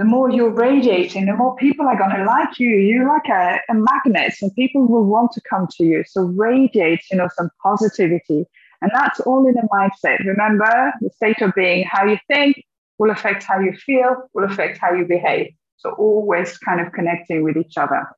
the 0.00 0.06
more 0.06 0.30
you're 0.30 0.48
radiating, 0.48 1.26
the 1.26 1.34
more 1.34 1.54
people 1.56 1.86
are 1.86 1.98
going 1.98 2.16
to 2.16 2.24
like 2.24 2.58
you. 2.58 2.70
You're 2.70 3.06
like 3.06 3.28
a, 3.28 3.60
a 3.68 3.74
magnet, 3.74 4.32
and 4.40 4.50
people 4.54 4.88
will 4.88 5.04
want 5.04 5.32
to 5.32 5.42
come 5.42 5.68
to 5.76 5.84
you. 5.84 6.04
So 6.08 6.22
radiate, 6.22 7.02
you 7.10 7.18
know, 7.18 7.28
some 7.36 7.50
positivity. 7.62 8.46
And 8.80 8.90
that's 8.94 9.20
all 9.20 9.46
in 9.46 9.52
the 9.52 9.68
mindset. 9.70 10.24
Remember, 10.24 10.94
the 11.02 11.10
state 11.10 11.42
of 11.42 11.54
being, 11.54 11.84
how 11.84 12.06
you 12.06 12.16
think 12.28 12.64
will 12.96 13.10
affect 13.10 13.42
how 13.42 13.60
you 13.60 13.74
feel, 13.74 14.16
will 14.32 14.44
affect 14.44 14.78
how 14.78 14.90
you 14.94 15.04
behave. 15.04 15.52
So 15.76 15.90
always 15.90 16.56
kind 16.56 16.80
of 16.80 16.94
connecting 16.94 17.42
with 17.42 17.58
each 17.58 17.76
other. 17.76 18.08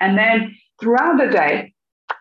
And 0.00 0.16
then 0.16 0.56
throughout 0.80 1.18
the 1.18 1.28
day, 1.28 1.74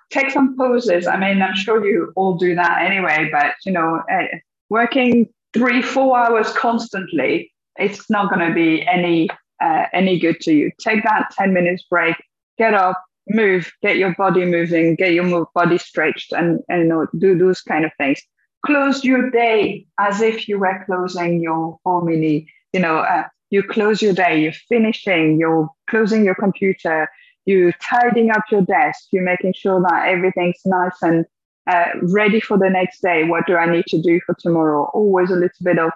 take 0.09 0.31
some 0.31 0.57
poses. 0.57 1.07
I 1.07 1.15
mean, 1.15 1.41
I'm 1.41 1.55
sure 1.55 1.87
you 1.87 2.11
all 2.17 2.35
do 2.35 2.55
that 2.55 2.81
anyway, 2.81 3.29
but 3.31 3.53
you 3.65 3.71
know, 3.71 4.03
uh, 4.11 4.23
working 4.69 5.29
three, 5.53 5.81
four 5.81 6.17
hours 6.17 6.51
constantly, 6.51 7.50
it's 7.77 8.09
not 8.09 8.29
going 8.29 8.47
to 8.47 8.53
be 8.53 8.85
any 8.85 9.29
uh, 9.61 9.85
any 9.93 10.19
good 10.19 10.39
to 10.41 10.53
you. 10.53 10.71
Take 10.79 11.03
that 11.03 11.31
10 11.37 11.53
minutes 11.53 11.83
break, 11.83 12.15
get 12.57 12.73
up, 12.73 13.01
move, 13.29 13.71
get 13.81 13.97
your 13.97 14.15
body 14.15 14.45
moving, 14.45 14.95
get 14.95 15.13
your 15.13 15.47
body 15.53 15.77
stretched, 15.77 16.33
and, 16.33 16.59
and 16.67 16.83
you 16.83 16.87
know, 16.87 17.07
do 17.17 17.37
those 17.37 17.61
kind 17.61 17.85
of 17.85 17.91
things. 17.97 18.21
Close 18.65 19.03
your 19.03 19.29
day 19.29 19.85
as 19.99 20.21
if 20.21 20.47
you 20.47 20.59
were 20.59 20.83
closing 20.85 21.41
your 21.41 21.77
home 21.85 22.07
mini. 22.07 22.47
You 22.73 22.79
know, 22.79 22.97
uh, 22.97 23.25
you 23.49 23.63
close 23.63 24.01
your 24.01 24.13
day, 24.13 24.41
you're 24.41 24.53
finishing, 24.69 25.39
you're 25.39 25.69
closing 25.89 26.23
your 26.23 26.35
computer, 26.35 27.09
you're 27.45 27.73
tidying 27.73 28.31
up 28.31 28.43
your 28.51 28.61
desk, 28.61 29.07
you're 29.11 29.23
making 29.23 29.53
sure 29.53 29.81
that 29.81 30.07
everything's 30.07 30.61
nice 30.65 31.01
and 31.01 31.25
uh, 31.67 31.85
ready 32.03 32.39
for 32.39 32.57
the 32.57 32.69
next 32.69 33.01
day. 33.01 33.23
What 33.23 33.45
do 33.45 33.55
I 33.55 33.69
need 33.69 33.85
to 33.87 34.01
do 34.01 34.19
for 34.25 34.35
tomorrow? 34.39 34.89
Always 34.93 35.31
a 35.31 35.35
little 35.35 35.49
bit 35.63 35.79
of 35.79 35.91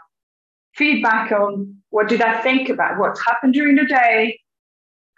feedback 0.76 1.32
on 1.32 1.76
what 1.90 2.08
did 2.08 2.22
I 2.22 2.42
think 2.42 2.70
about 2.70 3.00
what's 3.00 3.26
happened 3.26 3.54
during 3.54 3.76
the 3.76 3.86
day, 3.86 4.40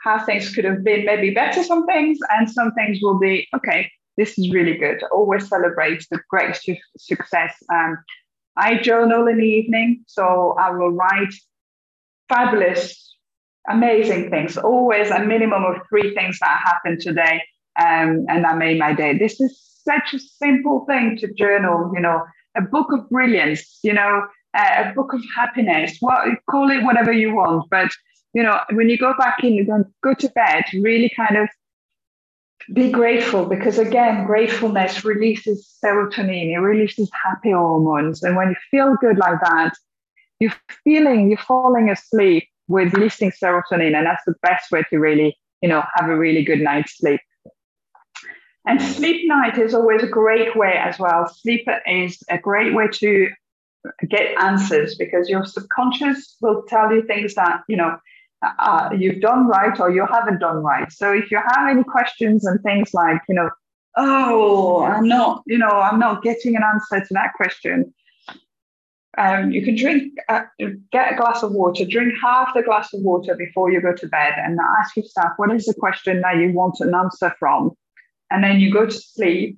how 0.02 0.24
things 0.24 0.54
could 0.54 0.66
have 0.66 0.84
been 0.84 1.06
maybe 1.06 1.32
better, 1.32 1.64
some 1.64 1.86
things, 1.86 2.20
and 2.32 2.50
some 2.50 2.72
things 2.74 3.00
will 3.02 3.20
be 3.20 3.48
okay. 3.56 3.92
This 4.16 4.38
is 4.38 4.52
really 4.52 4.78
good. 4.78 5.04
Always 5.12 5.48
celebrate 5.48 6.06
the 6.10 6.20
great 6.30 6.56
su- 6.56 6.76
success. 6.98 7.56
Um, 7.74 7.98
I 8.56 8.78
journal 8.78 9.28
in 9.28 9.38
the 9.38 9.46
evening, 9.46 10.04
so 10.08 10.56
I 10.60 10.72
will 10.72 10.92
write 10.92 11.34
fabulous, 12.30 13.16
amazing 13.70 14.30
things. 14.30 14.58
Always 14.58 15.12
a 15.12 15.20
minimum 15.20 15.64
of 15.64 15.78
three 15.90 16.14
things 16.16 16.40
that 16.40 16.62
happened 16.64 17.02
today, 17.02 17.42
um, 17.80 18.26
and 18.30 18.44
that 18.44 18.58
made 18.58 18.80
my 18.80 18.94
day. 18.94 19.18
This 19.18 19.40
is 19.40 19.60
such 19.84 20.14
a 20.14 20.20
simple 20.20 20.86
thing 20.86 21.18
to 21.18 21.32
journal. 21.34 21.92
You 21.94 22.02
know, 22.02 22.24
a 22.56 22.62
book 22.62 22.92
of 22.92 23.08
brilliance. 23.10 23.80
You 23.84 23.94
know, 23.94 24.24
a 24.58 24.94
book 24.96 25.14
of 25.14 25.22
happiness. 25.36 25.98
What 26.00 26.28
call 26.50 26.70
it 26.70 26.84
whatever 26.84 27.12
you 27.12 27.36
want, 27.36 27.70
but 27.70 27.92
you 28.34 28.44
know, 28.44 28.60
when 28.72 28.90
you 28.90 28.98
go 28.98 29.14
back 29.18 29.44
in, 29.44 29.66
go 30.04 30.14
to 30.14 30.30
bed, 30.30 30.64
really 30.74 31.12
kind 31.16 31.38
of 31.38 31.50
be 32.74 32.92
grateful 32.92 33.46
because 33.46 33.80
again, 33.80 34.26
gratefulness 34.26 35.06
releases 35.06 35.78
serotonin, 35.84 36.54
it 36.54 36.60
releases 36.60 37.10
happy 37.24 37.52
hormones, 37.52 38.24
and 38.24 38.36
when 38.36 38.50
you 38.50 38.56
feel 38.70 38.96
good 39.00 39.18
like 39.18 39.40
that, 39.42 39.74
you're 40.40 40.54
feeling 40.84 41.30
you're 41.30 41.38
falling 41.40 41.90
asleep 41.90 42.48
with 42.68 42.94
releasing 42.94 43.32
serotonin, 43.32 43.96
and 43.96 44.06
that's 44.06 44.24
the 44.26 44.36
best 44.42 44.72
way 44.72 44.84
to 44.90 44.98
really, 44.98 45.38
you 45.62 45.70
know, 45.70 45.84
have 45.96 46.10
a 46.10 46.18
really 46.18 46.44
good 46.44 46.60
night's 46.60 46.98
sleep. 46.98 47.22
And 48.68 48.82
sleep 48.82 49.26
night 49.30 49.58
is 49.58 49.74
always 49.74 50.04
a 50.04 50.08
great 50.08 50.54
way 50.58 50.74
as 50.78 51.00
well. 51.00 51.26
Sleep 51.28 51.66
is 51.88 52.22
a 52.30 52.38
great 52.38 52.74
way 52.74 52.90
to 52.96 53.30
get 54.10 54.38
answers 54.42 54.96
because 54.96 55.30
your 55.30 55.46
subconscious 55.46 56.36
will 56.42 56.64
tell 56.68 56.92
you 56.92 57.04
things 57.04 57.36
that 57.36 57.62
you 57.68 57.78
know 57.78 57.98
uh, 58.60 58.90
you've 58.98 59.22
done 59.22 59.48
right 59.48 59.80
or 59.80 59.92
you 59.92 60.06
haven't 60.06 60.40
done 60.40 60.58
right. 60.58 60.92
So 60.92 61.14
if 61.14 61.32
you 61.32 61.38
have 61.38 61.70
any 61.70 61.84
questions 61.84 62.46
and 62.46 62.62
things 62.62 62.94
like 62.94 63.22
you 63.28 63.36
know, 63.36 63.50
oh, 63.98 64.84
I'm 64.84 65.08
not, 65.08 65.44
you 65.46 65.58
know, 65.58 65.70
I'm 65.70 66.00
not 66.00 66.24
getting 66.24 66.56
an 66.56 66.64
answer 66.64 67.00
to 67.00 67.14
that 67.14 67.34
question. 67.34 67.94
Um, 69.18 69.50
you 69.50 69.64
can 69.64 69.76
drink, 69.76 70.14
uh, 70.30 70.44
get 70.92 71.14
a 71.14 71.16
glass 71.16 71.42
of 71.42 71.52
water, 71.52 71.86
drink 71.86 72.14
half 72.22 72.54
the 72.54 72.62
glass 72.62 72.94
of 72.94 73.02
water 73.02 73.34
before 73.36 73.72
you 73.72 73.82
go 73.82 73.96
to 73.96 74.08
bed, 74.08 74.34
and 74.38 74.60
ask 74.80 74.96
yourself 74.96 75.32
what 75.38 75.52
is 75.52 75.66
the 75.66 75.74
question 75.74 76.22
that 76.22 76.38
you 76.38 76.54
want 76.54 76.76
an 76.82 76.94
answer 76.94 77.34
from, 77.40 77.72
and 78.30 78.44
then 78.44 78.60
you 78.60 78.72
go 78.72 78.86
to 78.86 78.92
sleep 78.92 79.58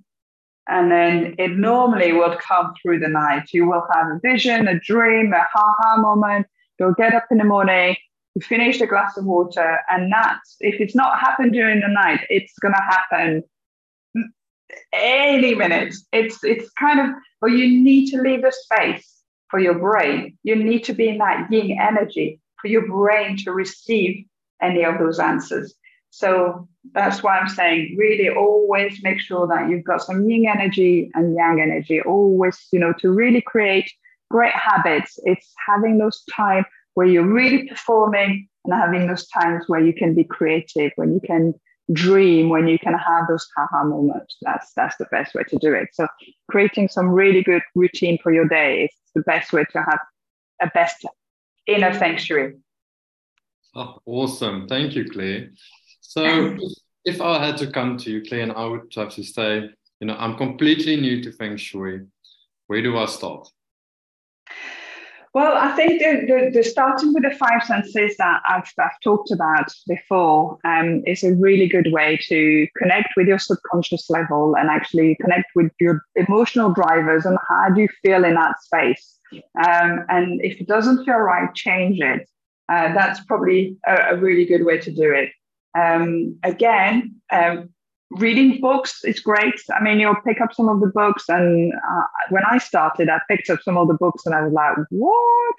and 0.70 0.92
then 0.92 1.36
it 1.38 1.58
normally 1.58 2.14
will 2.14 2.38
come 2.38 2.74
through 2.82 3.00
the 3.00 3.08
night. 3.08 3.50
You 3.52 3.68
will 3.68 3.86
have 3.94 4.08
a 4.08 4.20
vision, 4.22 4.68
a 4.68 4.80
dream, 4.80 5.34
a 5.34 5.46
ha 5.52 5.74
ha 5.80 5.98
moment. 5.98 6.46
You'll 6.80 6.94
get 6.94 7.14
up 7.14 7.26
in 7.32 7.40
the 7.40 7.44
morning, 7.44 7.96
you 8.36 8.42
finish 8.42 8.80
a 8.80 8.88
glass 8.88 9.18
of 9.18 9.26
water, 9.26 9.80
and 9.90 10.12
that's 10.14 10.56
if 10.62 10.80
it's 10.80 10.96
not 10.96 11.20
happened 11.20 11.54
during 11.54 11.82
the 11.82 11.88
night, 11.88 12.22
it's 12.30 12.54
gonna 12.62 12.82
happen 12.82 13.44
any 14.94 15.56
minute. 15.56 15.96
It's 16.14 16.44
it's 16.44 16.70
kind 16.80 17.00
of 17.00 17.08
well, 17.42 17.52
you 17.52 17.68
need 17.68 18.12
to 18.12 18.22
leave 18.22 18.44
a 18.44 18.52
space 18.52 19.24
for 19.50 19.60
your 19.60 19.78
brain. 19.80 20.38
You 20.44 20.56
need 20.56 20.84
to 20.86 20.94
be 20.94 21.10
in 21.10 21.18
that 21.18 21.52
yin 21.52 21.78
energy 21.82 22.40
for 22.62 22.68
your 22.68 22.88
brain 22.88 23.38
to 23.38 23.52
receive 23.52 24.26
any 24.62 24.84
of 24.86 25.00
those 25.00 25.20
answers. 25.20 25.74
So 26.12 26.69
that's 26.94 27.22
why 27.22 27.38
I'm 27.38 27.50
saying 27.50 27.96
really 27.98 28.30
always 28.30 29.00
make 29.04 29.20
sure 29.20 29.48
that 29.48 29.70
you've 29.70 29.84
got 29.84 30.02
some 30.02 30.30
yin 30.30 30.48
energy 30.48 31.12
and 31.14 31.36
yang 31.36 31.62
energy. 31.62 32.02
Always, 32.02 32.68
you 32.72 32.80
know, 32.80 32.94
to 33.00 33.12
really 33.12 33.42
create 33.42 33.92
great 34.32 34.54
habits. 34.54 35.20
It's 35.24 35.52
having 35.68 35.98
those 35.98 36.24
time 36.36 36.66
where 36.94 37.08
you're 37.08 37.28
really 37.28 37.68
performing 37.68 38.48
and 38.66 38.74
having 38.74 39.08
those 39.08 39.28
times 39.28 39.66
where 39.68 39.80
you 39.84 39.94
can 39.94 40.16
be 40.16 40.24
creative, 40.24 40.92
when 40.96 41.14
you 41.14 41.22
can 41.26 41.54
dream, 41.92 42.50
when 42.50 42.68
you 42.68 42.78
can 42.78 42.94
have 42.94 43.28
those 43.28 43.48
haha 43.56 43.84
moments. 43.84 44.38
That's 44.42 44.72
that's 44.76 44.98
the 44.98 45.08
best 45.12 45.36
way 45.36 45.44
to 45.44 45.58
do 45.58 45.74
it. 45.74 45.90
So 45.94 46.08
creating 46.50 46.90
some 46.90 47.10
really 47.10 47.44
good 47.44 47.62
routine 47.76 48.18
for 48.22 48.34
your 48.34 48.48
day 48.48 48.86
is 48.86 48.92
the 49.16 49.22
best 49.22 49.52
way 49.54 49.66
to 49.72 49.80
have 49.80 50.00
a 50.62 50.68
best 50.74 51.06
inner 51.68 51.94
sanctuary. 51.94 52.56
Oh, 53.76 54.00
awesome. 54.06 54.68
Thank 54.68 54.96
you, 54.96 55.10
Claire. 55.10 55.50
So 56.10 56.57
if 57.05 57.22
I 57.22 57.45
had 57.45 57.55
to 57.57 57.70
come 57.70 57.95
to 57.97 58.10
you, 58.10 58.24
and 58.32 58.51
I 58.51 58.66
would 58.66 58.91
have 58.95 59.14
to 59.14 59.24
say, 59.24 59.70
you 59.99 60.07
know, 60.07 60.16
I'm 60.16 60.38
completely 60.38 60.99
new 60.99 61.22
to 61.22 61.32
Feng 61.32 61.55
Shui, 61.55 62.01
where 62.66 62.82
do 62.82 62.97
I 62.97 63.05
start? 63.05 63.47
Well, 65.36 65.55
I 65.55 65.76
think 65.76 66.01
the, 66.01 66.26
the, 66.26 66.51
the, 66.51 66.64
starting 66.64 67.14
with 67.14 67.22
the 67.22 67.38
five 67.38 67.64
senses 67.64 68.18
that 68.18 68.41
I've, 68.49 68.68
I've 68.80 68.99
talked 69.03 69.30
about 69.30 69.72
before 69.88 70.57
um, 70.66 71.03
is 71.05 71.24
a 71.24 71.36
really 71.36 71.68
good 71.68 71.91
way 71.91 72.20
to 72.24 72.68
connect 72.76 73.10
with 73.16 73.28
your 73.28 73.38
subconscious 73.38 74.10
level 74.10 74.55
and 74.57 74.68
actually 74.68 75.16
connect 75.22 75.51
with 75.53 75.72
your 75.80 76.01
emotional 76.16 76.74
drivers 76.74 77.28
and 77.28 77.38
how 77.47 77.70
do 77.70 77.82
you 77.82 77.89
feel 78.03 78.26
in 78.26 78.34
that 78.34 78.60
space. 78.64 79.20
Um, 79.64 80.05
and 80.10 80.43
if 80.43 80.60
it 80.60 80.68
doesn't 80.68 81.05
feel 81.05 81.18
right, 81.18 81.53
change 81.53 81.99
it. 81.99 82.28
Uh, 82.68 82.93
that's 82.93 83.24
probably 83.26 83.78
a, 83.88 84.14
a, 84.14 84.16
really 84.16 84.45
good 84.45 84.64
way 84.64 84.78
to 84.78 84.91
do 84.91 85.12
it. 85.12 85.32
Um, 85.78 86.38
again, 86.44 87.16
um, 87.32 87.70
reading 88.12 88.60
books 88.60 89.04
is 89.04 89.20
great. 89.20 89.56
I 89.74 89.84
mean, 89.84 90.00
you'll 90.00 90.16
pick 90.26 90.42
up 90.42 90.54
some 90.54 90.70
of 90.70 90.80
the 90.82 90.92
books, 90.94 91.26
and 91.30 91.74
uh, 91.74 92.04
when 92.30 92.44
I 92.50 92.58
started, 92.58 93.10
I 93.10 93.20
picked 93.30 93.50
up 93.50 93.62
some 93.62 93.78
of 93.78 93.88
the 93.88 93.94
books, 93.94 94.26
and 94.26 94.36
I 94.36 94.42
was 94.42 94.54
like, 94.54 94.76
"What? 94.90 95.56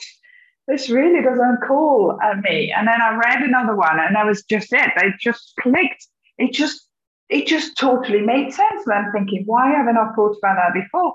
This 0.69 0.89
really 0.89 1.23
doesn't 1.23 1.63
call 1.67 2.19
at 2.23 2.41
me." 2.41 2.73
And 2.77 2.87
then 2.89 3.01
I 3.01 3.15
read 3.17 3.43
another 3.43 3.77
one, 3.77 3.99
and 3.99 4.15
that 4.17 4.27
was 4.27 4.43
just 4.45 4.73
it. 4.73 4.91
It 4.97 5.15
just 5.21 5.55
clicked. 5.61 6.07
It 6.39 6.53
just, 6.53 6.89
it 7.29 7.47
just 7.47 7.77
totally 7.77 8.23
made 8.23 8.53
sense. 8.53 8.87
And 8.87 8.95
I'm 8.95 9.13
thinking, 9.13 9.43
why 9.47 9.71
have 9.73 9.87
I 9.87 9.93
not 9.93 10.15
thought 10.15 10.37
about 10.39 10.57
that 10.57 10.75
before? 10.75 11.15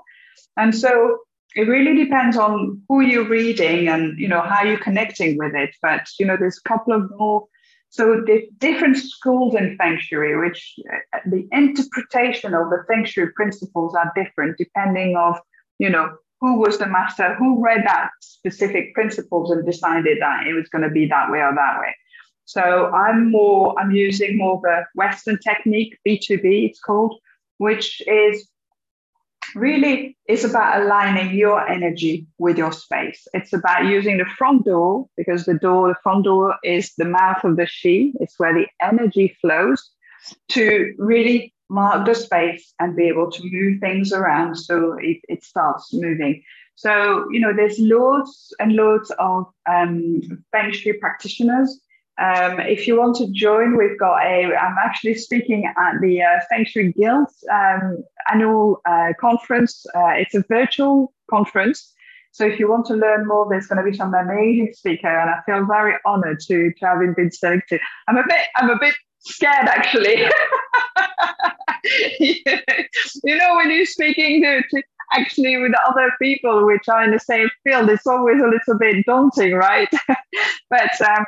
And 0.56 0.74
so 0.74 1.18
it 1.56 1.62
really 1.62 1.96
depends 1.96 2.36
on 2.36 2.82
who 2.88 3.00
you're 3.00 3.28
reading 3.28 3.88
and 3.88 4.18
you 4.18 4.28
know 4.28 4.42
how 4.42 4.62
you're 4.62 4.78
connecting 4.78 5.36
with 5.38 5.54
it. 5.54 5.74
But 5.82 6.06
you 6.18 6.26
know, 6.26 6.36
there's 6.36 6.60
a 6.64 6.68
couple 6.68 6.92
of 6.92 7.10
more 7.16 7.46
so 7.96 8.20
the 8.26 8.46
different 8.58 8.98
schools 8.98 9.54
in 9.54 9.74
Feng 9.78 9.98
Shui, 9.98 10.36
which 10.36 10.74
uh, 10.92 11.18
the 11.24 11.48
interpretation 11.50 12.52
of 12.52 12.68
the 12.68 12.84
Feng 12.86 13.06
Shui 13.06 13.28
principles 13.34 13.94
are 13.94 14.12
different 14.14 14.58
depending 14.58 15.16
of, 15.16 15.38
you 15.78 15.88
know, 15.88 16.14
who 16.42 16.60
was 16.60 16.76
the 16.76 16.86
master, 16.86 17.34
who 17.36 17.64
read 17.64 17.84
that 17.86 18.10
specific 18.20 18.92
principles 18.92 19.50
and 19.50 19.64
decided 19.64 20.18
that 20.20 20.46
it 20.46 20.52
was 20.52 20.68
going 20.68 20.82
to 20.82 20.90
be 20.90 21.06
that 21.06 21.30
way 21.30 21.38
or 21.38 21.54
that 21.54 21.80
way. 21.80 21.96
So 22.44 22.90
I'm 22.90 23.32
more, 23.32 23.74
I'm 23.80 23.92
using 23.92 24.36
more 24.36 24.60
the 24.62 24.84
Western 24.94 25.38
technique, 25.38 25.96
BTB 26.06 26.68
it's 26.68 26.80
called, 26.80 27.18
which 27.56 28.02
is 28.06 28.46
really 29.56 30.16
is 30.28 30.44
about 30.44 30.82
aligning 30.82 31.34
your 31.34 31.66
energy 31.66 32.26
with 32.38 32.58
your 32.58 32.72
space. 32.72 33.26
It's 33.32 33.52
about 33.52 33.86
using 33.86 34.18
the 34.18 34.26
front 34.38 34.64
door 34.64 35.06
because 35.16 35.46
the 35.46 35.54
door, 35.54 35.88
the 35.88 35.96
front 36.02 36.24
door 36.24 36.56
is 36.62 36.92
the 36.96 37.06
mouth 37.06 37.42
of 37.42 37.56
the 37.56 37.64
chi. 37.64 38.12
It's 38.20 38.38
where 38.38 38.54
the 38.54 38.66
energy 38.82 39.36
flows 39.40 39.90
to 40.50 40.94
really 40.98 41.54
mark 41.68 42.06
the 42.06 42.14
space 42.14 42.72
and 42.78 42.94
be 42.96 43.08
able 43.08 43.30
to 43.30 43.42
move 43.44 43.80
things 43.80 44.12
around 44.12 44.56
so 44.56 44.96
it, 45.00 45.18
it 45.28 45.42
starts 45.42 45.92
moving. 45.92 46.42
So, 46.76 47.26
you 47.30 47.40
know, 47.40 47.54
there's 47.54 47.78
loads 47.78 48.54
and 48.60 48.72
loads 48.72 49.10
of 49.18 49.46
um, 49.68 50.20
Feng 50.52 50.72
Shui 50.72 50.92
practitioners. 50.94 51.80
Um, 52.18 52.60
if 52.60 52.86
you 52.86 52.98
want 52.98 53.16
to 53.16 53.30
join, 53.30 53.76
we've 53.76 53.98
got 53.98 54.24
a, 54.24 54.56
I'm 54.56 54.76
actually 54.82 55.14
speaking 55.14 55.66
at 55.66 56.00
the 56.00 56.22
uh, 56.22 56.40
Feng 56.48 56.64
Shui 56.64 56.92
Guild 56.92 57.28
um, 57.52 58.02
annual 58.32 58.80
uh, 58.88 59.12
conference. 59.20 59.84
Uh, 59.94 60.14
it's 60.16 60.34
a 60.34 60.42
virtual 60.48 61.12
conference. 61.28 61.92
So 62.32 62.46
if 62.46 62.58
you 62.58 62.68
want 62.68 62.86
to 62.86 62.94
learn 62.94 63.26
more, 63.26 63.46
there's 63.48 63.66
going 63.66 63.84
to 63.84 63.90
be 63.90 63.96
some 63.96 64.14
amazing 64.14 64.72
speaker, 64.74 65.08
and 65.08 65.30
I 65.30 65.40
feel 65.46 65.64
very 65.66 65.94
honored 66.04 66.40
to, 66.40 66.70
to 66.70 66.86
having 66.86 67.14
been 67.14 67.30
selected. 67.30 67.80
I'm 68.08 68.18
a 68.18 68.24
bit, 68.26 68.46
I'm 68.56 68.70
a 68.70 68.78
bit 68.78 68.94
scared 69.20 69.68
actually. 69.68 70.16
you 72.20 73.38
know, 73.38 73.56
when 73.56 73.70
you're 73.70 73.86
speaking 73.86 74.42
to, 74.42 74.62
to 74.62 74.82
actually 75.12 75.56
with 75.56 75.72
other 75.88 76.12
people 76.20 76.66
which 76.66 76.88
are 76.88 77.04
in 77.04 77.10
the 77.10 77.18
same 77.18 77.48
field, 77.64 77.88
it's 77.88 78.06
always 78.06 78.42
a 78.42 78.46
little 78.46 78.78
bit 78.78 79.06
daunting, 79.06 79.54
right? 79.54 79.88
but 80.70 81.00
um, 81.00 81.24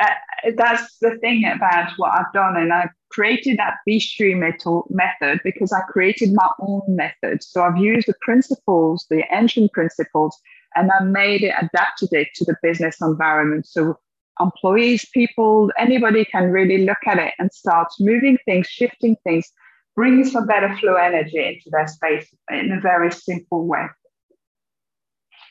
uh, 0.00 0.50
that's 0.56 0.98
the 0.98 1.16
thing 1.18 1.44
about 1.44 1.92
what 1.96 2.12
I've 2.12 2.32
done, 2.32 2.56
and 2.56 2.72
I've 2.72 2.90
created 3.10 3.58
that 3.58 3.76
Bistri 3.88 4.34
method 4.34 5.40
because 5.44 5.72
I 5.72 5.80
created 5.80 6.32
my 6.32 6.48
own 6.60 6.82
method. 6.88 7.42
So 7.42 7.62
I've 7.62 7.76
used 7.76 8.08
the 8.08 8.14
principles, 8.22 9.06
the 9.10 9.24
ancient 9.30 9.72
principles, 9.72 10.38
and 10.74 10.90
I 10.90 11.04
made 11.04 11.42
it, 11.42 11.54
adapted 11.60 12.08
it 12.12 12.28
to 12.36 12.44
the 12.44 12.56
business 12.62 12.96
environment. 13.02 13.66
So 13.66 13.98
employees, 14.40 15.06
people, 15.12 15.70
anybody 15.78 16.24
can 16.24 16.50
really 16.50 16.86
look 16.86 17.06
at 17.06 17.18
it 17.18 17.34
and 17.38 17.52
start 17.52 17.88
moving 18.00 18.38
things, 18.46 18.66
shifting 18.66 19.16
things, 19.24 19.50
bringing 19.94 20.24
some 20.24 20.46
better 20.46 20.74
flow 20.78 20.94
energy 20.94 21.38
into 21.38 21.70
their 21.70 21.86
space 21.86 22.34
in 22.50 22.72
a 22.72 22.80
very 22.80 23.12
simple 23.12 23.66
way. 23.66 23.86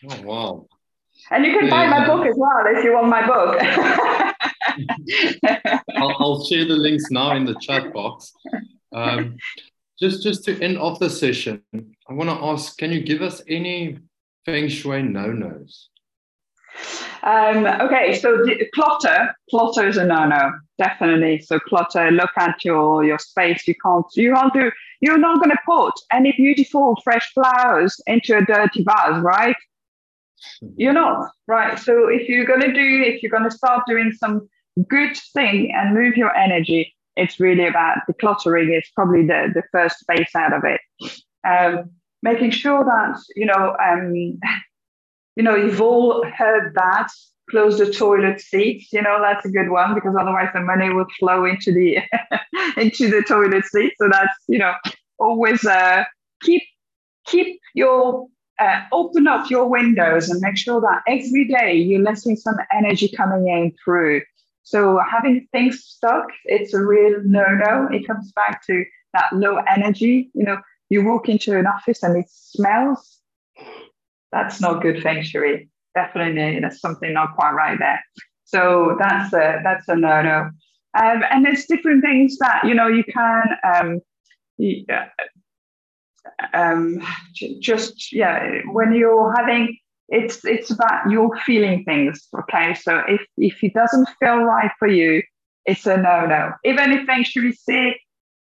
Oh, 0.10 0.22
wow. 0.24 0.68
And 1.30 1.46
you 1.46 1.58
can 1.60 1.70
buy 1.70 1.86
my 1.88 2.08
book 2.08 2.26
as 2.26 2.34
well 2.36 2.64
if 2.66 2.84
you 2.84 2.94
want 2.94 3.08
my 3.08 3.28
book. 3.28 3.62
I'll, 5.96 6.16
I'll, 6.20 6.46
share 6.46 6.66
the 6.66 6.76
links 6.76 7.06
now 7.12 7.36
in 7.36 7.46
the 7.46 7.56
chat 7.62 7.94
box. 7.94 8.32
Um, 8.94 9.38
just, 10.00 10.24
just 10.24 10.44
to 10.46 10.62
end 10.62 10.78
off 10.78 11.00
the 11.00 11.10
session, 11.10 11.62
I 12.10 12.14
want 12.14 12.30
to 12.30 12.36
ask 12.46 12.78
can 12.78 12.92
you 12.92 13.02
give 13.02 13.22
us 13.22 13.42
any 13.48 14.00
feng 14.46 14.68
shui 14.68 15.02
no 15.04 15.32
nos? 15.32 15.90
Um, 17.24 17.68
okay, 17.68 18.16
so 18.16 18.44
clutter, 18.74 19.36
clutter 19.50 19.88
is 19.88 19.98
a 19.98 20.06
no-no, 20.06 20.54
definitely. 20.80 21.40
So 21.42 21.60
clutter, 21.60 22.10
look 22.10 22.32
at 22.38 22.64
your 22.66 23.04
your 23.04 23.20
space. 23.20 23.68
You 23.68 23.76
can't, 23.84 24.06
you 24.16 24.34
can't 24.34 24.54
do. 24.54 24.72
You're 25.02 25.20
not 25.20 25.38
going 25.38 25.52
to 25.52 25.58
put 25.66 25.94
any 26.12 26.32
beautiful 26.32 26.98
fresh 27.04 27.32
flowers 27.34 28.00
into 28.08 28.38
a 28.38 28.46
dirty 28.46 28.84
vase, 28.84 29.22
right? 29.22 29.56
You're 30.78 30.94
not, 30.94 31.30
right? 31.48 31.78
So 31.80 32.08
if 32.08 32.28
you're 32.28 32.46
going 32.46 32.62
to 32.62 32.74
do, 32.74 33.04
if 33.06 33.22
you're 33.22 33.32
going 33.32 33.50
to 33.50 33.56
start 33.56 33.84
doing 33.88 34.12
some 34.12 34.48
good 34.88 35.16
thing 35.34 35.72
and 35.76 35.94
move 35.94 36.18
your 36.18 36.36
energy, 36.36 36.94
it's 37.16 37.40
really 37.40 37.68
about 37.68 38.00
decluttering. 38.10 38.70
It's 38.70 38.90
probably 38.92 39.26
the 39.26 39.52
the 39.54 39.64
first 39.72 40.00
space 40.00 40.36
out 40.36 40.54
of 40.54 40.64
it. 40.64 40.82
Um, 41.48 41.92
making 42.24 42.52
sure 42.52 42.84
that 42.84 43.20
you 43.36 43.46
know 43.46 43.76
um, 43.84 44.14
you 45.36 45.44
know, 45.44 45.56
you've 45.56 45.82
all 45.82 46.26
heard 46.26 46.74
that. 46.76 47.08
Close 47.50 47.80
the 47.80 47.92
toilet 47.92 48.40
seats. 48.40 48.94
You 48.94 49.02
know, 49.02 49.20
that's 49.22 49.46
a 49.46 49.50
good 49.50 49.70
one 49.70 49.94
because 49.94 50.16
otherwise 50.18 50.50
the 50.54 50.62
money 50.62 50.94
will 50.94 51.08
flow 51.20 51.44
into 51.44 51.74
the 51.74 51.98
into 52.78 53.10
the 53.10 53.24
toilet 53.28 53.66
seat. 53.66 53.94
So 53.98 54.08
that's 54.10 54.34
you 54.48 54.58
know 54.58 54.74
always 55.20 55.66
uh, 55.66 56.06
keep 56.44 56.64
keep 57.26 57.60
your 57.74 58.28
uh, 58.62 58.82
open 58.92 59.28
up 59.28 59.50
your 59.50 59.68
windows 59.68 60.30
and 60.30 60.40
make 60.42 60.58
sure 60.58 60.80
that 60.82 61.02
every 61.08 61.48
day 61.48 61.74
you're 61.74 62.02
letting 62.02 62.36
some 62.36 62.56
energy 62.72 63.10
coming 63.10 63.48
in 63.48 63.74
through. 63.84 64.22
So 64.64 65.00
having 65.10 65.48
things 65.52 65.84
stuck, 65.84 66.28
it's 66.46 66.74
a 66.74 66.82
real 66.82 67.22
no-no. 67.26 67.90
It 67.92 68.06
comes 68.08 68.32
back 68.34 68.66
to 68.68 68.86
that 69.14 69.34
low 69.34 69.58
energy. 69.68 70.30
You 70.34 70.46
know, 70.46 70.58
you 70.90 71.04
walk 71.04 71.28
into 71.28 71.58
an 71.58 71.66
office 71.66 72.04
and 72.04 72.16
it 72.18 72.30
smells 72.30 73.22
that's 74.32 74.62
not 74.62 74.82
good 74.82 75.02
feng 75.02 75.24
shui. 75.24 75.70
Definitely, 75.94 76.60
that's 76.62 76.80
something 76.80 77.14
not 77.14 77.36
quite 77.36 77.52
right 77.52 77.78
there. 77.78 78.04
So 78.46 78.96
that's 79.00 79.34
a 79.34 79.60
that's 79.64 79.88
a 79.88 79.96
no 79.96 80.22
no. 80.22 80.50
Um, 80.98 81.24
and 81.30 81.46
there's 81.46 81.66
different 81.66 82.04
things 82.04 82.38
that 82.40 82.64
you 82.64 82.74
know 82.74 82.88
you 82.88 83.04
can 83.04 83.44
um, 83.64 84.02
uh, 84.90 85.06
um, 86.54 87.02
just 87.60 88.12
yeah 88.12 88.62
when 88.72 88.94
you're 88.94 89.34
having 89.36 89.78
it's 90.10 90.44
it's 90.46 90.70
about 90.70 91.10
you're 91.10 91.36
feeling 91.46 91.84
things 91.86 92.28
okay 92.38 92.74
so 92.74 93.02
if 93.08 93.22
if 93.38 93.64
it 93.64 93.74
doesn't 93.74 94.08
feel 94.20 94.38
right 94.44 94.72
for 94.78 94.88
you 94.88 95.22
it's 95.66 95.86
a 95.86 95.98
no 95.98 96.26
no 96.26 96.52
even 96.66 96.92
if 96.92 97.06
feng 97.06 97.24
shui 97.24 97.54
say 97.54 98.00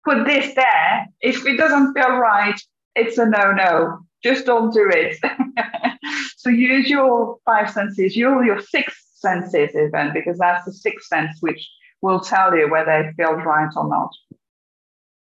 put 0.05 0.25
this 0.27 0.55
there 0.55 1.07
if 1.21 1.45
it 1.47 1.57
doesn't 1.57 1.93
feel 1.93 2.17
right 2.17 2.61
it's 2.95 3.19
a 3.19 3.27
no 3.27 3.53
no 3.53 3.99
just 4.27 4.47
don't 4.47 4.73
do 4.73 4.91
it. 4.93 5.19
so 6.37 6.51
use 6.51 6.89
your 6.89 7.39
five 7.45 7.71
senses, 7.71 8.17
your 8.17 8.45
your 8.45 8.61
six 8.61 8.95
senses 9.15 9.71
even, 9.75 10.13
because 10.13 10.39
that's 10.39 10.65
the 10.65 10.73
sixth 10.73 11.07
sense 11.07 11.37
which 11.41 11.69
will 12.03 12.21
tell 12.21 12.57
you 12.57 12.71
whether 12.71 12.93
it 13.01 13.15
feels 13.17 13.43
right 13.45 13.71
or 13.77 13.89
not. 13.89 14.11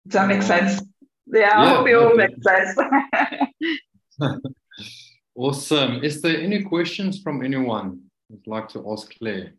Does 0.07 0.13
that 0.13 0.27
make 0.27 0.41
sense? 0.41 0.81
Yeah, 1.31 1.59
I 1.59 1.69
hope 1.69 1.87
it 1.87 1.93
all 1.93 2.15
makes 2.15 2.41
sense. 2.43 2.79
awesome. 5.35 6.03
Is 6.03 6.21
there 6.21 6.39
any 6.39 6.63
questions 6.63 7.21
from 7.21 7.43
anyone 7.43 8.01
who'd 8.29 8.47
like 8.47 8.69
to 8.69 8.91
ask 8.91 9.13
Claire? 9.17 9.53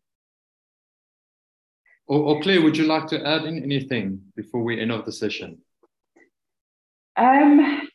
Or, 2.07 2.21
or 2.21 2.41
Claire, 2.41 2.63
would 2.63 2.77
you 2.77 2.85
like 2.85 3.07
to 3.09 3.27
add 3.27 3.45
in 3.45 3.63
anything 3.63 4.23
before 4.35 4.63
we 4.63 4.81
end 4.81 4.93
of 4.93 5.05
the 5.05 5.13
session? 5.13 5.59
Um, 7.17 7.89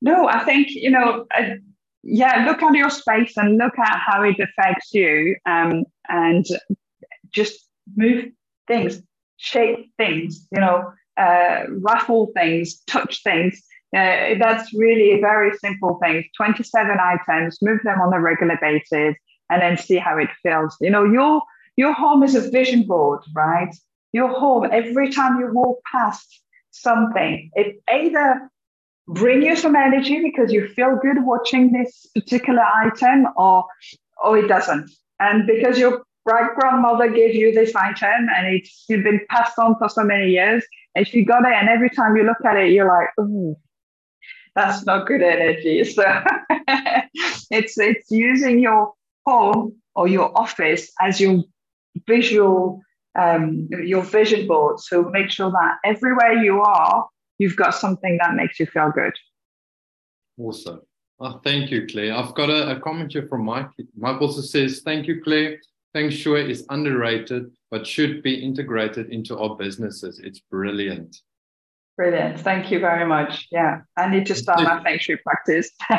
no, 0.00 0.28
I 0.28 0.44
think, 0.44 0.68
you 0.70 0.90
know, 0.90 1.26
uh, 1.36 1.54
yeah, 2.02 2.46
look 2.46 2.62
at 2.62 2.74
your 2.74 2.90
space 2.90 3.36
and 3.36 3.58
look 3.58 3.78
at 3.78 3.98
how 3.98 4.22
it 4.22 4.36
affects 4.40 4.92
you 4.92 5.36
um, 5.46 5.84
and 6.08 6.44
just 7.30 7.68
move 7.94 8.26
things, 8.66 9.02
shape 9.36 9.90
things, 9.98 10.48
you 10.50 10.60
know, 10.60 10.92
uh, 11.20 12.26
things, 12.34 12.80
touch 12.86 13.22
things. 13.22 13.62
Uh, 13.96 14.38
that's 14.38 14.72
really 14.74 15.12
a 15.12 15.20
very 15.20 15.56
simple 15.58 15.98
thing. 16.02 16.24
27 16.36 16.96
items, 17.00 17.58
move 17.60 17.80
them 17.84 18.00
on 18.00 18.12
a 18.12 18.20
regular 18.20 18.56
basis 18.60 19.16
and 19.50 19.62
then 19.62 19.76
see 19.76 19.96
how 19.96 20.16
it 20.16 20.28
feels. 20.42 20.76
You 20.80 20.90
know, 20.90 21.04
your 21.04 21.42
your 21.76 21.92
home 21.92 22.22
is 22.22 22.34
a 22.34 22.50
vision 22.50 22.84
board, 22.84 23.20
right? 23.34 23.74
Your 24.12 24.28
home, 24.28 24.68
every 24.70 25.10
time 25.10 25.40
you 25.40 25.50
walk 25.52 25.78
past 25.90 26.42
something, 26.70 27.50
it 27.54 27.82
either 27.92 28.50
bring 29.08 29.42
you 29.42 29.56
some 29.56 29.74
energy 29.74 30.20
because 30.22 30.52
you 30.52 30.68
feel 30.68 30.96
good 31.02 31.24
watching 31.24 31.72
this 31.72 32.06
particular 32.14 32.62
item 32.62 33.26
or 33.36 33.64
or 34.22 34.38
it 34.38 34.46
doesn't 34.46 34.90
and 35.18 35.46
because 35.46 35.78
your 35.78 36.02
great 36.26 36.54
grandmother 36.58 37.08
gave 37.08 37.34
you 37.34 37.52
this 37.52 37.74
item 37.74 38.26
and 38.36 38.46
it's 38.54 38.84
been 38.86 39.20
passed 39.28 39.58
on 39.58 39.76
for 39.78 39.88
so 39.88 40.04
many 40.04 40.30
years 40.30 40.64
if 40.94 41.14
you 41.14 41.24
got 41.24 41.44
it 41.44 41.52
and 41.52 41.68
every 41.68 41.90
time 41.90 42.16
you 42.16 42.24
look 42.24 42.44
at 42.44 42.56
it 42.56 42.72
you're 42.72 42.86
like 42.86 43.56
that's 44.54 44.84
not 44.84 45.06
good 45.06 45.22
energy 45.22 45.82
so 45.94 46.04
it's 47.50 47.78
it's 47.78 48.10
using 48.10 48.58
your 48.60 48.92
home 49.26 49.74
or 49.94 50.08
your 50.08 50.36
office 50.38 50.90
as 51.00 51.20
your 51.20 51.42
visual 52.06 52.80
um, 53.18 53.68
your 53.82 54.02
vision 54.02 54.46
board 54.46 54.78
so 54.78 55.02
make 55.10 55.30
sure 55.30 55.50
that 55.50 55.76
everywhere 55.84 56.34
you 56.34 56.60
are 56.60 57.08
you've 57.40 57.56
got 57.56 57.74
something 57.74 58.18
that 58.20 58.34
makes 58.34 58.60
you 58.60 58.66
feel 58.66 58.92
good. 58.94 59.14
Awesome. 60.38 60.82
Oh, 61.18 61.40
thank 61.42 61.70
you, 61.70 61.86
Claire. 61.86 62.14
I've 62.14 62.34
got 62.34 62.50
a, 62.50 62.76
a 62.76 62.80
comment 62.80 63.12
here 63.12 63.26
from 63.28 63.44
Mike. 63.44 63.70
Mike 63.96 64.20
also 64.20 64.42
says, 64.42 64.82
Thank 64.84 65.06
you, 65.06 65.22
Claire. 65.22 65.58
Feng 65.92 66.10
Shui 66.10 66.50
is 66.50 66.64
underrated, 66.70 67.50
but 67.70 67.86
should 67.86 68.22
be 68.22 68.34
integrated 68.34 69.10
into 69.10 69.38
our 69.38 69.56
businesses. 69.56 70.20
It's 70.20 70.38
brilliant. 70.38 71.16
Brilliant. 71.96 72.40
Thank 72.40 72.70
you 72.70 72.78
very 72.78 73.06
much. 73.06 73.48
Yeah, 73.50 73.80
I 73.96 74.08
need 74.08 74.26
to 74.26 74.34
start 74.34 74.62
my 74.62 74.82
Feng 74.82 74.98
Shui 74.98 75.18
practice. 75.18 75.70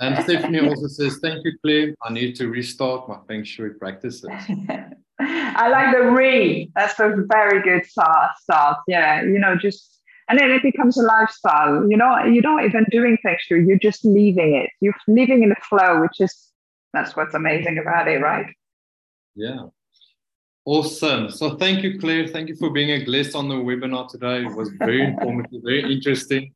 and 0.00 0.24
Stephanie 0.24 0.68
also 0.68 0.88
says, 0.88 1.18
Thank 1.22 1.44
you, 1.44 1.52
Claire. 1.62 1.94
I 2.02 2.12
need 2.12 2.34
to 2.36 2.48
restart 2.48 3.08
my 3.08 3.18
Feng 3.28 3.44
Shui 3.44 3.70
practices. 3.70 4.26
I 5.20 5.68
like 5.68 5.96
the 5.96 6.10
re. 6.10 6.70
That's 6.74 6.98
a 7.00 7.24
very 7.32 7.62
good 7.62 7.86
start. 7.86 8.32
Start. 8.40 8.78
Yeah, 8.86 9.22
you 9.22 9.38
know, 9.38 9.56
just 9.56 9.98
and 10.28 10.38
then 10.38 10.50
it 10.50 10.62
becomes 10.62 10.98
a 10.98 11.02
lifestyle. 11.02 11.88
You 11.90 11.96
know, 11.96 12.24
you're 12.24 12.42
not 12.42 12.64
even 12.64 12.84
doing 12.90 13.16
feng 13.22 13.36
shui. 13.40 13.64
You're 13.66 13.78
just 13.78 14.04
leaving 14.04 14.54
it. 14.54 14.70
You're 14.80 14.94
living 15.06 15.42
in 15.42 15.48
the 15.48 15.56
flow, 15.68 16.00
which 16.00 16.20
is 16.20 16.47
that's 16.92 17.16
what's 17.16 17.34
amazing 17.34 17.78
about 17.78 18.08
it, 18.08 18.20
right? 18.20 18.46
Yeah. 19.34 19.66
Awesome. 20.64 21.30
So 21.30 21.56
thank 21.56 21.82
you, 21.82 21.98
Claire. 21.98 22.28
Thank 22.28 22.48
you 22.48 22.56
for 22.56 22.70
being 22.70 22.90
a 22.90 23.04
guest 23.04 23.34
on 23.34 23.48
the 23.48 23.54
webinar 23.54 24.10
today. 24.10 24.44
It 24.44 24.54
was 24.54 24.68
very 24.70 25.02
informative, 25.02 25.62
very 25.64 25.90
interesting. 25.90 26.52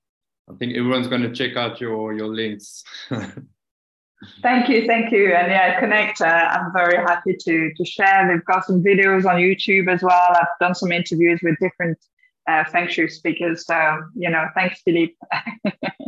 I 0.50 0.54
think 0.56 0.76
everyone's 0.76 1.08
going 1.08 1.22
to 1.22 1.32
check 1.32 1.56
out 1.56 1.80
your 1.80 2.12
your 2.12 2.28
links. 2.28 2.84
thank 4.42 4.68
you, 4.68 4.86
thank 4.86 5.12
you, 5.12 5.32
and 5.32 5.50
yeah, 5.50 5.80
connect. 5.80 6.20
Uh, 6.20 6.26
I'm 6.26 6.72
very 6.74 6.96
happy 6.96 7.36
to 7.38 7.72
to 7.74 7.84
share. 7.84 8.28
We've 8.30 8.44
got 8.44 8.66
some 8.66 8.82
videos 8.82 9.24
on 9.24 9.36
YouTube 9.36 9.90
as 9.90 10.02
well. 10.02 10.28
I've 10.34 10.58
done 10.60 10.74
some 10.74 10.92
interviews 10.92 11.40
with 11.42 11.56
different 11.58 11.98
uh, 12.46 12.64
feng 12.64 12.88
shui 12.88 13.08
speakers. 13.08 13.64
So 13.64 14.02
you 14.14 14.28
know, 14.28 14.46
thanks, 14.54 14.82
Philippe. 14.82 15.14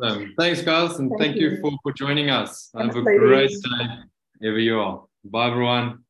awesome. 0.00 0.34
Thanks, 0.38 0.62
guys, 0.62 0.98
and 0.98 1.10
thank, 1.10 1.20
thank 1.20 1.36
you. 1.36 1.50
you, 1.50 1.60
for 1.60 1.72
for 1.82 1.92
joining 1.92 2.30
us. 2.30 2.70
Have 2.76 2.94
a 2.94 3.02
great 3.02 3.50
day, 3.50 3.88
wherever 4.38 4.58
you 4.58 4.78
are. 4.78 5.04
Bye, 5.24 5.48
everyone. 5.48 6.03